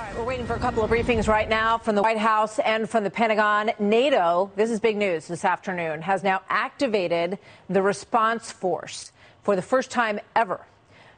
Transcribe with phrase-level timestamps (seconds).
[0.00, 2.58] All right, we're waiting for a couple of briefings right now from the White House
[2.60, 3.70] and from the Pentagon.
[3.78, 7.38] NATO, this is big news this afternoon, has now activated
[7.68, 10.64] the response force for the first time ever.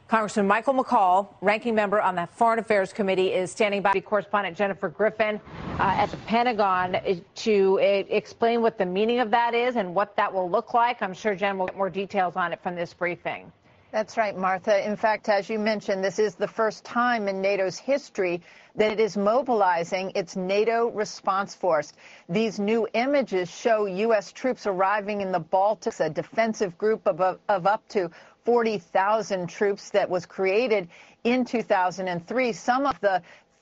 [0.09, 3.93] Congressman Michael McCaul, ranking member on the Foreign Affairs Committee, is standing by.
[4.01, 5.39] Correspondent Jennifer Griffin
[5.79, 6.97] uh, at the Pentagon
[7.35, 11.01] to uh, explain what the meaning of that is and what that will look like.
[11.01, 13.49] I'm sure Jen will get more details on it from this briefing.
[13.93, 14.83] That's right, Martha.
[14.83, 18.41] In fact, as you mentioned, this is the first time in NATO's history
[18.75, 21.93] that it is mobilizing its NATO response force.
[22.27, 24.31] These new images show U.S.
[24.31, 28.09] troops arriving in the Baltics, a defensive group of, of up to
[28.45, 30.87] 40,000 troops that was created
[31.23, 32.51] in 2003.
[32.51, 33.21] Some of the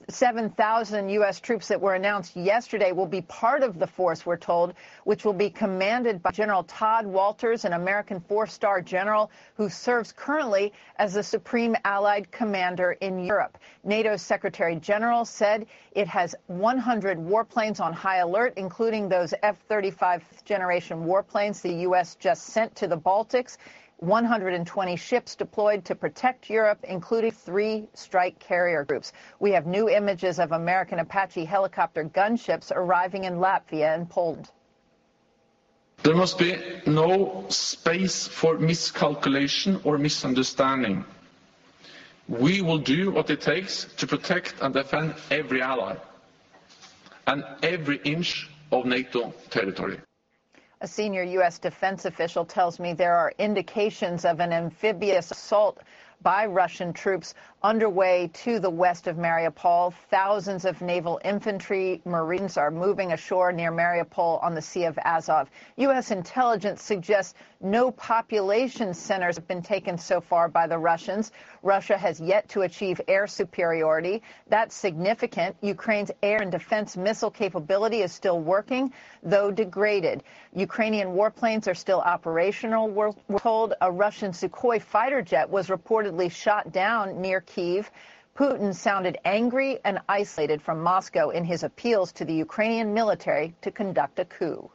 [0.10, 1.40] 7,000 U.S.
[1.40, 5.34] troops that were announced yesterday will be part of the force, we're told, which will
[5.34, 11.24] be commanded by General Todd Walters, an American four-star general who serves currently as the
[11.24, 13.58] Supreme Allied Commander in Europe.
[13.84, 21.06] NATO's Secretary General said it has 100 warplanes on high alert, including those F-35 generation
[21.06, 22.16] warplanes the U.S.
[22.16, 23.58] just sent to the Baltics.
[24.02, 29.14] 120 ships deployed to protect Europe, including three strike carrier groups.
[29.40, 34.50] We have new images of American Apache helicopter gunships arriving in Latvia and Poland.
[36.02, 36.58] There must be
[36.88, 41.06] no space for miscalculation or misunderstanding.
[42.28, 45.96] We will do what it takes to protect and defend every ally
[47.28, 50.00] and every inch of NATO territory.
[50.84, 51.60] A senior U.S.
[51.60, 55.80] defense official tells me there are indications of an amphibious assault
[56.24, 59.94] by Russian troops underway to the west of Mariupol.
[60.10, 65.52] Thousands of naval infantry Marines are moving ashore near Mariupol on the Sea of Azov.
[65.78, 66.10] U.S.
[66.10, 71.32] intelligence suggests no population centers have been taken so far by the Russians.
[71.64, 74.22] Russia has yet to achieve air superiority.
[74.48, 75.56] That's significant.
[75.62, 80.24] Ukraine's air and defense missile capability is still working, though degraded.
[80.54, 83.74] Ukrainian warplanes are still operational, we're told.
[83.82, 87.92] A Russian Sukhoi fighter jet was reportedly shot down near Kiev.
[88.36, 93.72] Putin sounded angry and isolated from Moscow in his appeals to the Ukrainian military to
[93.72, 94.72] conduct a coup.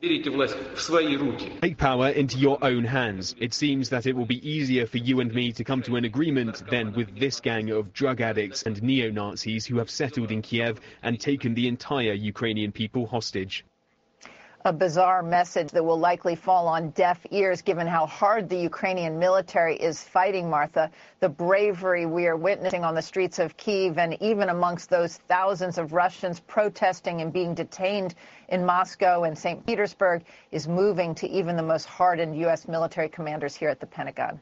[0.00, 3.34] Take power into your own hands.
[3.40, 6.04] It seems that it will be easier for you and me to come to an
[6.04, 10.80] agreement than with this gang of drug addicts and neo-Nazis who have settled in Kiev
[11.02, 13.64] and taken the entire Ukrainian people hostage
[14.68, 19.18] a bizarre message that will likely fall on deaf ears given how hard the Ukrainian
[19.18, 20.90] military is fighting, Martha.
[21.20, 25.78] The bravery we are witnessing on the streets of Kiev and even amongst those thousands
[25.78, 28.14] of Russians protesting and being detained
[28.50, 29.64] in Moscow and St.
[29.64, 32.68] Petersburg is moving to even the most hardened U.S.
[32.68, 34.38] military commanders here at the Pentagon.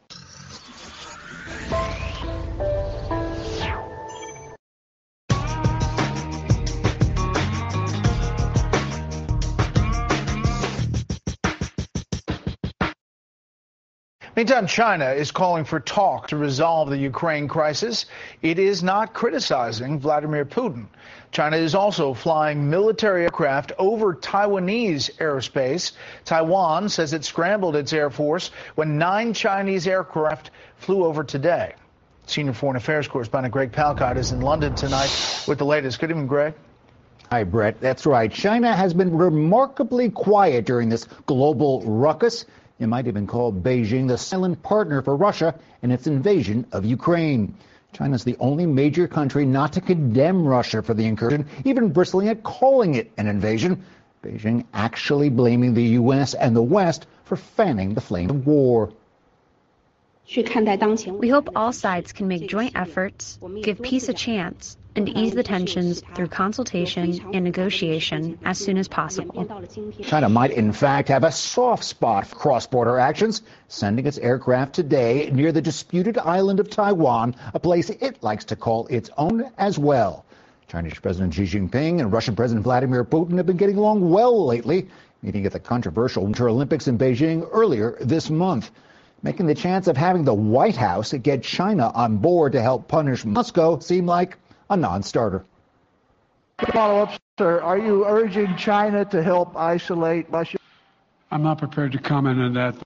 [14.37, 18.05] Meantime, China is calling for talk to resolve the Ukraine crisis.
[18.43, 20.89] It is not criticizing Vladimir Putin.
[21.33, 25.93] China is also flying military aircraft over Taiwanese airspace.
[26.27, 31.73] Taiwan says it scrambled its air force when nine Chinese aircraft flew over today.
[32.27, 35.99] Senior Foreign Affairs correspondent Greg Palkot is in London tonight with the latest.
[35.99, 36.53] Good evening, Greg.
[37.31, 37.81] Hi, Brett.
[37.81, 38.31] That's right.
[38.31, 42.45] China has been remarkably quiet during this global ruckus.
[42.79, 47.55] It might even call Beijing the silent partner for Russia in its invasion of Ukraine.
[47.93, 52.29] China is the only major country not to condemn Russia for the incursion, even bristling
[52.29, 53.83] at calling it an invasion.
[54.23, 56.35] Beijing actually blaming the U.S.
[56.35, 58.93] and the West for fanning the flame of war.
[60.37, 65.43] We hope all sides can make joint efforts, give peace a chance, and ease the
[65.43, 69.47] tensions through consultation and negotiation as soon as possible.
[70.03, 74.75] China might, in fact, have a soft spot for cross border actions, sending its aircraft
[74.75, 79.51] today near the disputed island of Taiwan, a place it likes to call its own
[79.59, 80.25] as well.
[80.69, 84.89] Chinese President Xi Jinping and Russian President Vladimir Putin have been getting along well lately,
[85.23, 88.71] meeting at the controversial Winter Olympics in Beijing earlier this month
[89.23, 93.25] making the chance of having the White House get China on board to help punish
[93.25, 94.37] Moscow seem like
[94.71, 95.45] a non-starter.
[96.73, 97.61] Follow up, sir.
[97.61, 100.59] Are you urging China to help isolate Russia?
[101.31, 102.77] I'm not prepared to comment on that.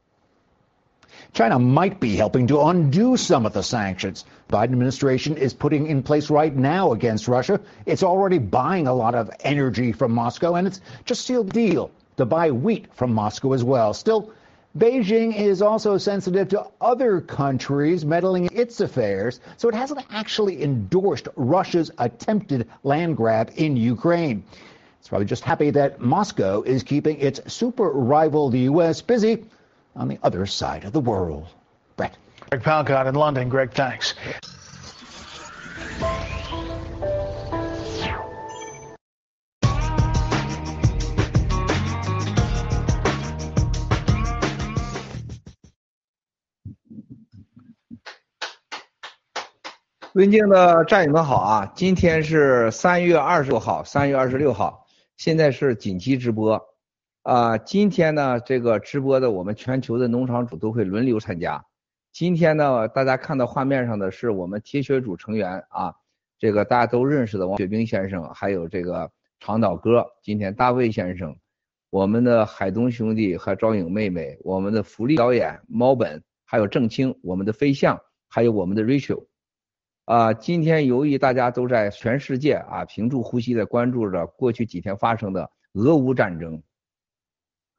[1.32, 6.02] China might be helping to undo some of the sanctions Biden administration is putting in
[6.02, 7.60] place right now against Russia.
[7.86, 12.26] It's already buying a lot of energy from Moscow, and it's just sealed deal to
[12.26, 13.94] buy wheat from Moscow as well.
[13.94, 14.32] Still,
[14.78, 20.62] Beijing is also sensitive to other countries meddling in its affairs, so it hasn't actually
[20.62, 24.44] endorsed Russia's attempted land grab in Ukraine.
[25.00, 29.44] It's probably just happy that Moscow is keeping its super rival, the U.S., busy
[29.96, 31.48] on the other side of the world.
[31.96, 32.16] Brett.
[32.50, 33.48] Greg Palcott in London.
[33.48, 34.14] Greg, thanks.
[50.20, 51.72] 尊敬的战友们好啊！
[51.74, 54.86] 今天是三月二十六号，三月二十六号，
[55.16, 56.60] 现在是紧急直播
[57.22, 57.56] 啊！
[57.56, 61.64] 今天呢，这个直播的我们全球的农场主都会轮流参加。
[62.12, 65.94] 今天呢，大家看到画面上的是我们铁血组成员啊，
[66.38, 71.34] 这个大家都认识的王雪冰先生，还有这个长岛哥，今天大卫先生，
[71.88, 79.24] 我们的海东兄弟和赵颖妹妹，我们的福利导演猫本，还有郑清，我们的飞象，还有我们的 Rachel。
[80.10, 86.60] 啊，今天由于大家都在全世界啊屏住呼吸的关注着过去几天发生的俄乌战争，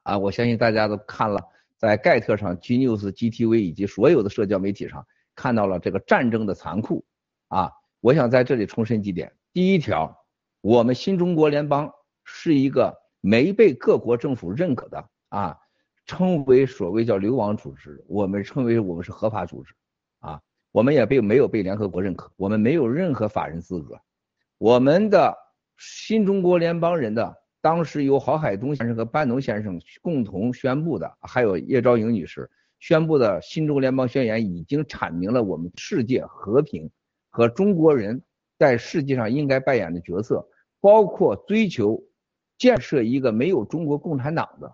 [0.04, 1.42] 啊，我相信大家都看了，
[1.78, 5.06] 在盖特上、G News、GTV 以及所有的社交媒体上
[5.36, 7.04] 看到了这个战争的残酷，
[7.50, 7.70] 啊，
[8.00, 10.18] 我想在这里重申几点：第一条，
[10.62, 11.92] 我们新中国联邦
[12.24, 15.58] 是一个没被各国政府认可的啊，
[16.06, 19.76] 称为所谓叫流亡组织，我们称为我们是合法组织，
[20.72, 24.00] 我们也被没有被联合国认可，我们没有任何法人资格。
[24.58, 25.36] 我们的
[25.78, 36.90] 新中国联邦人的当时由郝海东先生和班农先生共同宣布的，还有叶兆莹女士宣布的新中国联邦宣言，已经阐明了我们世界和平
[37.30, 38.24] 和中国人
[38.58, 40.48] 在世界上应该扮演的角色，
[40.80, 42.02] 包括追求
[42.58, 44.74] 建设一个没有中国共产党的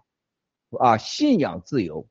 [0.79, 2.07] 啊信仰自由、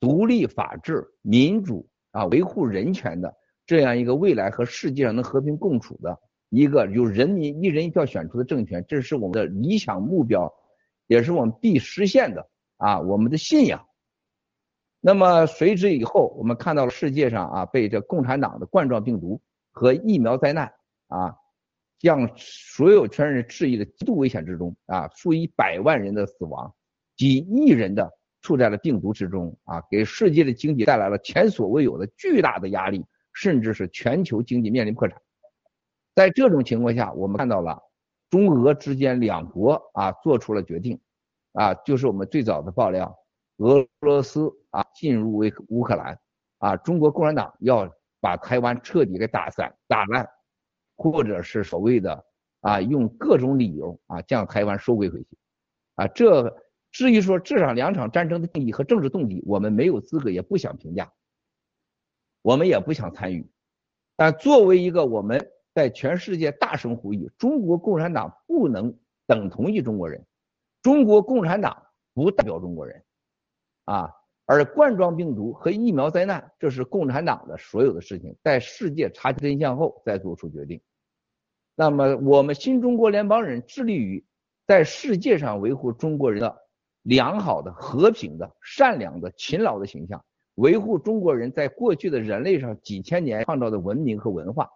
[0.00, 1.86] 独立法治、民主。
[2.18, 3.32] 啊，维护人权的
[3.64, 6.18] 这样一个未来和世界上能和平共处的
[6.48, 10.52] 一个由人民一人一票选出的政权，这是我们的理想目标，
[11.06, 13.86] 也是我们必实现的啊，我们的信仰。
[15.00, 20.72] 那么随之以后，我们看到了世界上啊，被这共产党的冠状病毒和疫苗灾难
[21.06, 21.36] 啊，
[22.00, 26.74] 将所有全人质疑的极度危险之中啊，数以百万人的死亡，
[27.16, 28.17] 几亿人的。
[28.48, 33.04] 处在了病毒之中啊，给世界的经济带来了前所未有的巨大的压力，
[33.34, 35.20] 甚至是全球经济面临破产。
[36.14, 37.78] 在这种情况下，我们看到了
[38.30, 40.98] 中俄之间两国啊做出了决定，
[41.52, 43.14] 啊，就是我们最早的爆料，
[43.58, 46.18] 俄罗斯啊进入乌乌克兰，
[46.56, 47.86] 啊，中国共产党要
[48.18, 50.26] 把台湾彻底给打散打烂，
[50.96, 52.24] 或者是所谓的
[52.62, 55.36] 啊用各种理由啊将台湾收归回去，
[55.96, 56.64] 啊这。
[56.90, 61.12] 至于说这场两场战争的定义和政治动机，我们没有资格，也不想评价，
[62.42, 63.48] 我们也不想参与。
[64.16, 70.26] 但作为一个我们在全世界大声呼吁，中国共产党不能等同于中国人，
[70.82, 73.04] 中国共产党不代表中国人，
[73.84, 74.10] 啊，
[74.46, 80.80] 而冠状病毒和疫苗灾难，这是共产党的所有的事情，在世界查清真相后再做出决定。
[81.76, 84.24] 那么我们新中国联邦人致力于
[84.66, 86.67] 在世界上维护中国人的。
[87.02, 90.24] 良好的、和平的、善良的、勤劳的形象，
[90.56, 94.68] 维护中国人在过去的人类上几千年创造的文明和文化。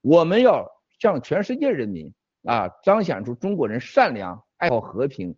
[0.00, 0.70] 我们要
[1.00, 5.36] 向全世界人民啊彰显出中国人善良、爱好和平，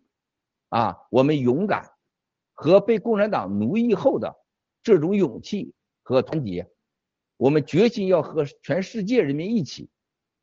[0.69, 1.91] 啊，我们勇敢
[2.53, 4.35] 和被共产党奴役后的
[4.83, 5.73] 这种勇气
[6.03, 6.69] 和团结。
[7.37, 9.89] 我们决心要和全世界人民一起，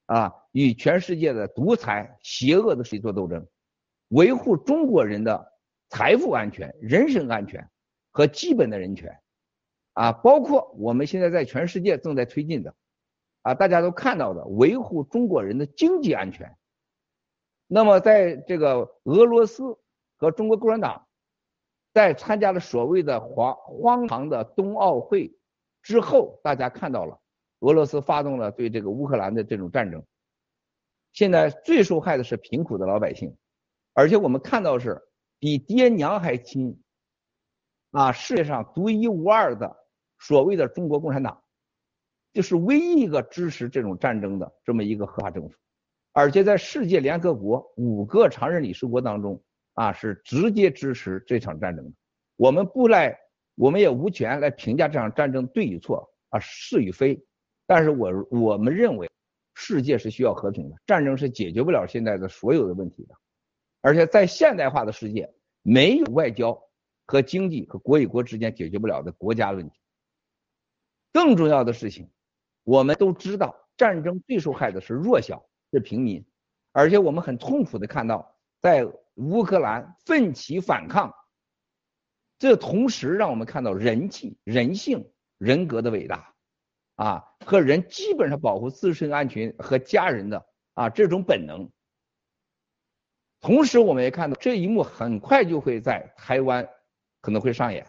[0.07, 3.47] 啊，与全世界的独裁、邪恶的势力做斗争。
[4.09, 5.53] 维护中国人的
[5.89, 7.69] 财富安全、人身安全
[8.11, 9.19] 和基本的人权，
[9.95, 12.75] 啊，包括我们现在在全世界正在推进的，
[13.43, 16.57] 啊，大家都看到的维护中国人的经济安全。
[17.67, 19.77] 那么，在这个俄罗斯
[20.19, 21.07] 和中国共产党
[21.93, 25.37] 在参加了所谓的荒荒唐的冬奥会
[25.83, 27.21] 之后，大家看到了
[27.61, 30.05] 俄罗斯发动了对这个乌克兰的这种战争。
[31.13, 33.37] 现在最受害的是贫苦的老百姓。
[33.97, 35.03] 而且我们看到是
[35.39, 36.79] 比爹娘还亲
[37.93, 38.13] 啊！
[38.13, 39.75] 世界上独一无二的
[40.19, 41.43] 所谓的中国共产党，
[42.35, 45.57] 就是唯一一个支持这种战争的这么一个合法政府。
[46.13, 51.91] 而且在世界联合国五个常任理事国当中啊，是直接支持这场战争的。
[52.37, 53.19] 我们不来，
[53.55, 57.19] 我们也无权来评价这场战争对与错啊，是与非。
[57.67, 59.11] 但是我我们认为，
[59.55, 63.15] 世界是需要和平的，战争是解决不了现在的所有的问题的。
[63.87, 66.61] 而且在现代化的世界，没有外交
[67.07, 69.79] 和经济和国与国之间解决不了的国家问题。
[71.13, 72.11] 更重要的事情，
[72.65, 76.27] 我们都知道，战争最受害的是弱小，是平民，
[76.73, 81.15] 而且我们很痛苦的看到，在乌克兰奋起反抗，
[82.41, 86.35] 这同时让我们看到人气、人性、人格的伟大，
[86.97, 91.71] 啊，和人基本上保护自身安全和家人的啊这种本能。
[93.41, 96.69] 同时，我们也看到这一幕很快就会在台湾
[97.21, 97.87] 可能会上演。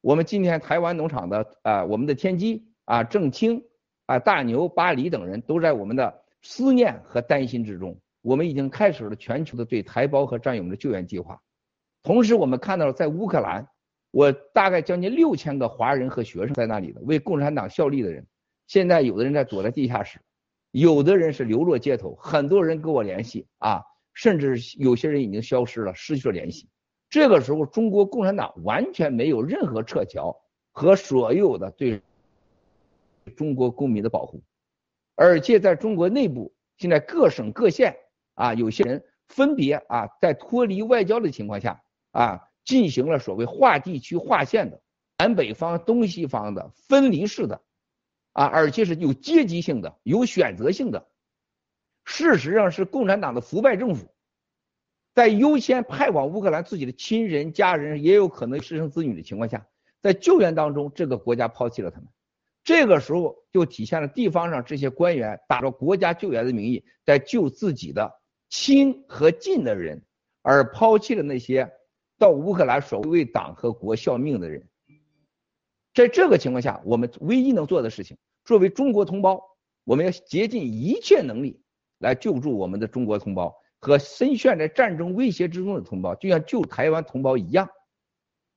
[0.00, 3.64] 我们今天台湾农场的啊，我们的天机啊，郑清
[4.06, 7.98] 啊，大牛、巴黎等人都在我们的思念和担心之中。
[8.20, 11.40] 我们已经开始了全球的对台胞和战友们的救援计划。
[12.02, 13.66] 同时，我们看到了在乌克兰，
[14.10, 18.26] 我大概将近六千个华人和学生在那里的为共产党效力的人，
[18.66, 20.20] 现在有的人在躲在地下室，
[20.70, 23.82] 有的人是流落街头，很多人跟我联系啊。
[24.14, 26.68] 甚至有些人已经消失了，失去了联系。
[27.08, 30.34] 这个时候，中国共产党完全没有任何撤侨
[30.70, 32.00] 和所有的对
[33.36, 34.42] 中国公民的保护，
[35.14, 37.96] 而且在中国内部，现在各省各县
[38.34, 44.80] 啊，有些人分别啊，在脱离外交的情况下啊，进行了所谓划地区、划线的
[45.18, 47.60] 南北方、东西方的分离式的
[48.32, 51.06] 啊，而且是有阶级性的、有选择性的。
[52.04, 54.08] 事实上是共产党的腐败政府，
[55.14, 59.66] 在优先派往乌克兰自己的亲人、家人，也有可能私生子女的情况下，
[60.00, 62.08] 在救援当中，这个国家抛弃了他们。
[62.64, 68.12] 这个时候就体现了地方上这些官员打着国家救援的名义，在救自己的
[68.48, 70.04] 亲和近的人，
[70.42, 71.72] 而抛弃了那些
[72.18, 74.68] 到乌克兰所谓为党和国效命的人。
[75.94, 79.42] 在这个情况下，我们唯一能做的事情，作为中国同胞，
[79.84, 81.61] 我们要竭尽一切能力。
[82.02, 87.68] 来救助我们的中国同胞和深陷在战争威胁之中的同胞，就像救台湾同胞一样。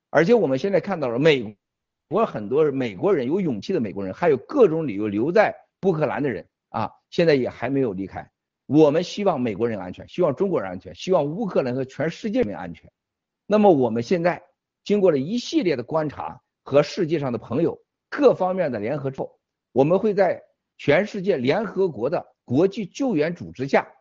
[0.10, 1.56] 而且我们现在看到了美
[2.10, 8.30] 国很多美国人有勇气的美国人，还有各种理由留在乌克兰的人啊，现在也还没有离开。
[8.66, 12.92] 我们希望美国人安全，希望中国人安全，希望乌克兰和全世界人民安全。
[13.46, 14.42] 那么我们现在
[14.84, 19.40] 经过了一系列的观察和世界上的朋友各方面的联合之后，
[19.72, 20.42] 我们会在
[20.78, 22.35] 全世界联合国的。
[22.46, 23.92] 国际救援组织下，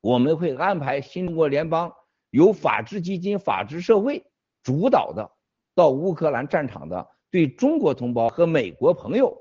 [0.00, 1.94] 我们会安排新中国联邦
[2.30, 4.26] 由法治基金、法治社会
[4.62, 5.30] 主导的
[5.74, 9.38] 到乌克兰战场的对中国同胞和美国朋友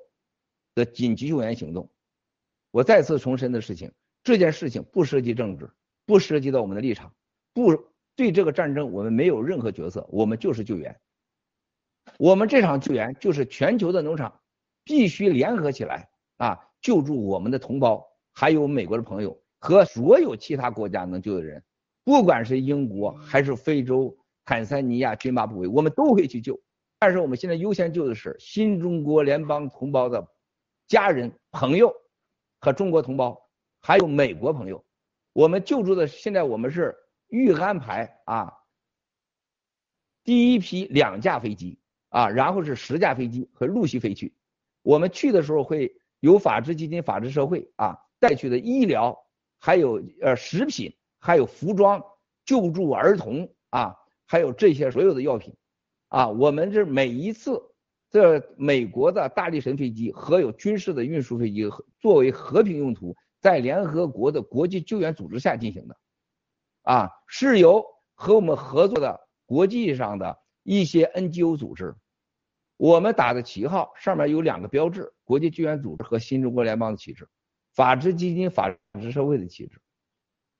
[0.76, 1.90] 的紧急救援行动。
[2.70, 3.92] 我再次重申的事情，
[4.24, 5.70] 这件事情不涉及政治，
[6.06, 7.14] 不涉及到我们的立场，
[7.54, 7.76] 不
[8.16, 11.02] 对这个战争我们没有任何角色，我们就是救援。
[12.20, 14.42] 我们这场救援就是全球的农场
[14.84, 18.11] 必须联合起来啊，救助我们的同胞。
[18.34, 21.64] 还有美国的朋友和所有其他国家能救的人，
[22.04, 26.60] 不管是英国还是非洲、坦桑尼亚、津巴布韦，我们都会去救。
[26.98, 30.28] 但是我们现在优先救的是新中国联邦同胞的
[30.88, 31.94] 家人、朋友
[32.60, 33.50] 和中国同胞，
[33.82, 34.84] 还有美国朋友。
[35.34, 36.96] 我们救助的现在我们是
[37.28, 38.54] 预安排啊，
[40.24, 44.36] 第一批两架飞机啊，然后是十架飞机和陆续飞去。
[44.84, 47.98] 我们去的时候会有法治基金、法治社会啊。
[48.22, 49.18] 带去的医疗，
[49.60, 52.02] 还有呃食品，还有服装，
[52.46, 53.96] 救助儿童啊，
[54.28, 55.56] 还有这些所有的药品，
[56.10, 57.60] 啊，我们这每一次
[58.12, 61.68] 这美国的大力神飞机和有军事的运输飞机
[62.00, 65.98] 作为和平用途，在联合国的国际救援组织下进行的，
[66.84, 71.96] 啊，是由和我们合作的国际上的一些 NGO 组织，
[72.78, 77.28] 我们打的旗号上面有两个标志：国际救援组织和新中国联邦的旗帜。
[77.74, 79.80] 法治基金、法治社会的旗帜，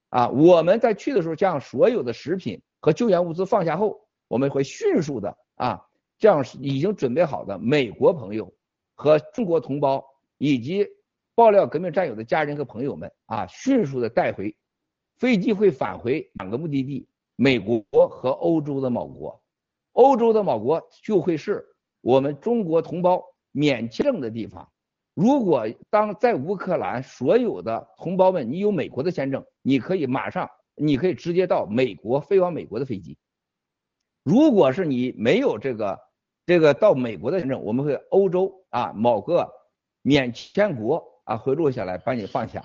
[0.08, 5.86] 啊，我们在去的时候，将所有的食品和救援物资放下后，我们会迅速的啊，
[6.18, 8.52] 将已经准备好的美国朋友
[8.94, 10.04] 和中国同胞
[10.38, 10.86] 以及
[11.34, 14.54] 爆料革命战友的家人和朋友们啊，迅速的带回。
[15.18, 19.40] 飞机会返回两个目的地：美国和欧洲的某国。
[19.92, 21.64] 欧洲的某国就会是
[22.00, 24.68] 我们中国同胞免签证的地方。
[25.14, 33.18] 如果当在乌克兰所有的同胞们，你有美国的签证，你可以马上，你可以直接到美国飞往美国的飞机。
[34.22, 35.98] 如果是你没有这个
[36.46, 39.50] 这个到美国的签证，我们会欧洲啊某个
[40.00, 42.62] 免签国啊会落下来把你放下。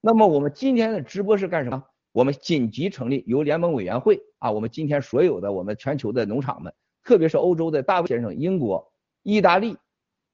[0.00, 1.84] 那么我们今天的直播是干什么？
[2.12, 6.72] 我们紧急成立由联盟委员会啊，我们今天所有的我们全球的农场们，
[7.04, 8.90] 特别是欧洲的大卫先生、英国、
[9.22, 9.76] 意大利。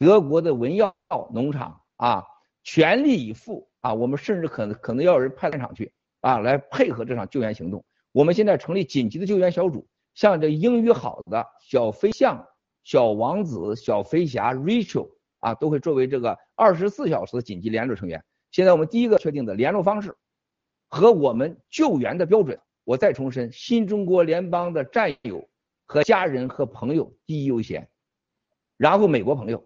[0.02, 0.92] 德国的文耀
[1.32, 2.24] 农场啊，
[2.64, 5.92] 全力以赴啊，我们甚至可能可能要有人派到现场去
[6.22, 7.84] 啊，来配合这场救援行动。
[8.10, 12.44] 我们现在成立紧急的救援小组，像这英语好的小飞象、
[12.82, 18.24] 小王子、小飞侠 Rachel 啊，都会作为这个二十四小时紧急联络成员。
[18.50, 20.16] 现在我们第一个确定的联络方式
[20.88, 25.48] 和我们救援的标准，我再重申：新中国联邦的战友
[25.86, 27.88] 和家人和朋友第一优先，
[28.76, 29.64] 然后美国朋友，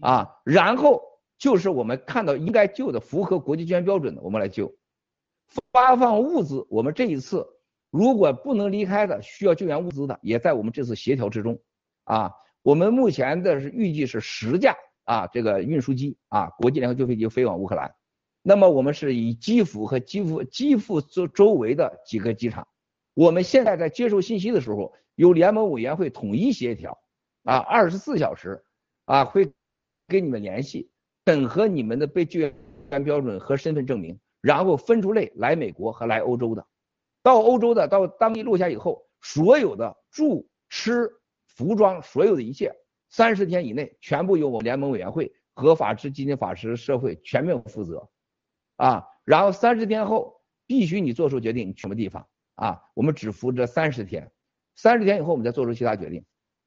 [0.00, 1.02] 啊，然后
[1.38, 4.74] 就是我们看到应该救的、符合国际救援标准的，我们来救。
[5.72, 7.46] 发放物资，我们这一次
[7.90, 11.58] 如果不能离开的，需要救援物资的，也在我们这次协调之中。
[12.04, 17.94] 啊，我们目前的是预计是十架啊，这个运输机啊，国际联合救飞机飞往乌克兰。
[18.42, 22.68] 那么我们是以基辅和基辅基辅周周围的几个机场，
[23.14, 26.98] 我们现在在接受信息的时候，由联盟委员会统一协调，
[27.42, 28.64] 啊，二十四小时，
[29.04, 29.52] 啊，会
[30.08, 30.90] 跟你们联系，
[31.26, 32.54] 审核你们的被救援
[33.04, 36.66] 标准和身份证明，然后分出类来美国和来欧洲的，
[37.22, 41.10] 到欧洲的到当地落下以后，所有的住吃
[41.46, 42.72] 服装所有的一切，
[43.10, 48.08] 三十天以内全部由我们联盟委员会和法治基金法师社会全面负责。
[48.76, 52.82] 啊，然后三十天后必须你做出决定，你什么地方啊？
[52.94, 54.30] 我们只服这三十天，
[54.76, 56.24] 三十天以后我们再做出其他决定。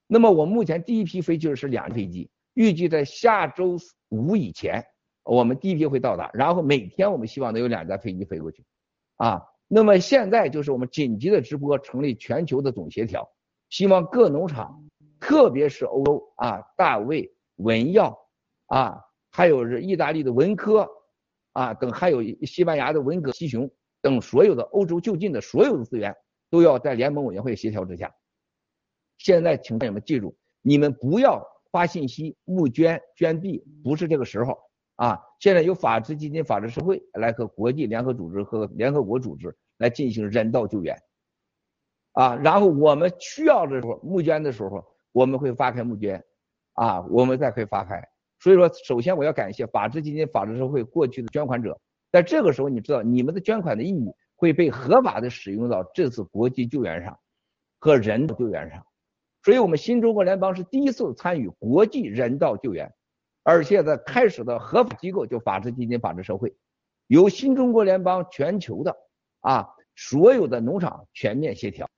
[0.08, 3.77] 那么我目前第一批飞机是两飞机，预计在下周
[4.09, 4.83] 五以前，
[5.23, 6.29] 我们第一批会到达。
[6.33, 8.65] 然后每天我们希望能有两架飞机飞过去，
[9.15, 13.31] 啊，那么现在就是我们紧急的直播，成立全球的总协调，
[13.69, 14.83] 希望各农场，
[15.21, 18.19] 特别是欧洲啊，大卫、文耀
[18.65, 20.85] 啊，还有是意大利的文科。
[21.53, 23.69] 啊，等还有西班牙的文革、西雄
[24.01, 26.15] 等所有的欧洲就近的所有的资源，
[26.49, 28.13] 都要在联盟委员会协调之下。
[29.17, 34.57] 现在，请战友们记住，你们不要发信息募捐捐币，不是这个时候
[34.95, 35.19] 啊！
[35.39, 40.97] 现在由法治基金、法治社会来和国际联合组织和联合国组织来进行人道救援
[42.13, 42.35] 啊。
[42.35, 46.23] 然后我们需要的时候募捐的时候，我们会发开募捐
[46.73, 48.03] 啊，我们再可以发开。
[48.39, 51.79] 所以说，首先我要感谢法治基金、法治社会过去的捐款者，
[52.11, 57.19] 在这个时候，你知道你们的捐款的意义会被合法的使用到这次国际救援上
[57.79, 58.86] 和人道救援上。
[59.43, 62.93] 所以，我们新中国联邦是第一次参与国际人道救援，
[63.43, 66.54] 而且在开始的合法机构就法治基金、法治社会，
[67.08, 68.95] 由新中国联邦全球的
[69.39, 71.89] 啊所有的农场全面协调。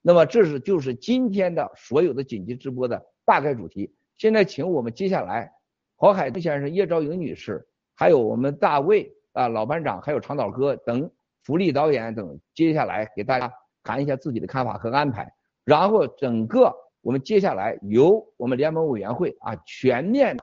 [0.00, 3.94] 那么，这是就是今天的所有的紧急直播的大概主题。
[4.16, 5.52] 现在，请我们接下来。
[6.00, 11.10] 郝海东先生、叶兆莹女士，还有我们大卫啊老班长，还有长岛哥等
[11.42, 15.28] 福利导演等，接下来给大家谈一下自己的看法和安排。
[15.68, 20.34] 然后整个我们接下来由我们联盟委员会啊全面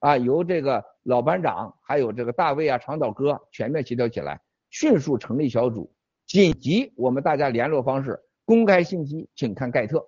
[0.00, 4.40] 啊由这个老班长还有这个大卫啊长岛哥全面协调起来，
[4.70, 5.88] 迅速成立小组，
[6.26, 10.04] 紧急我们大家联络方式公开信息，请看盖特，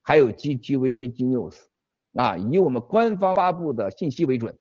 [0.00, 1.54] 还有 G G V G News。
[2.14, 4.56] 啊，以我们官方发布的信息为准，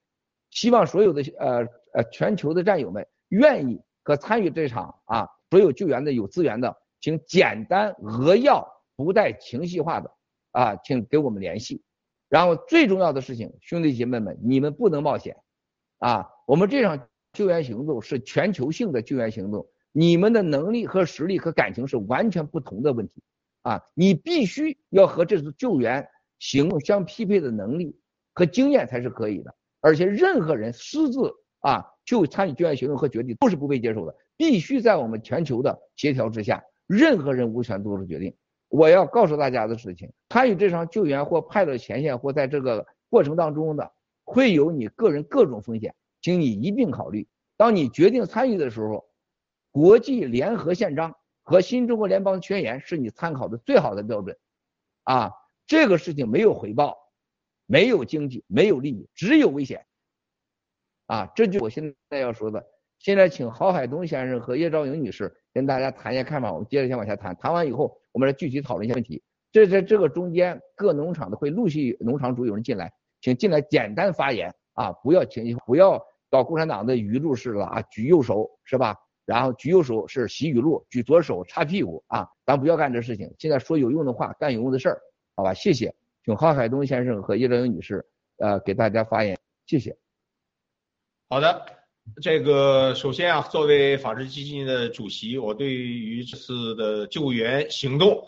[0.50, 10.12] 希望所有的呃呃全球的战友们愿意和参与这场啊，所有救援的有资源的，请简单扼要不带情绪化的
[10.52, 11.82] 啊，请给我们联系。
[12.30, 15.38] 然后最重要的事情，兄弟姐妹们，你们不能冒险
[16.00, 16.28] 啊！
[16.48, 23.22] 我们这场救援行动是全球性的救援行动，你们的能力和实力和感情是完全不同的问题
[23.62, 23.82] 啊！
[23.94, 26.08] 你必须要和这次救援。
[26.38, 27.98] 行动相匹配的能力
[28.34, 38.36] 和经验才是可以的，而且任何人私自啊就参与救援行动和决定都是不被接受的，必须在我们全球的协调之下，任何人无权做出决定。
[38.76, 43.90] 我要告诉大家的事情，参与这场救援或派到前线或在这个过程当中的，
[44.26, 47.26] 会有你个人各种风险，请你一并考虑。
[47.56, 49.06] 当你决定参与的时候，
[49.72, 54.38] 国际联合宪章和新中国联邦宣言是你参考的最好的标准
[55.04, 55.32] 啊。
[55.66, 56.98] 这个事情没有回报，
[57.66, 59.86] 没有经济，没有利益，只有危险，
[61.06, 62.68] 啊，这就我现在要说的。
[63.00, 67.36] 现在请郝海东先生和叶兆莹女士跟大家谈一下看法，我们接着先往下谈。
[67.38, 69.22] 谈完以后，我们来具体讨论一下问题。
[69.52, 78.96] 这在这个中间，各农场的会陆续农场主有人进来，请进来简单发言啊，不要情绪，不要搞共产党的语录式了啊，举右手是吧？
[79.26, 83.30] 然后举右手是习语录，举左手擦屁股啊，咱不要干这事情。
[83.38, 85.02] 现在说有用的话，干有用的事儿。
[85.36, 88.06] 好吧，谢谢，请郝海东先生和叶兆英女士，
[88.38, 89.94] 呃，给大家发言，谢谢。
[91.28, 91.66] 好的，
[92.22, 98.28] 这个首先啊，作为法治基金的主席，我对于这次的救援行动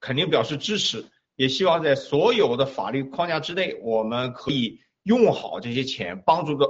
[0.00, 1.04] 肯定表示支持，
[1.36, 6.66] 也希望在所有的法律框架之内，我们可以用好这些钱，帮助的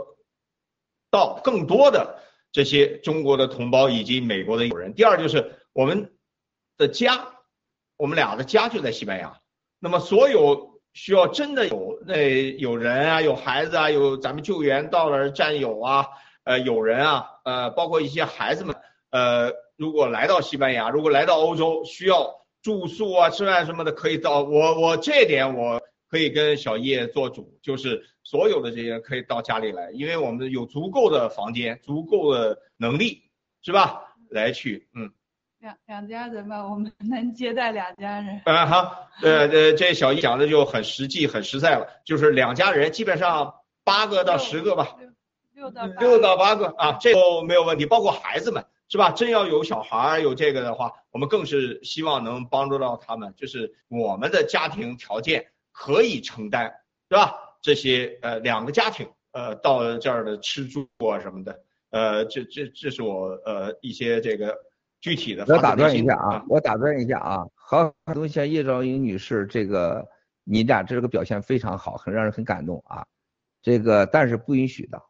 [1.10, 4.94] 到更多的这些中国的同胞以及美国的友人。
[4.94, 6.12] 第二就是我们
[6.76, 7.28] 的家。
[7.98, 9.38] 我们俩的家就在西班牙。
[9.78, 16.08] 那么所有需要真的有那有人啊，有孩子啊，有咱们救援到了战友啊，
[16.44, 18.76] 呃，有人啊，呃，包括一些孩子们，
[19.10, 33.22] 呃，如果来到西班牙，如果来到欧洲，需要住宿啊、吃饭什么的，可以到我我这点我可以跟小叶做主，就是所有的这些可以到家里来，因为我们有足够的房间，足够的能力，
[33.62, 34.14] 是吧？
[34.30, 35.10] 来去，嗯。
[35.60, 38.40] 两两家人吧，我们能接待两家人。
[38.46, 44.96] 啊好，呃呃，这小叶讲的就很实际、很实在了，就是两家人，基本上八个到十个吧，
[45.62, 49.10] 六到六到八个啊，这都没有问题，包括孩子们，是吧？
[49.12, 56.72] 真要有小孩有这个的话，我们更是希望能帮助到他们，就是我们的家庭条件可以承担，
[57.08, 57.34] 是吧？
[57.60, 64.56] 这些呃两个家庭呃到这儿的吃住啊什么的，呃，这这这是我呃一些这个。
[65.00, 70.06] 具体的，我打断一下啊，我打断一下啊，好，多谢叶兆英女士，这个
[70.44, 73.04] 你俩这个表现非常好，很让人很感动啊，
[73.62, 75.02] 这个但是不允许的，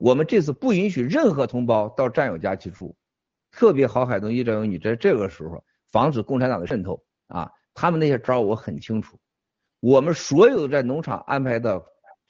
[0.00, 2.96] 我们这次不允许任何同胞到战友家去住，
[3.50, 9.18] 特别郝海东、叶兆英女，在这个时候防止共产党的渗透啊，他们那些招我很清楚，
[9.78, 11.84] 我们所有在农场安排的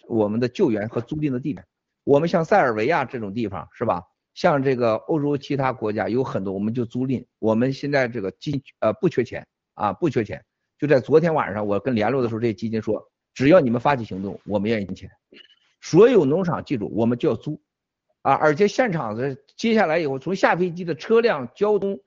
[0.08, 1.64] 我们的救援和租赁的地点，
[2.02, 4.02] 我们像塞尔维亚这种地方是吧？
[4.34, 7.24] 像这个欧洲其他国家有很多，我们就租赁。
[7.38, 10.44] 我们现在这个基呃不缺钱啊，不缺钱。
[10.76, 13.00] 就在昨天晚上，我跟联络的时候，这些基金说，
[13.32, 15.08] 只要你们发起行动，我们愿意给钱。
[15.80, 17.60] 所有农场记住，我们就要租
[18.22, 22.00] 啊，而且现场的接下来以后，从下飞机的车辆、交通、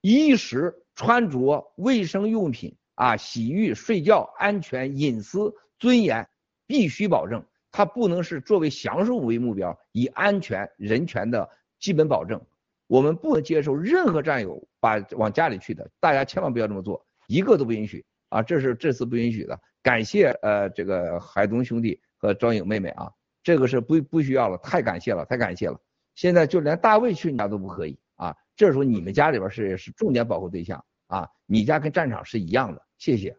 [0.00, 6.28] 衣食穿着、卫生用品啊、洗浴、睡觉、安全、隐私、尊严，
[6.66, 7.44] 必须保证。
[7.70, 11.48] 它不能是作为享受为目标，以安全、人权的。
[11.80, 12.44] 基本保证，
[12.88, 18.42] 我们不能接受任何战友把往家里去的，大家千万不要这么做，一个都不允许啊！
[18.42, 19.60] 这是这次不允许的。
[19.80, 25.80] 感谢呃这个海东兄弟和张颖妹妹啊，这个是不不需要了，太感谢了，太感谢了。
[26.14, 28.36] 现在就连大卫去你家都不可以啊！
[28.56, 32.82] 这时候你们家里边是是重点保护对象啊，你家跟战场是一样的。
[32.98, 33.36] 谢谢。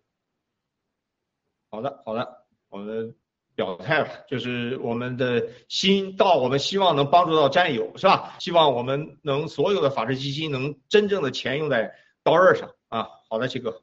[1.69, 3.15] 好的，好的，我们。
[3.55, 8.37] 表态了，就是我们的心到，我们希望能帮助到战友，是吧？
[8.39, 13.09] 希望我们能所有的法治基金能真正的钱用在刀刃上啊！
[13.29, 13.81] 好的，七哥。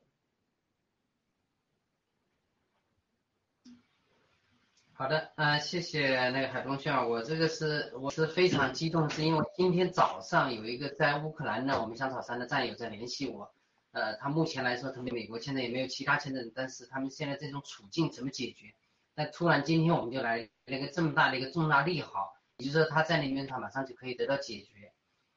[4.98, 13.52] 好的，啊，谢谢那个海东兄，我这个是我是非常激动，是因为今天早上有一个在乌克兰的我们香草山的战友在联系我，
[13.92, 18.72] 呃，他目前来说，他们美国现在也没有其他签证，但是他们现在这种处境怎么解决？
[19.14, 24.94] 那突然今天我们就来那个这么大的一个重大利好，也就是说他在那边他马上就可以得到解决，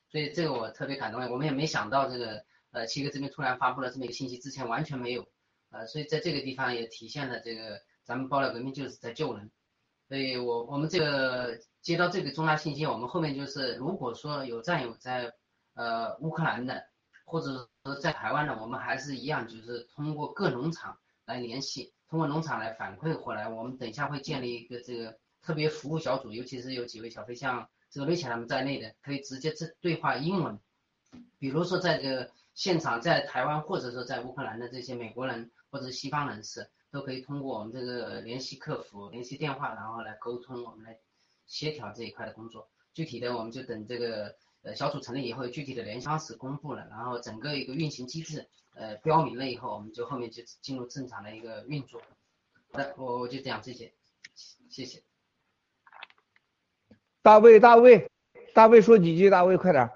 [0.09, 1.21] 所以这个我特别感动。
[1.29, 5.27] 我们也没想到这个呃七哥这边突然发布了这么一个信息，之前完全没有，
[5.69, 9.51] 呃，所以在这个地方也体现了这个咱们爆料革命就是在救人。
[10.07, 15.31] 所以我我们这个接到这个重大信息，我们后面就是如果说有战友在
[15.75, 16.87] 呃乌克兰的，
[17.23, 21.93] 或者说在台湾的，我们还是一样，就是通过各农场来联系。
[22.09, 30.59] 通过农场来反馈回来，我们等一下会建立一个这个特别服务小组，尤其是有几位小飞象，这个瑞巧他们在内的，可以直接这对话英文。
[31.37, 40.99] 比如说在这个现场，在台湾或者说在乌克兰的这些美国人或者西方人士，都可以通过我们这个联系客服、联系电话，然后来沟通，我们来
[41.45, 42.69] 协调这一块的工作。
[42.93, 48.47] 具体的我们就等这个呃小组成立以后，具体的联系方式公布了，然后整个一个运行机制。
[48.75, 52.01] 呃，标明了以后，我们就后面就进入正常的一个运作。
[52.71, 53.91] 好的，我我就讲这些，
[54.69, 55.03] 谢谢。
[57.21, 58.09] 大卫，大卫，
[58.53, 59.89] 大卫说几句，大卫快点。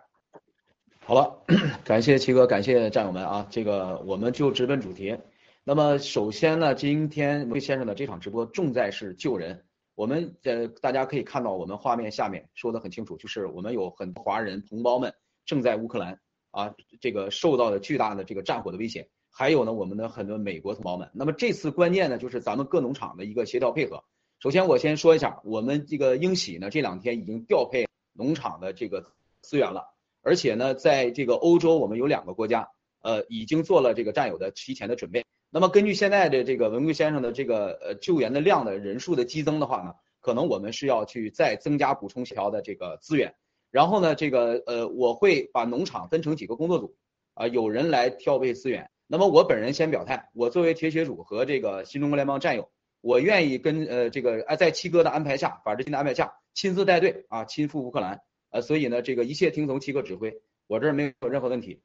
[1.05, 1.45] 好了，
[1.85, 5.17] 感谢齐哥，感谢战友们啊，这个我们就直奔主题。
[5.65, 9.63] 那么首先呢，今天魏先生的这场直播重在是救人。
[9.95, 15.13] 我们呃，大家可以看到我们画面下面说的很清楚，就是我们有很多华人同胞们
[15.45, 16.19] 正在乌克兰。
[16.51, 21.09] 啊，这个受到了巨大的这个战火的威胁，还有呢，我们的很多美国同胞们。
[21.13, 24.03] 那么这次关键呢，就是咱们各农场的一个协调配合。
[24.39, 32.67] 首先，我先说一下，我们这个英喜呢，这两天已经调配农场的这个资源了，而且呢，在这个欧洲，我们有两个国家，
[33.01, 35.23] 呃，已经做了这个战友的提前的准备。
[35.55, 43.35] 那么根据现在的这个文贵先生的这个呃救援的量的人数的激增的话呢，可能我们是要去再增加补充协调的这个资源。
[43.69, 46.95] 然后呢，这个呃，我会把农场分成几个工作组，
[47.35, 48.89] 啊，有人来调配资源。
[49.05, 58.19] 那么我本人先表态，我作为铁血主和这个新中国联邦战友，我愿意跟呃这个在七哥的安排下，法治新的安排下，亲自带队啊，亲赴乌克兰。
[58.49, 61.83] 呃，所以呢，这个一切听从七哥指挥，我这儿没有任何问题。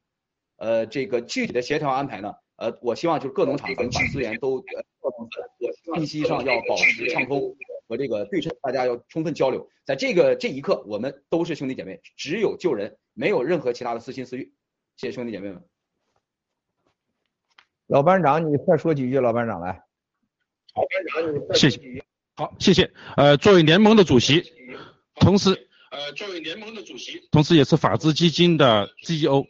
[0.57, 7.55] 呃，这个具体的协调安排呢，呃，我希望就是各农场咱们把资源都呃，信息上要保持畅通
[7.87, 9.69] 和这个对称，大家要充分交流。
[9.85, 14.51] 在这个这一刻，我们都是兄弟姐妹，只有救人，没有任何其他的私心私欲。
[14.97, 15.63] 谢谢兄弟姐妹们。
[17.87, 19.81] 老班长，你快说几句，老班长来。
[20.75, 22.03] 老班长，你谢谢。
[22.35, 22.91] 好，谢谢。
[23.15, 24.43] 呃，作为联盟的主席，
[25.15, 29.45] 同时呃，作为联盟的主席，同时也是法治基金的 CEO。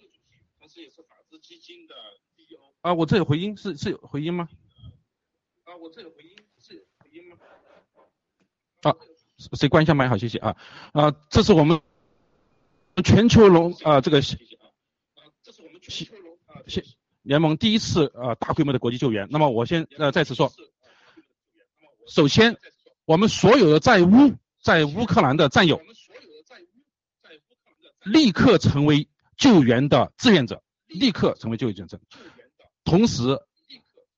[2.82, 4.48] 啊，我这有回音，是是有回音吗？
[5.66, 7.38] 啊，我这有回音，是有回音吗？
[8.84, 8.96] 啊，
[9.54, 10.08] 谁关一下麦？
[10.08, 10.56] 好，谢谢啊。
[10.94, 11.82] 啊，这是我们
[13.04, 14.24] 全球龙啊，这个啊，
[15.44, 16.64] 这是我们全球龙啊，
[17.24, 19.28] 联盟第一次啊大规模的国际救援。
[19.30, 20.50] 那么我先呃再次说，
[22.08, 22.58] 首先
[23.04, 25.82] 我们所有的在乌在乌克兰的战友，
[28.06, 32.00] 立刻成为救援的志愿者，立刻成为救援者。
[32.90, 33.40] 同时，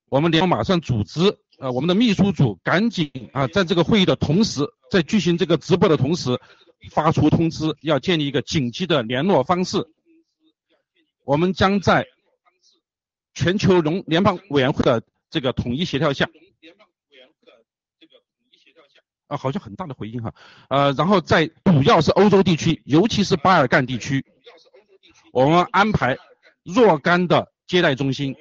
[0.08, 6.40] 我们联马上组织，呃，我们的秘书组赶紧啊，在这个会议的同时，在举行这个直播的同时，
[6.90, 9.90] 发出通知，要建立一个紧急的联络方式。
[11.26, 12.06] 我们将在
[13.34, 16.30] 全球农联邦委员会的这个统一协调下，
[19.28, 20.34] 啊，好像很大的回应哈，
[20.70, 24.26] 呃，然后在主要是欧洲地区，尤其是巴尔干地区，
[25.34, 26.18] 我们安排
[26.64, 28.34] 若干的接待中心。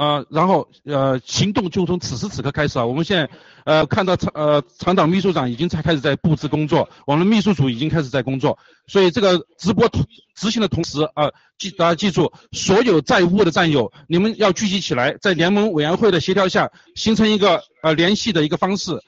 [0.00, 2.86] 呃，然后呃，行动就从此时此刻开始啊。
[2.86, 3.28] 我们现在
[3.66, 8.58] 呃看到厂呃厂长秘书长已经在开始在布置工作，我们秘书组已经开始在工作。
[8.86, 19.02] 所以这个直播同执行的同时啊，记大家记住，所有在乌的战友，你们要聚集起来，在联盟委员会的协调下，形成一个呃联系的一个方式。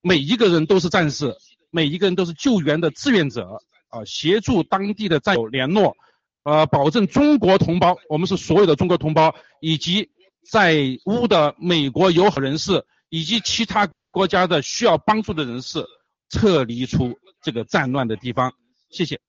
[0.00, 1.34] 每一个人都是战士，
[1.70, 5.94] 每一个人都是救援的志愿者啊，协助当地的战友联络，
[6.42, 10.08] 呃，保证中国同胞，我们是所有的中国同胞以及。
[10.50, 15.84] 在乌的美国友好人士以及其他国家的需要帮助的人士
[16.30, 18.50] 撤离出这个战乱的地方。
[18.88, 19.20] 谢谢。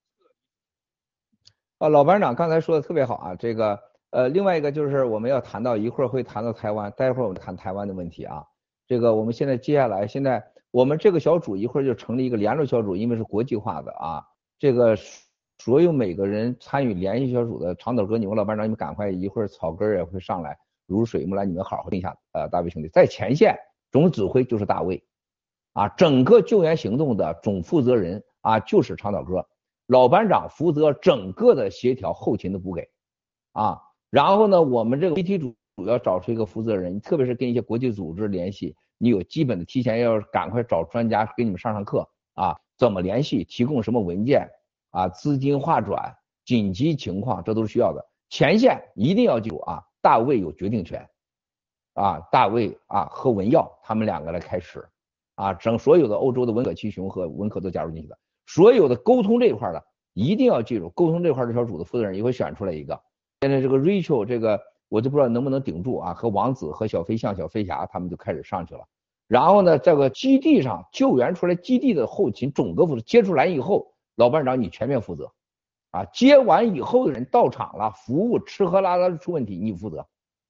[1.78, 3.78] 啊，老班长刚才说的特别好啊，这个
[4.12, 8.44] 呃，另外一个就是我们要谈到一会儿会谈到台湾，待会儿我们谈台湾的问题啊。
[8.88, 14.24] 这个我们现在接下来现在我们这个小组一会儿就成立一个联络小组，因为是国际化的啊。
[14.58, 14.98] 这个
[15.58, 20.58] 所有每个人参与联系小组的长岛哥，你们老班长，你们赶快一会儿草根也会上来。
[20.96, 22.18] 如水木兰，你们好好听一下。
[22.32, 23.56] 呃，大卫兄弟在前线
[23.92, 25.04] 总指挥就是大卫，
[25.74, 29.48] 啊，整个救援行动的总负责人啊就是长岛哥，
[29.88, 32.90] 老班长负责整个的协调后勤的补给，
[33.54, 44.48] 啊，然后呢，我们这个 PT 组主要找出一个负责人，特别是跟一些国际组织联系，你有基本的提前要赶快找专家给你们上上课啊，怎么联系，提供什么文件
[44.92, 48.06] 啊，资金划转，紧急情况这都是需要的。
[48.30, 49.84] 前线一定要记住啊。
[50.10, 51.08] 大卫有决定权，
[51.94, 54.84] 啊，大卫啊和文耀他们两个来开始，
[55.36, 58.18] 啊，整所有的欧洲的文可七雄和文可都加入进去的，
[58.48, 63.00] 所有的沟通这一块的一定要记住，沟通这块这小组的负责人也会选出来一个。
[63.42, 68.82] 现在这个 Rachel 这个我就不知道能不能顶住啊，和王子和小飞象、小飞侠他们就开始上去了。
[69.28, 75.32] 然后呢，这个基地上救援出来基地的后勤总个负责接出来以后，老班长你全面负责。
[75.92, 80.08] 啊，接完以后的人到场了，服务吃喝拉撒出问题你负责，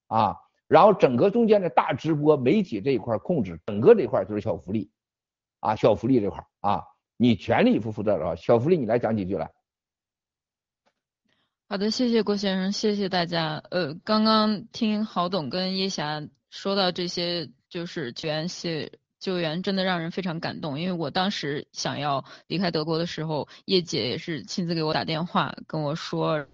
[0.07, 0.35] 啊，
[0.67, 4.91] 然后整个中间的大直播媒体这一块控制，整个这块就是小福利，
[5.59, 6.83] 啊，小福利这块啊，
[7.15, 8.35] 你全力以赴负责了。
[8.35, 9.51] 小福利你来讲几句来。
[11.69, 13.63] 好的，谢谢郭先生，谢谢大家。
[13.69, 18.91] 呃，刚刚听郝董跟叶霞说到这些，就是全系。
[19.19, 26.45] 救援真的让人非常感动，因为我当时想要离开德国的时候，叶姐也是亲自给我打电话跟我说，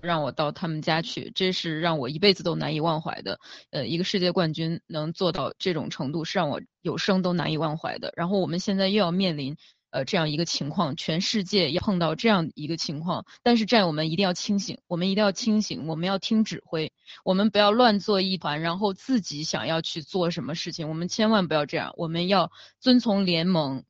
[0.00, 3.40] 让我到他们家去，这是让我一辈子都难以忘怀的。
[3.70, 8.12] 呃，一个世界冠军能做到这种程度，是让我有生都难以忘怀的。
[8.16, 9.56] 然后我们现在又要面临。
[9.90, 16.92] 呃，这样一个情况，全世界要碰到这样一个情况，但是战友们一定要清醒，我们一定要清醒，我们要听指挥，
[17.24, 23.84] 我们不要乱作一团，然后自己想要去做什么事情，我们千万不要这样，我们要遵从联盟，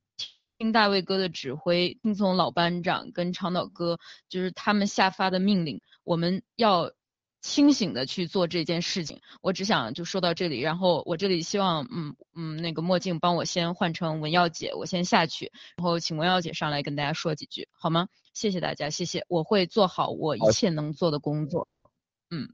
[0.56, 6.92] 听大卫哥的指挥，听从老班长跟长岛哥，就是他们下发的命令，我们要。
[7.40, 18.08] 清醒的去做这件事情，我只想就说到这里，然后我这里希望，嗯嗯，那个墨镜帮我先换成文耀姐，我先下去，然后请文耀姐上来跟大家说几句，好吗？
[18.34, 21.68] 谢谢大家，谢谢，我会做好我一切能做的工作。
[22.30, 22.48] 嗯，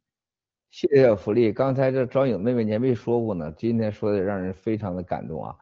[0.70, 5.55] 谢谢福利，刚才这张颖妹妹你还没说过呢，今天说的让人非常的感动啊。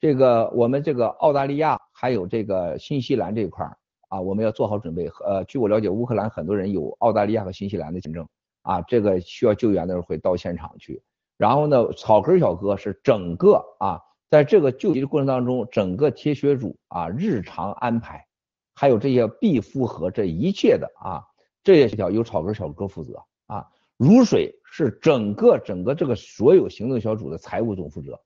[0.00, 3.76] 这个我们这个澳大利亚还有这个新西兰这块儿
[4.08, 5.08] 啊，我们要做好准备。
[5.24, 8.26] 呃，据我了解，乌克兰很多人有澳大利亚和新西兰的签证
[8.68, 11.02] 啊，这个需要救援的时候会到现场去。
[11.38, 18.26] 然后呢，草根小哥是整个啊，在这个救急的过程当中，整个铁血组啊日常安排，
[18.74, 21.24] 还有这些必复合这一切的啊，
[21.64, 23.66] 这些协调由草根小哥负责啊。
[23.96, 28.20] 如水是整个整个这个所有行动小组的财务总负责，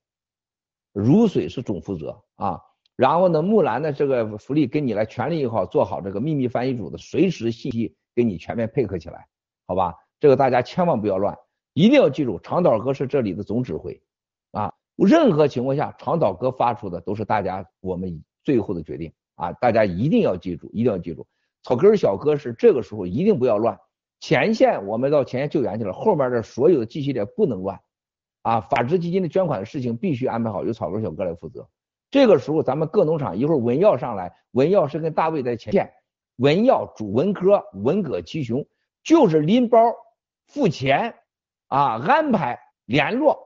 [0.93, 2.61] 如水是总负责啊。
[2.97, 9.29] 然后呢，木兰的这个福利跟你来全力以赴做好这个秘密翻译组的随时信息给你全面配合起来，
[9.69, 9.95] 好吧？
[10.23, 11.37] 这个大家千万不要乱。
[11.73, 14.01] 一定要记住，长岛哥是这里的总指挥，
[14.53, 21.27] 啊，任何情况下，长岛哥发出的都是大家我们最后的决定啊，大家一定要记住，一定要记住，
[21.65, 23.77] 草根小哥是这个时候一定不要乱，
[24.21, 27.81] 前线我们到前线救援去了，后面的所有的系列不能乱，
[28.43, 31.69] 啊，法治基金的捐款的事情必须安排好，由草根小哥来负责。
[32.13, 35.91] 这个时候咱们各农场一会儿文耀上来，文耀是跟大卫在前线，
[36.37, 38.65] 文耀主文科文革七雄
[39.03, 39.79] 就是拎包
[40.53, 41.15] 付钱。
[41.69, 43.39] 啊，安排联络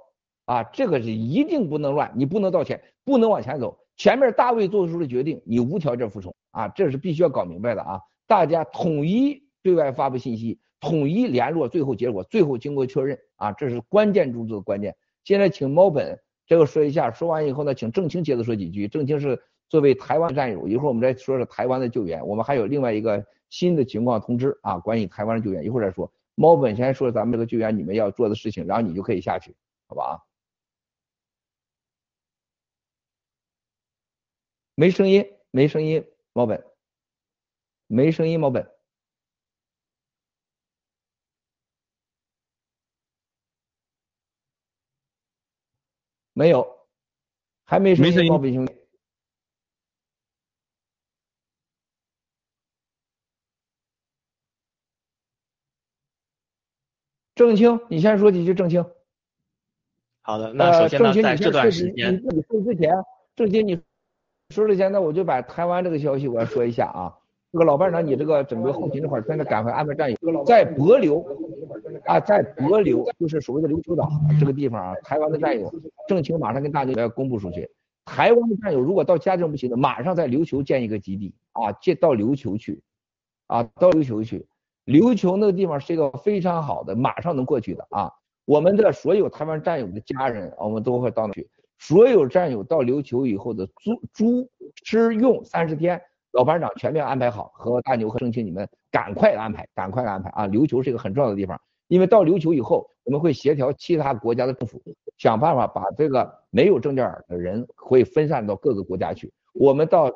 [0.47, 3.79] 啊，这个是一定不能乱，你不能道歉，不能往前走。
[3.97, 8.01] 前面大卫做出的决定，你无条件服从啊，这是必须要搞明白的啊。
[8.27, 14.97] 大家统一对外发布信息，统一联络，最后结果，最后经过确认啊，这是关键中的关键。
[15.23, 18.89] 现在请猫本这个说一下，说完以后呢，请郑清接着说几句。
[18.89, 26.11] 郑清是作为台湾战友，一会儿我们再说说台湾的救援，我们还有另外一个新的情况通知啊，关于台湾的救援，一会儿再说。
[26.37, 29.57] 猫本先说咱们这个救援你们要做的事情，然后你就可以下去，
[29.89, 30.23] 好吧？
[34.75, 36.63] 没声音，没声音，猫本，
[37.87, 38.71] 没声音，猫本，
[46.35, 46.87] 没有，
[47.65, 48.86] 还没声音，猫本兄弟。
[57.37, 58.55] 郑清，你先说几句。
[58.55, 58.83] 郑清，
[60.23, 62.91] 好的，那首先呢，在这段时间，你自己说之前，
[63.37, 63.79] 郑清你
[64.49, 67.15] 说之前呢，我就把台湾这个消息我要说一下啊。
[67.53, 71.23] 这个老班长，你这个整个后勤这块真的赶快安排战友，在帛琉
[72.07, 75.71] 啊，在帛琉就是所谓的琉球岛这个地方啊，台湾的战友，
[76.09, 77.71] 郑清马上跟大家要公布出去。
[78.07, 82.81] 台湾的战友如果到家镇不行的，马上在琉球建一个基地啊，建到琉球去
[83.47, 84.47] 啊，到琉球去。
[84.87, 88.11] 琉球那个地方是一个非常好的，马上能过去的啊！
[88.45, 91.49] 我们的所有台湾战友的家人，我们都会到那去。
[91.79, 94.49] 所有战友到琉球以后的住、住、
[94.85, 100.47] 吃、用三十天，老班长全面安排好，和大牛和郑清你们赶快安排，赶快安排啊！
[100.47, 104.81] 琉球是一个很重要的地方，因为到琉球以后，我们会协调其他国家的政府，
[105.19, 109.33] 想办法把这个没有证件的人会分散到各个国家去。
[109.53, 110.13] 我们到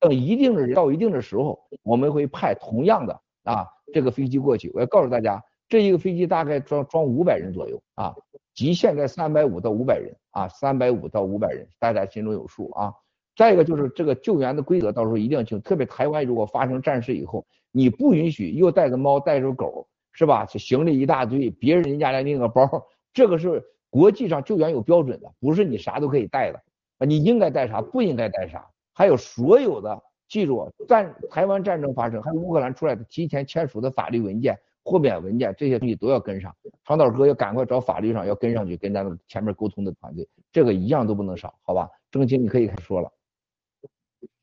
[0.00, 3.66] 等一定的到一定的时候，我们会派同样的啊。
[3.92, 8.12] 这个飞机过去，我要告诉大家，这一个飞机大概装装五百人左右啊，
[8.54, 12.92] 极限在三百五到五百人啊，三百五到五百人，大家心中有数啊。
[13.36, 20.44] 再一个就是这个救援的规则，到时候一定要清，特别台湾如果发生战事以后，你不允许又带着猫带着狗，是吧？
[20.46, 22.68] 行李一大堆，别人人家来拎个包，
[23.12, 26.60] 这个是国际上救援有标准的，不是你啥都可以带的
[26.98, 30.02] 啊，你应该带啥，不应该带啥，还有所有的。
[30.34, 36.52] 记住，战台湾战争发生，还有乌克兰出来的提前签署的法律文件、豁免文件，这些东西都要跟上。
[36.84, 41.88] 长岛哥要赶快找法律上要跟上去，跟咱们前面沟通的团队，这个一样都不能少，好吧？
[42.10, 43.12] 郑清，你可以开始说了。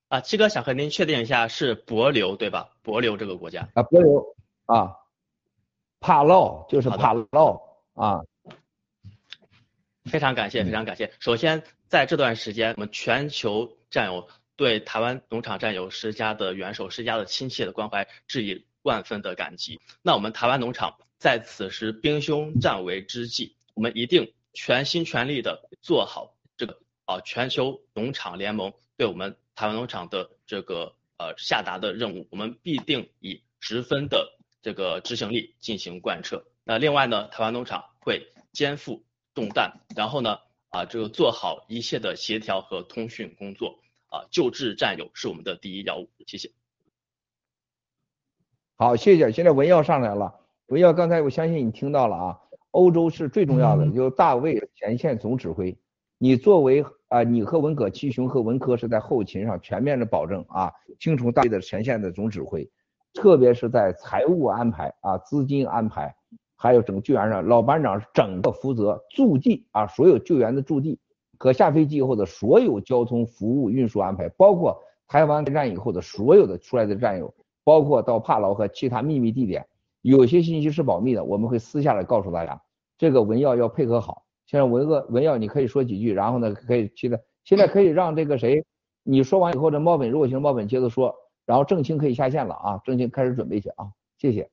[0.07, 2.69] 啊，七哥想和您确定一下，是帛琉对吧？
[2.85, 4.33] 帛琉这个国家啊，帛琉
[4.67, 4.95] 啊，
[5.99, 7.61] 帕劳就是帕劳
[7.95, 8.21] 啊。
[10.05, 11.11] 非常感谢，非常感谢。
[11.19, 14.29] 首先，在这段时间，我们全球战友。
[14.61, 19.79] 对台湾农场战友施加的援手、施加的亲切的关怀，致以万分的感激。
[20.03, 36.45] 那我们台湾农场在此时兵凶战危之际，我们一定全心全力的做好这个啊全球农场联盟对我们台湾农场的这个呃下达的任务，我们必定以十分的这个执行力进行贯彻。
[36.63, 40.37] 那另外呢，台湾农场会肩负重担，然后呢
[40.69, 43.80] 啊这个做好一切的协调和通讯工作。
[44.11, 46.51] 啊，救治战友是我们的第一要务，谢谢。
[48.75, 49.31] 好，谢谢。
[49.31, 50.35] 现在文耀上来了，
[50.67, 52.39] 文耀刚才我相信你听到了啊，
[52.71, 55.77] 欧洲是最重要的，由大卫前线总指挥，
[56.17, 62.69] 你作为啊，你和文革七雄和文科是在后勤上全面的保证啊，清除大卫的前线的总指挥，
[63.13, 66.13] 特别是在财务安排啊、资金安排，
[66.57, 70.99] 还有整个救援上，老班长整个负责驻地啊，所有救援的驻地。
[71.41, 77.33] 可下飞机以后的所有交通服务运输安排，包括台湾站以后的所有的出来的战友，
[77.63, 79.65] 包括到帕劳和其他秘密地点，
[80.01, 82.61] 有些信息是保密的，我们会私下来告诉大家。
[82.95, 84.23] 这个文耀要配合好。
[84.45, 88.63] 现在文哥文耀你可以说几句，然后呢可以现在现在可以让这个谁，
[89.01, 91.15] 你说完以后，这猫本如果行，猫本接着说，
[91.47, 93.89] 然后郑清可以下线了啊，郑清开始准备去啊，
[94.19, 94.47] 谢谢。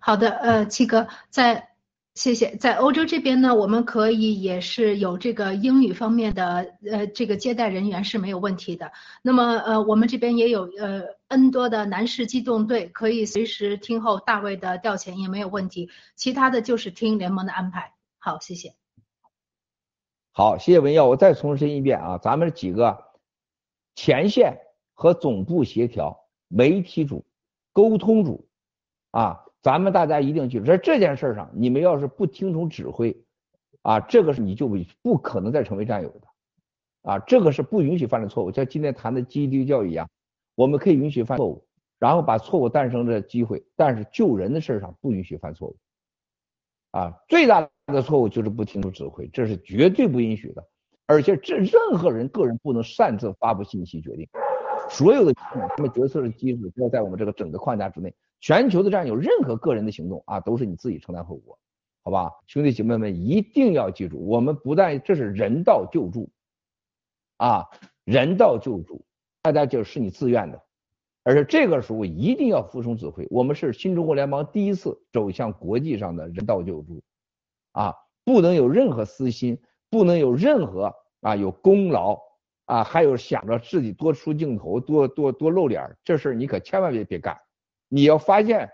[0.00, 1.68] 好的，呃，七哥在，
[2.16, 2.56] 谢谢。
[2.56, 8.90] 在欧洲这边呢，我们可以也是有这个英语方面的，呃，这个接待人员是没有问题的。
[9.20, 15.90] 那么，呃，我们这边也有呃 N 多的男士机动队，可以随时听候大卫的调遣也没有问题。
[16.14, 17.92] 其他的就是听联盟的安排。
[18.18, 18.74] 好，谢谢。
[20.32, 21.04] 好，谢谢文耀。
[21.04, 23.12] 我再重申一遍啊，咱们几个
[23.94, 24.56] 前线
[24.94, 27.26] 和总部协调、媒体组、
[27.74, 28.48] 沟通组
[29.10, 29.42] 啊。
[29.66, 33.16] 咱们大家一定记住，在这件事上，你们要是不听从指挥，
[33.82, 34.70] 啊，这个是你就
[35.02, 38.52] 不可能再成为战友的，啊，这个是不允许犯的错误。
[38.52, 40.08] 像今天谈的基地教育一样，
[40.54, 41.66] 我们可以允许犯错误，
[41.98, 45.76] 然后把错误诞生的机会，但是救人的事上不允许犯错误，
[46.92, 50.64] 啊，最大的错误就是不听从指挥，这是绝对不允许的。
[51.08, 54.28] 而且这任何人个人不能擅自发布信息决定，
[54.88, 58.14] 所有的他们决策的机制都要在我们这个整个框架之内。
[58.40, 61.58] 全球的战友，任何个人的行动啊，都是你自己承担后果，
[62.04, 62.30] 好吧？
[62.46, 66.30] 兄弟姐妹们一定要记住，我们不但这是人道救助，
[67.38, 67.64] 啊，
[68.04, 69.04] 人道救助，
[69.42, 70.62] 大家就是你自愿的，
[71.24, 73.26] 而且这个时候一定要服从指挥。
[73.30, 77.02] 我们是新中国联邦第一次走向国际上的人道救助，
[77.72, 79.58] 啊，不能有任何私心，
[79.90, 82.20] 不能有任何啊有功劳
[82.66, 87.36] 啊，还有想着自己多出镜头、多多多露脸，这事儿你可千万别别干。
[87.88, 88.70] 你要发现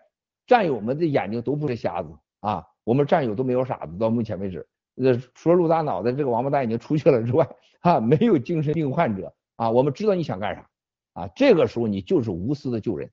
[0.46, 2.08] 战友们的眼睛都不是瞎子
[2.40, 7.48] 啊，我们战友都没有傻子，到目前为止，呃，除了陆大脑袋这个王八蛋已经出去了之外，
[7.80, 10.68] 啊，没有精神病患者啊，我们知道你想干啥
[11.12, 13.10] 啊，这个时候你就是无私的救人，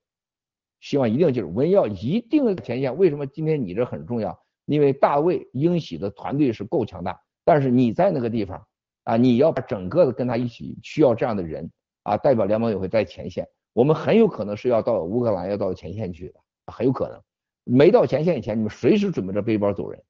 [0.80, 2.96] 希望一定记住，文耀一定前线。
[2.96, 4.40] 为什么今天你这很重要？
[4.66, 8.66] 因为大卫英喜的团队是够强大，但是你在那个地方
[9.04, 11.70] 啊，你要把整个的跟他一起需要这样的人
[12.04, 13.48] 啊，代表联盟也会在前线。
[13.72, 16.34] 我们很有可能是要到乌克兰，要到前线去的，
[16.66, 17.20] 很有可能。
[17.64, 20.02] 没到前线以前，你们随时准备着背包走人。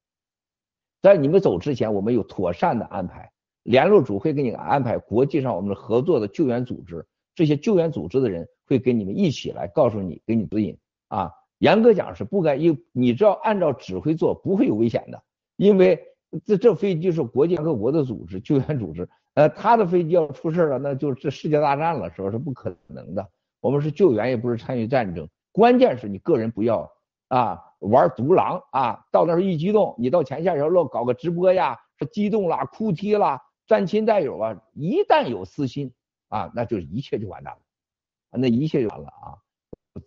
[1.01, 3.31] 在你们走之前，我们有妥善的安排，
[3.63, 7.05] 联络组会给你安排国际上我们合作的救援组织，
[7.35, 10.77] 这些救援组织的人会跟你们一起来告诉你，给你指引。
[11.09, 15.21] 啊，严格讲是不该，因你只要按照指挥做，不会有危险的，
[15.57, 16.01] 因为
[16.45, 22.31] 这这飞机是国际各国的组织，救援组织，呃，他的飞机要出事了，那就这世界大战了，是不？
[22.31, 23.29] 是不可能的。
[23.61, 25.29] 我们是救援，也不是参与战争。
[25.53, 26.91] 关键是你个人不要
[27.29, 31.77] 啊玩独狼啊，到那时候一激动，你到前线时候乱搞个直播呀，
[32.11, 35.93] 激动啦、哭啼啦、沾亲带友啊，一旦有私心
[36.29, 39.37] 啊，那就一切就完蛋了，那一切就完了啊！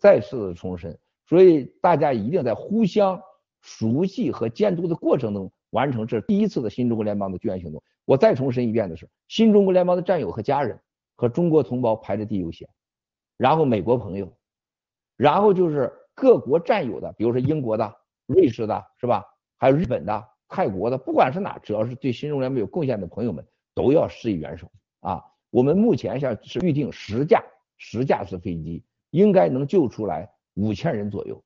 [0.01, 0.99] 再次重申，
[1.29, 3.21] 所以大家一定在互相
[3.61, 7.83] 熟悉和监督的过程中完成这第一次的新中国联邦的救援行动。
[8.07, 10.81] 我再重申一遍的是，新中国联邦的战友和家人
[11.17, 12.69] 和中国同胞排在第一优先。
[13.37, 14.33] 然后美国朋友，
[15.17, 19.25] 然后就是各国战友的，比如说英国的、瑞士的，是吧？
[19.57, 24.71] 还有日本的、泰国的，不管是哪，只要是对新中联盟有贡献的朋友们，都要施以援手
[25.01, 25.25] 啊！
[25.51, 27.43] 我们目前像是预定十架
[27.77, 31.43] 十架次飞机，应该能救出来五千人左右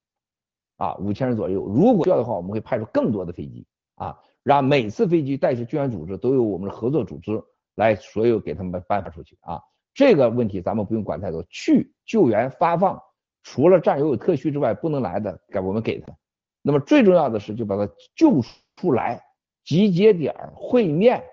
[0.76, 1.64] 啊，五千人左右。
[1.66, 3.66] 如果需要的话，我们会派出更多的飞机
[3.96, 7.42] 啊，让每次飞机带去救援组织都由我们的合作组织
[7.74, 9.60] 来所有给他们颁发出去啊。
[9.94, 13.02] 这个问题咱们不用管太多，去救援发放，
[13.42, 16.16] 除了战友有特需之外，不能来的，该我们给他。
[16.62, 18.42] 那么最重要的是，就把他救
[18.76, 19.20] 出来，
[19.64, 21.24] 集结点、会面、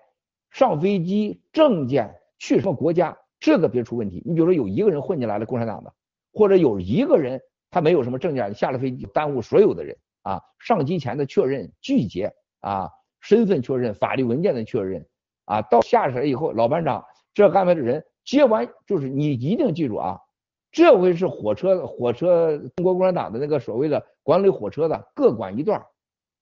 [0.49, 4.23] 上飞机、证件、去什么国家，这个别出问题。
[4.25, 5.93] 你比如说有一个人混进来了，共产党的，
[6.33, 12.89] 或者有一个人他没有什么证件，下了飞机耽误所有的人啊，上机前的确认、拒绝啊，
[13.19, 15.05] 身份确认、法律文件的确认
[15.45, 17.03] 啊，到下来以后，老班长
[17.33, 18.03] 这安排的人。
[18.25, 20.19] 接完就是你一定记住啊，
[20.71, 25.85] 这回是火车火车中国共产党的那个所谓的管理火车的各管一段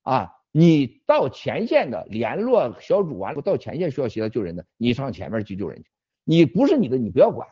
[0.02, 5.90] 啊，你到前线的联络小组完了到前线需要协调救人的，你上前面去救人去，
[6.24, 7.48] 你不是你的你不要管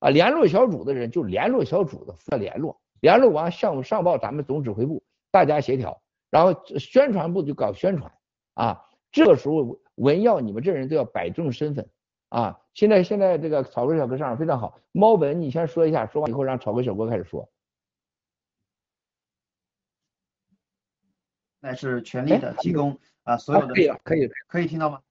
[0.00, 8.12] 啊，联络小组的人就联络小组的负责联络，联络完项目上报咱们总指挥部，大家协调，然后宣传部就搞宣传
[8.54, 11.88] 啊，这个时候文耀你们这人都要摆正身份。
[12.32, 14.80] 啊，现在现在这个草根小哥上非常好。
[14.90, 17.46] 猫本，你先说一下，说完以后让草根小哥开始说。
[21.60, 25.02] 那是全力的提供啊，所有的可以可以可以听到吗？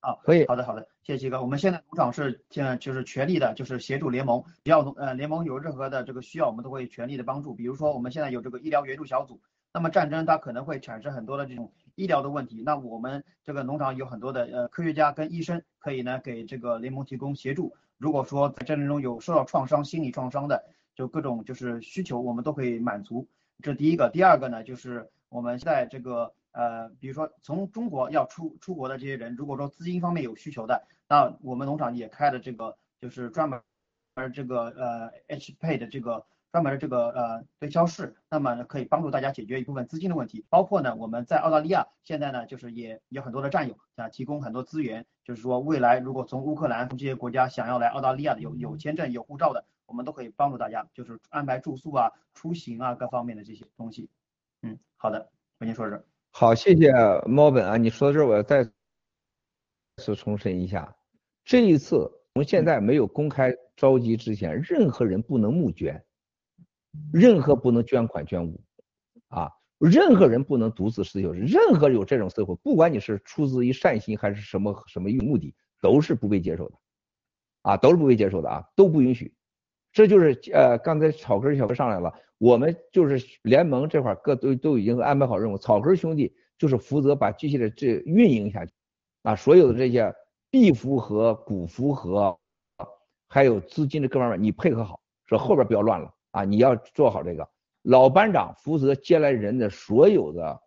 [0.00, 0.46] 啊，可以。
[0.46, 1.42] 好的，好的，谢谢七哥。
[1.42, 7.54] 我们现在农场是现在就是全力的，就是协助联盟，只要呃联盟有任何的这个需要，我们都会全力的帮助。
[7.54, 9.38] 比如说我们现在有这个医疗援助小组，
[9.74, 17.74] 那么战争它可能会产生很多的这种医疗的问题，那我们这个农场有很多的呃科学家跟医生可以呢给这个联盟提供协助。
[17.98, 20.64] 如果说在战争中有受到创伤、心理创伤的，
[20.94, 23.28] 就各种就是需求，我们都可以满足。
[23.62, 33.60] 这第一个，第二个呢，就是我们在这个呃，比如说从中国要出出国的这些人，如果说资金方面有需求的，那我们农场也开了这个就是专门
[34.14, 36.24] 而这个呃 H Pay 的这个
[36.54, 40.46] 专门的这个呃对销室，那么可以帮助大家解决一部分资金的问题。
[40.48, 49.64] 包括呢我们在澳大利亚现在呢就是也有很多的战友啊提供很多资源，就是说未来如果从乌克兰从这些国家想要来澳大利亚的有有签证有护照的。
[49.86, 54.08] 我们都可以帮助大家，就是安排住宿啊、出行啊各方面的这些东西。
[54.62, 55.30] 嗯，好的，
[55.60, 56.02] 我先说这。
[56.30, 56.90] 好，谢谢
[57.26, 58.64] 猫本啊，你说到这，我要再
[59.98, 60.96] 次重申一下，
[61.44, 66.02] 这一次从现在没有公开召集之前，任何人不能募捐，
[67.12, 68.60] 任何不能捐款捐物
[69.28, 76.76] 啊，任何人不能独自私有，任何有这种私货，不管你是出自于善心还是什么什么目的，都是不被接受的
[77.62, 79.34] 啊，都是不被接受的啊，都不允许。
[79.92, 88.72] 这就是呃，刚才草根小哥上来了，我们就是联盟这块各都都已经安排好任务，草根兄弟就是负责把机器的这运营下去，
[89.22, 90.12] 啊，所有的这些
[90.50, 92.36] 币符合、股符合，
[93.28, 97.48] 还有资金的各方面，你配合好，说后边不要乱了啊，你要做好这个。
[97.82, 100.60] 老班长负责接来人的所有的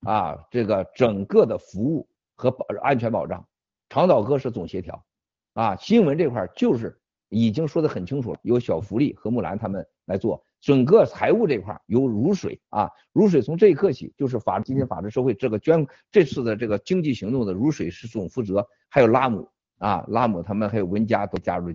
[0.00, 3.46] 啊，这个整个的服务和保安全保障，
[3.88, 5.04] 长岛哥是总协调，
[5.54, 6.98] 啊，新闻这块就是。
[7.30, 19.46] 已经说的很清楚了，由小福利和木兰他们来做整个财务这块，由如水啊，如水从这一刻起就是法今天法治社会这个捐这次的这个经济行动的如水是总负责，还有拉姆
[19.76, 21.70] 啊，拉姆他们还有文佳都加入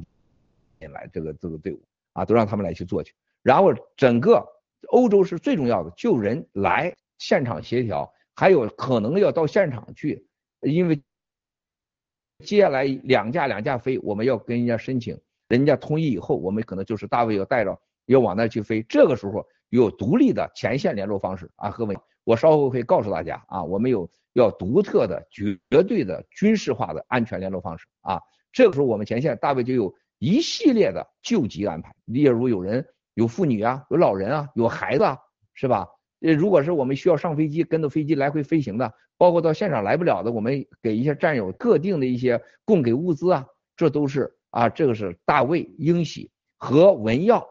[0.80, 1.80] 进来这个这个队伍
[2.14, 3.14] 啊，都让他们来去做去。
[3.42, 4.46] 然后整个
[4.90, 10.26] 欧洲是最重要的，救人来现场协调，还有可能要到现场去，
[10.62, 11.02] 因为
[12.40, 15.20] 接下来两架两架飞，我们要跟人家申请。
[15.50, 18.82] 人家同意以后，我们可能就是大卫要带着要往那去飞。
[18.84, 28.20] 这个时候有独立的前线联络方式啊，各位，我稍后会告诉大家啊，我们有要独特的、绝对的军事化的安全联络方式啊。
[28.52, 29.94] 这个时候我们前线大卫就有
[30.24, 35.18] 一系列的救急安排，例如有人有妇女啊，有老人啊，有孩子啊，
[35.54, 35.86] 是吧？
[36.22, 43.46] 呃，如果是我们需要上飞机跟着飞机来回飞行的，包括到现场来不了的，我们给一些战友特定的一些供给物资啊，
[43.76, 44.34] 这都是。
[44.52, 47.46] 啊，这个是大卫、英喜和文耀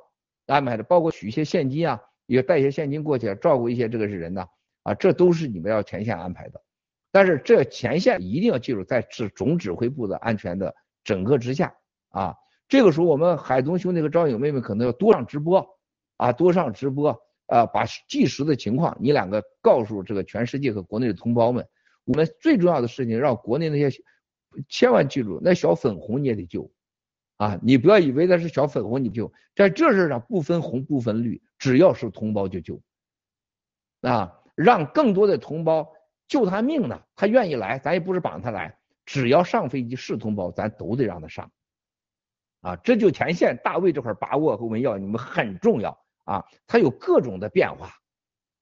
[0.46, 4.46] 安排的，包括取一些现金啊，也带一些现金过去照顾一些这个是人呐，
[4.84, 6.62] 啊，这都是你们要前线安排的。
[7.10, 11.74] 但是这前线一定要记住，在是总指挥部的安全的整个之下
[12.08, 12.34] 啊。
[12.72, 15.78] 这个时候，我们海东兄弟和招友妹妹可能要多上直播
[16.16, 17.10] 啊，多上直播
[17.44, 21.68] 啊，把即时的情况你两个告诉这个全世界和国内的同胞们。
[22.04, 23.94] 我们最重要的事情，让国内那些
[24.70, 26.72] 千万记住，那小粉红你也得救。
[27.36, 32.80] 啊，你不要以为那是小粉红，你就在这事上不分红不分绿，只要是同胞就救。
[34.00, 35.92] 啊，让更多的同胞
[36.26, 41.52] 救他命呢，他愿意来，咱也不是绑他来，只要上飞机是同胞，咱都得让他上。
[42.62, 45.90] 啊，这就前线大卫这块把握和文耀你们很重要
[46.24, 47.90] 啊，他有各种的变化，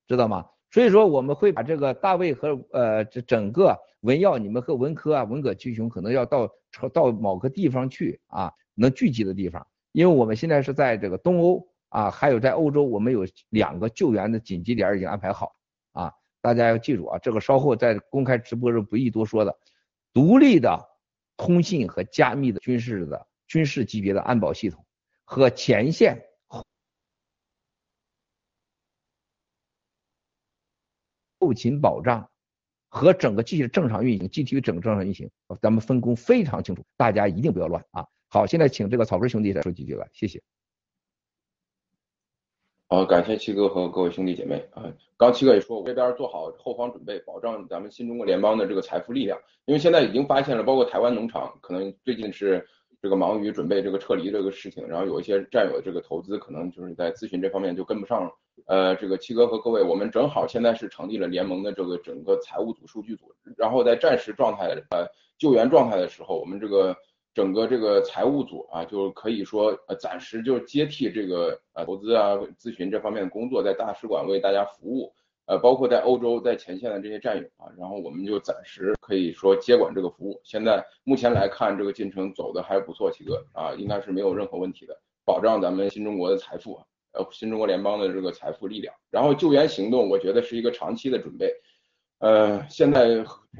[0.08, 0.44] 知道吗？
[0.72, 6.50] 所以说我们会把这个大卫和呃这整个文耀你们和文科啊文革七雄可能要到
[6.92, 8.52] 到某个地方去啊。
[8.76, 15.54] 能聚集的地方，因为我们现在是在这个东欧啊，还有在欧洲，我们有两个救援的紧急点已经安排好
[15.92, 19.54] 啊，大家要记住啊，这个稍后在公开直播中不宜多说的，
[20.14, 20.80] 独立的
[21.36, 24.86] 通信和加密的军事的军事级别的安保系统
[25.24, 26.24] 和前线
[31.40, 32.30] 后勤保障
[32.88, 35.28] 和整个机器的正常运行，GTV 整个正常运行，
[35.60, 38.06] 咱们分工非常清楚，大家一定不要乱啊。
[38.28, 40.40] 好，现在请这个草根兄弟再说几句吧，谢谢。
[42.86, 44.92] 好，感谢七哥和各位兄弟姐妹啊。
[45.16, 49.40] 刚七哥也说，我这边做好后方准备，保障咱们新中国联邦的这个财富力量。
[49.64, 52.68] 因为现在已经发现了，包括台湾农场，可能最近是
[53.02, 58.30] 这个忙于准备这个撤离这个事情，然后有一些战友的这个投资，可能就是在咨询这方面就跟不上。
[58.66, 65.06] 呃，这个七哥和各位，我们正好现在是成立了联盟的这个整个财务组、数据组，然后在战时状态呃
[65.38, 66.96] 救援状态的时候，我们这个。
[67.32, 75.14] 整个这个财务组啊，就可以说呃暂时就接替这个呃投资啊咨询这方面的工作，在大使馆为大家服务。
[75.50, 80.40] 呃，包括在欧洲在前线的这些战友啊，然后我们就暂时可以说接管这个服务。
[80.44, 86.80] 现在目前来看，这个进程走的还不错，七哥啊，应该是没有任何问题的，保障咱们新中国的财富，
[87.14, 88.94] 呃，新中国联邦的这个财富力量。
[89.10, 91.52] 然后救援行动，我觉得是一个长期的准备，
[92.20, 93.08] 呃，现在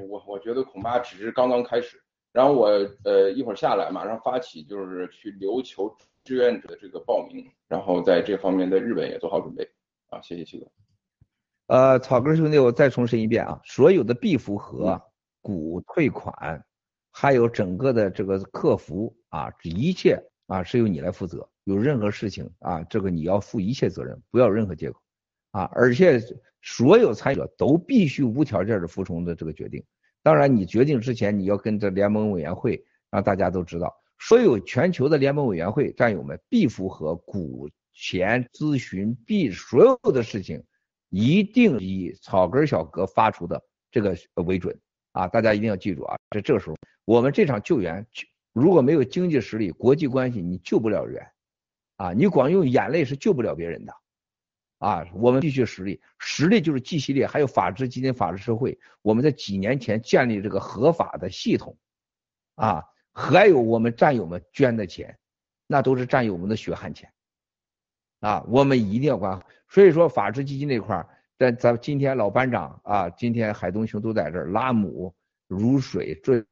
[0.09, 2.01] 我我觉得恐怕只是刚刚开始。
[2.33, 2.69] 然后我
[3.03, 9.69] 呃一会儿下来马上发起就是去琉球志愿者的这个报名，然后在这方面的日本也做好准备
[10.11, 10.69] 啊，谢谢七哥。
[11.71, 15.01] 呃，草根兄弟，我再重申一遍啊，所有的必符合
[15.41, 16.61] 股退款，
[17.13, 21.49] 还有整个的这个客服啊，这一切啊是由你来负责。
[21.63, 25.01] 有任何事情啊，这个你要负一切责任，不要任何借口
[25.53, 25.71] 啊。
[25.73, 26.21] 而且
[26.61, 29.81] 所有参与者都必须无条件的服从的这个决定。
[30.25, 40.61] 当然，你决定之前，你要跟这联盟委员会让大家都知道，所有全球的联盟委员会战友们必符合股钱咨询必所有的事情。
[41.11, 44.77] 一定以草根小哥发出的这个为准
[45.13, 45.29] 啊！
[45.29, 46.17] 大家一定要记住啊！
[46.31, 48.07] 在这个时候，我们这场救援
[48.53, 51.27] 如果没有经济实力、国际关系，你救不了人
[51.97, 52.13] 啊！
[52.13, 53.93] 你光用眼泪是救不了别人的
[54.79, 55.07] 啊！
[55.15, 58.79] 我们必须实力，实力就是 G 系列，还有法治基金、法治社会。
[59.03, 61.77] 我们在几年前建立这个合法的系统
[62.55, 65.19] 啊，还有我们战友们捐的钱，
[65.67, 67.13] 那都是战友们的血汗钱。
[68.21, 69.43] 啊，我们一定要管好。
[69.69, 71.09] 所以说，法治基金这块儿，
[71.39, 75.15] 在咱今天老班长啊，今天海东兄都在这儿，拉姆、
[75.47, 76.45] 如水这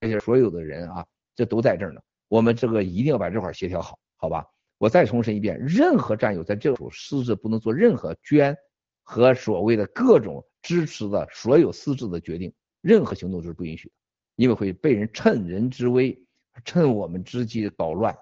[0.00, 2.00] 这些所有的人啊，这都在这儿呢。
[2.28, 4.44] 我们这个一定要把这块协调好，好吧？
[4.78, 8.54] 我再重申一遍，任何战友在这时候私自不能做任何捐
[9.02, 13.94] 和所谓的各种支持的所有私自的决定，任何行动都是不允许的，
[14.34, 16.20] 因为会被人趁人之危，
[16.64, 18.18] 趁我们之机捣乱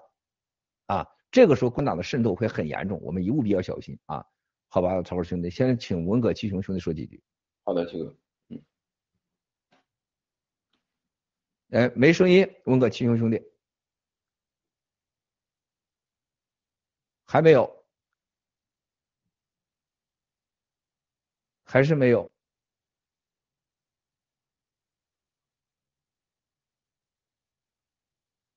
[0.85, 1.07] 啊。
[1.35, 4.25] 这个时候，共党的渗透会很严重，我们务必要小心啊！
[4.69, 7.21] 好吧，曹哥兄弟，先请文革七雄兄弟说几句。
[7.65, 8.15] 好的，七哥。
[8.47, 8.63] 嗯。
[11.71, 13.43] 哎，没声音，文革七雄兄弟。
[17.25, 17.69] 还没有。
[21.65, 22.31] 还是没有。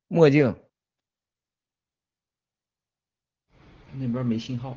[0.07, 0.55] 墨镜。
[3.99, 4.77] 那边没信号。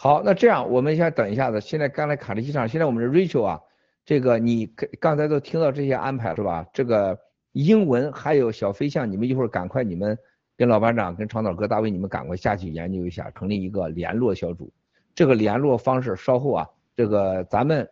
[0.00, 1.60] 好，那这样我们先等一下子。
[1.60, 3.60] 现在刚才卡着机场，现在我们是 Rachel 啊，
[4.04, 4.66] 这个你
[5.00, 6.64] 刚才都听到这些安排是吧？
[6.72, 7.18] 这个
[7.50, 10.16] 英文还有小飞象，你们一会儿赶快，你们
[10.56, 14.72] 跟老班长、跟长岛哥、大卫，你们赶快下去研究一下，成立一个联络小组。
[15.16, 17.90] 这个联络方式稍后啊，这个咱们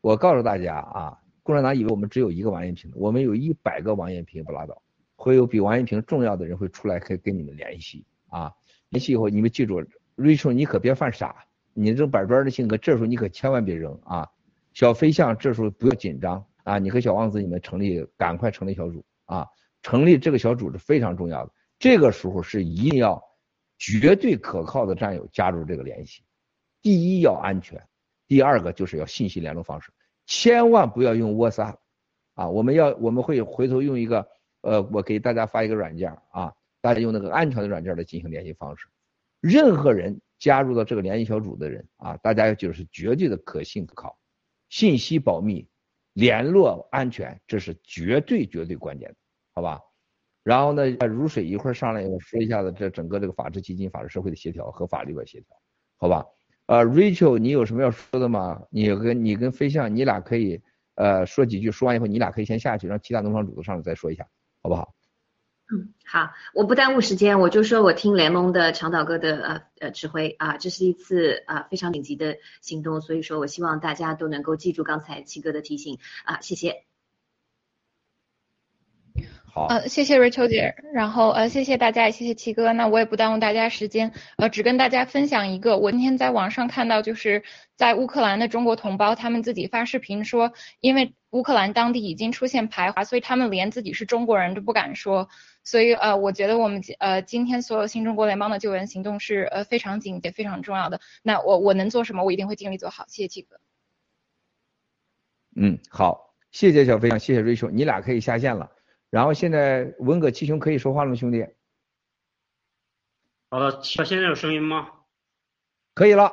[0.00, 4.80] 我告诉大家啊，共产党以为我们只有一个王艳平，我们有一百个王艳平不拉倒。
[5.20, 8.50] 会有比王艳平重要的人会出来，可以跟你们联系啊。
[8.88, 9.78] 联系以后，你们记住
[10.16, 11.44] ，Rachel，你可别犯傻，
[11.74, 14.26] 你这板砖的性格，这时候你可千万别扔啊。
[14.72, 16.78] 小飞象，这时候不要紧张啊。
[16.78, 19.46] 你和小王子你们成立，赶快成立小组啊。
[19.82, 21.52] 成立这个小组是非常重要的。
[21.78, 23.22] 这个时候是一定要
[23.76, 26.22] 绝对可靠的战友加入这个联系。
[26.80, 27.78] 第一要安全，
[28.26, 29.92] 第二个就是要信息联络方式，
[30.24, 31.76] 千万不要用 WhatsApp
[32.32, 32.48] 啊。
[32.48, 34.26] 我们要我们会回头用一个。
[34.62, 38.86] 呃，我给大家发一个软件啊，大家用那个安全的软件来进行联系方式。
[39.40, 44.18] 任何人加入到这个联系小组的人啊，大家要记住是绝对的可信可靠，
[44.68, 45.66] 信息保密，
[46.12, 49.16] 联络安全，这是绝对绝对关键的，
[49.54, 49.80] 好吧？
[50.42, 55.56] 然后呢，如水一会儿上来我说一下子这整个这个法治基金、法治社会的协调和法律的协调，
[55.98, 56.26] 好吧？
[56.66, 58.62] 呃，Rachel，你有什么要说的吗？
[58.70, 60.62] 你跟你跟飞象，你俩可以
[60.94, 64.26] 呃说几句，说完以后你俩可以先下去，让其他农场主都上来再说一下。
[64.62, 64.94] 好不好？
[65.72, 76.89] 嗯，好，我不耽误时间，我就说我听联盟的长岛哥的呃呃指挥啊，这是一次啊非常紧急的行动，所以说我希望大家都能够记住刚才七哥的提醒啊，谢谢。
[79.52, 82.72] 好，呃，谢谢 Rachel 姐，然后呃，谢谢大家，也谢谢七哥。
[82.72, 87.42] 那我也不耽误大家时间，呃，只跟大家分享一个，我今天在网上看到，就是
[87.74, 95.28] 在乌克兰的中国同胞，他们自己发视频说，因为乌克兰当地已经出现排华，所以他们连自己是中国人都不敢说。
[95.64, 101.00] 所以呃，我觉得我们呃今天所有新中国联邦的救援行动是呃非常紧也非常重要的。
[101.24, 103.04] 那我我能做什么，我一定会尽力做好。
[103.08, 103.56] 谢谢七哥。
[105.56, 108.70] 嗯，好，谢谢小飞象，谢谢 Rachel，你俩可以下线了。
[109.10, 111.44] 然后现在文革七雄可以说话了吗，兄弟？
[113.50, 114.88] 好的，现在有声音吗？
[115.94, 116.32] 可以了，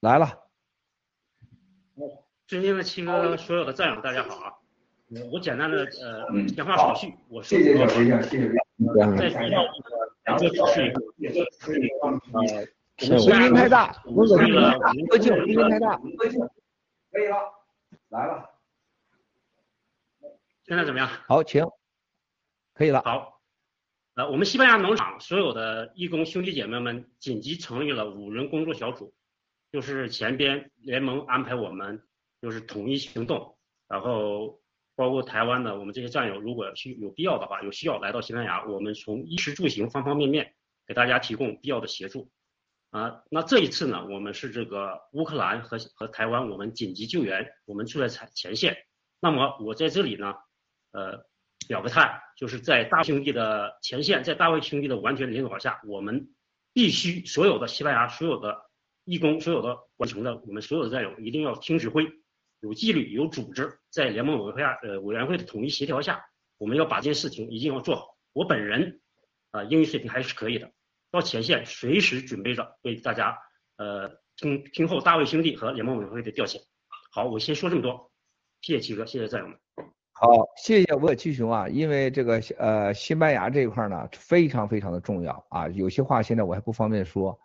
[0.00, 0.26] 来了。
[1.96, 4.54] 哦，尊敬的七哥，所有的战友，大家好啊！
[5.10, 8.48] 我我简单的呃电话手续，我谢谢小飞象，谢谢。
[8.48, 10.86] 在提到这个两个指示
[11.78, 14.78] 以后，呃，声音太大，我恶心了，
[15.10, 15.98] 恶心，声音太大。
[17.10, 17.52] 可以了，
[18.08, 18.48] 来了。
[20.64, 21.06] 现在怎么样？
[21.26, 21.62] 好，请。
[22.78, 23.02] 可以了。
[23.04, 23.34] 好。
[24.14, 29.14] 呃，我们西班牙农场所有的义工兄弟姐妹们紧急成立了五人工作小组，
[29.70, 32.02] 就是前边联盟安排我们
[32.42, 33.56] 就是统一行动，
[33.86, 34.60] 然后
[34.96, 40.52] 包括台湾的我们这些战友，如果需有必要的话，有需要来到西班牙，我们从衣食住行方方面面
[40.84, 42.28] 给大家提供必要的协助。
[42.90, 48.76] 啊，那这一次呢，我们是这个乌克兰和和台湾，我们紧急救援，我们处在前前线。
[49.20, 50.34] 那么我在这里呢，
[50.90, 51.24] 呃，
[51.68, 56.30] 表个态，就是在大兄弟的前线，在大卫兄弟的完全领导下，我们
[56.72, 58.68] 必须所有的西班牙所有的
[59.04, 62.10] 义工，所有的完成的我们所有的战友一定要听指挥，
[62.60, 66.24] 有纪律，有组织，在联盟委员会，呃委员会的统一协调下，
[66.56, 68.16] 我们要把这件事情一定要做好。
[68.32, 69.00] 我本人
[69.50, 70.72] 啊，英语水平还是可以的。
[71.10, 73.38] 到前线，随时准备着为大家，
[73.76, 76.60] 呃，听听候大卫兄弟和联盟委员会的调遣。
[77.10, 78.10] 好，我先说这么多，
[78.60, 79.58] 谢谢七哥，谢谢战友们。
[80.20, 87.38] 好，谢谢我七雄啊，因为这个呃西班牙这一块呢非常非常的重要啊，有些话现在我还不方便说。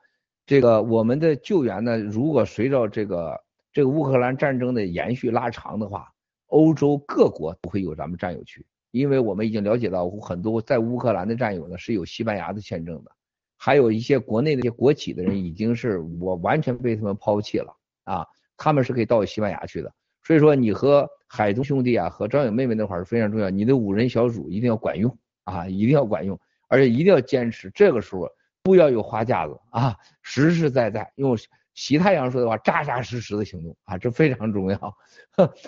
[0.47, 3.39] 这个我们的救援呢，如果随着这个
[3.71, 6.11] 这个乌克兰战争的延续拉长的话，
[6.47, 13.11] 欧洲各国都会有咱们战友去，因为我们已经了解到很多在乌克兰的战友呢是有西班牙的签证的。
[13.55, 17.71] 还有一些国内的一些国企的人，已经是我完全被他们抛弃了
[18.05, 18.26] 啊！
[18.57, 19.93] 他们是可以到西班牙去的。
[20.24, 23.49] 所以说，你和海东兄弟啊，和张勇妹妹那块是非常重要。
[23.49, 27.69] 你的五人小组一定要管用啊，一定要管用，而且一定要坚持。
[27.71, 28.30] 这个时候
[28.61, 31.38] 不要有花架子啊，实实在在用
[31.74, 34.78] 习太阳说的话，扎扎实实的行动啊，这非常重要。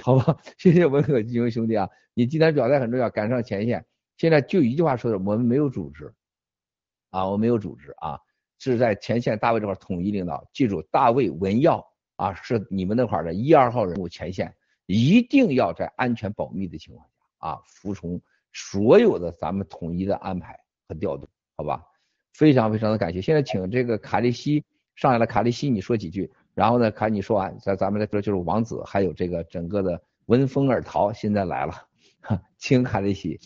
[0.01, 3.85] 好吧，谢谢文可基兄弟啊，你今天表态很重要，赶上前线。
[4.17, 6.13] 现在就一句话说的，我们没有组织。
[7.09, 8.19] 啊，我没有组织啊，
[8.59, 10.45] 是在前线大卫这块统一领导。
[10.53, 11.85] 记住，大卫文耀
[12.15, 14.55] 啊，是你们那块的一二号人物，前线
[14.85, 18.21] 一定要在安全保密的情况下啊，服从
[18.53, 21.83] 所有的咱们统一的安排和调度，好吧？
[22.33, 23.21] 非常非常的感谢。
[23.21, 24.63] 现在请这个卡利西
[24.95, 31.73] 上来了，卡利西你说几句，然后呢，卡你说完，咱咱们再说就是王子，还有这个整个的闻风而逃，现在来了，
[32.21, 33.39] 哈请卡利西。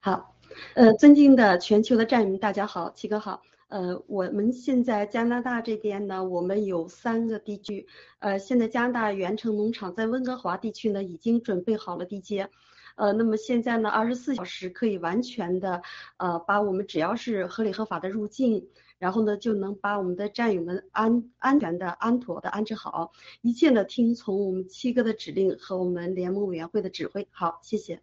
[0.00, 0.36] 好。
[0.74, 3.40] 呃，尊敬的全球的战友们，大家好，七哥好。
[3.70, 7.86] 呃，我们现在加拿大这边呢，我们有三个地区。
[8.18, 12.50] 呃，现在加拿大原城农场在温哥华地区呢，已经准备好了地接。
[12.96, 15.82] 呃，那么现在呢，二十四小时可以完全的
[16.16, 18.68] 呃，把我们只要是合理合法的入境，
[18.98, 27.28] 然后呢，就能把我们的战友们安安全的、安妥的安置好，一切呢听从我们七哥的指令和我们联盟委员会的指挥。
[27.30, 28.00] 好，谢谢。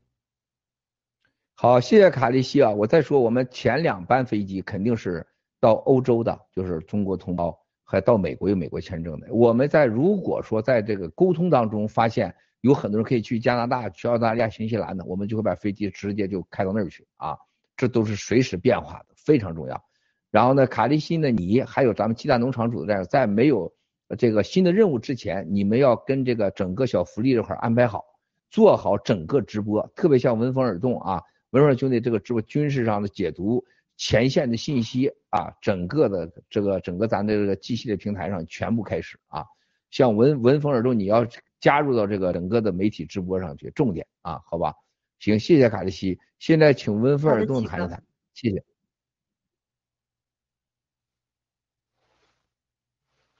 [1.55, 2.71] 好，谢谢卡利西啊！
[2.71, 5.27] 我再说，我们前两班飞机肯定是
[5.59, 9.33] 到欧洲的，就是中国同胞，还到美国有美国签证的。
[9.33, 17.37] 我们在如果说在这个沟通当中发现有很多人可以去加拿大、去澳大利亚、新西兰的，我们就会把飞机直接就开到那儿去啊！
[17.75, 19.83] 这都是随时变化的，非常重要。
[20.31, 23.71] 然后呢，卡利西呢，你还有咱们鸡蛋农场主的在没有
[24.17, 28.03] 这个新的任务之前，你们要跟这个整个小福利这块安排好，
[28.49, 31.21] 做好整个直播，特别像闻风而动啊！
[31.51, 33.63] 文文兄弟，这个直播军事上的解读，
[33.97, 39.43] 前线的信息啊，整个的这个整个咱的这个机器的平台上全部开始啊，
[39.89, 41.27] 像闻闻风而动，你要
[41.59, 44.73] 加入到这个整个的媒体直播上去，重点啊，好吧？
[45.19, 48.63] 行，谢谢卡利西，现在请闻风而动谈一谈，谢谢。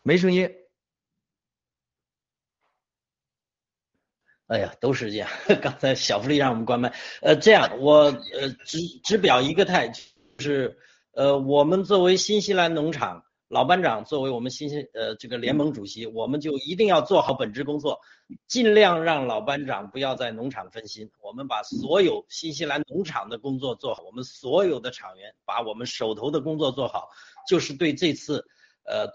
[0.02, 0.50] 没声音。
[4.48, 5.30] 哎呀，都是这样。
[5.62, 6.92] 刚才小福利让我们关麦。
[7.22, 10.02] 呃，这样我呃只只表一个态，就
[10.40, 10.78] 是
[11.12, 18.00] 呃我们作为新西兰农场老班长，作为我们新西呃这个联盟主席，我们就一定要做好本职工作，
[18.48, 21.10] 尽量让老班长不要在农场分心。
[21.22, 27.10] 我们把所有新西兰农场的工作做好，我们所有的场员把我们手头的工作做好，
[27.48, 28.46] 就是对这次
[28.86, 29.08] 呃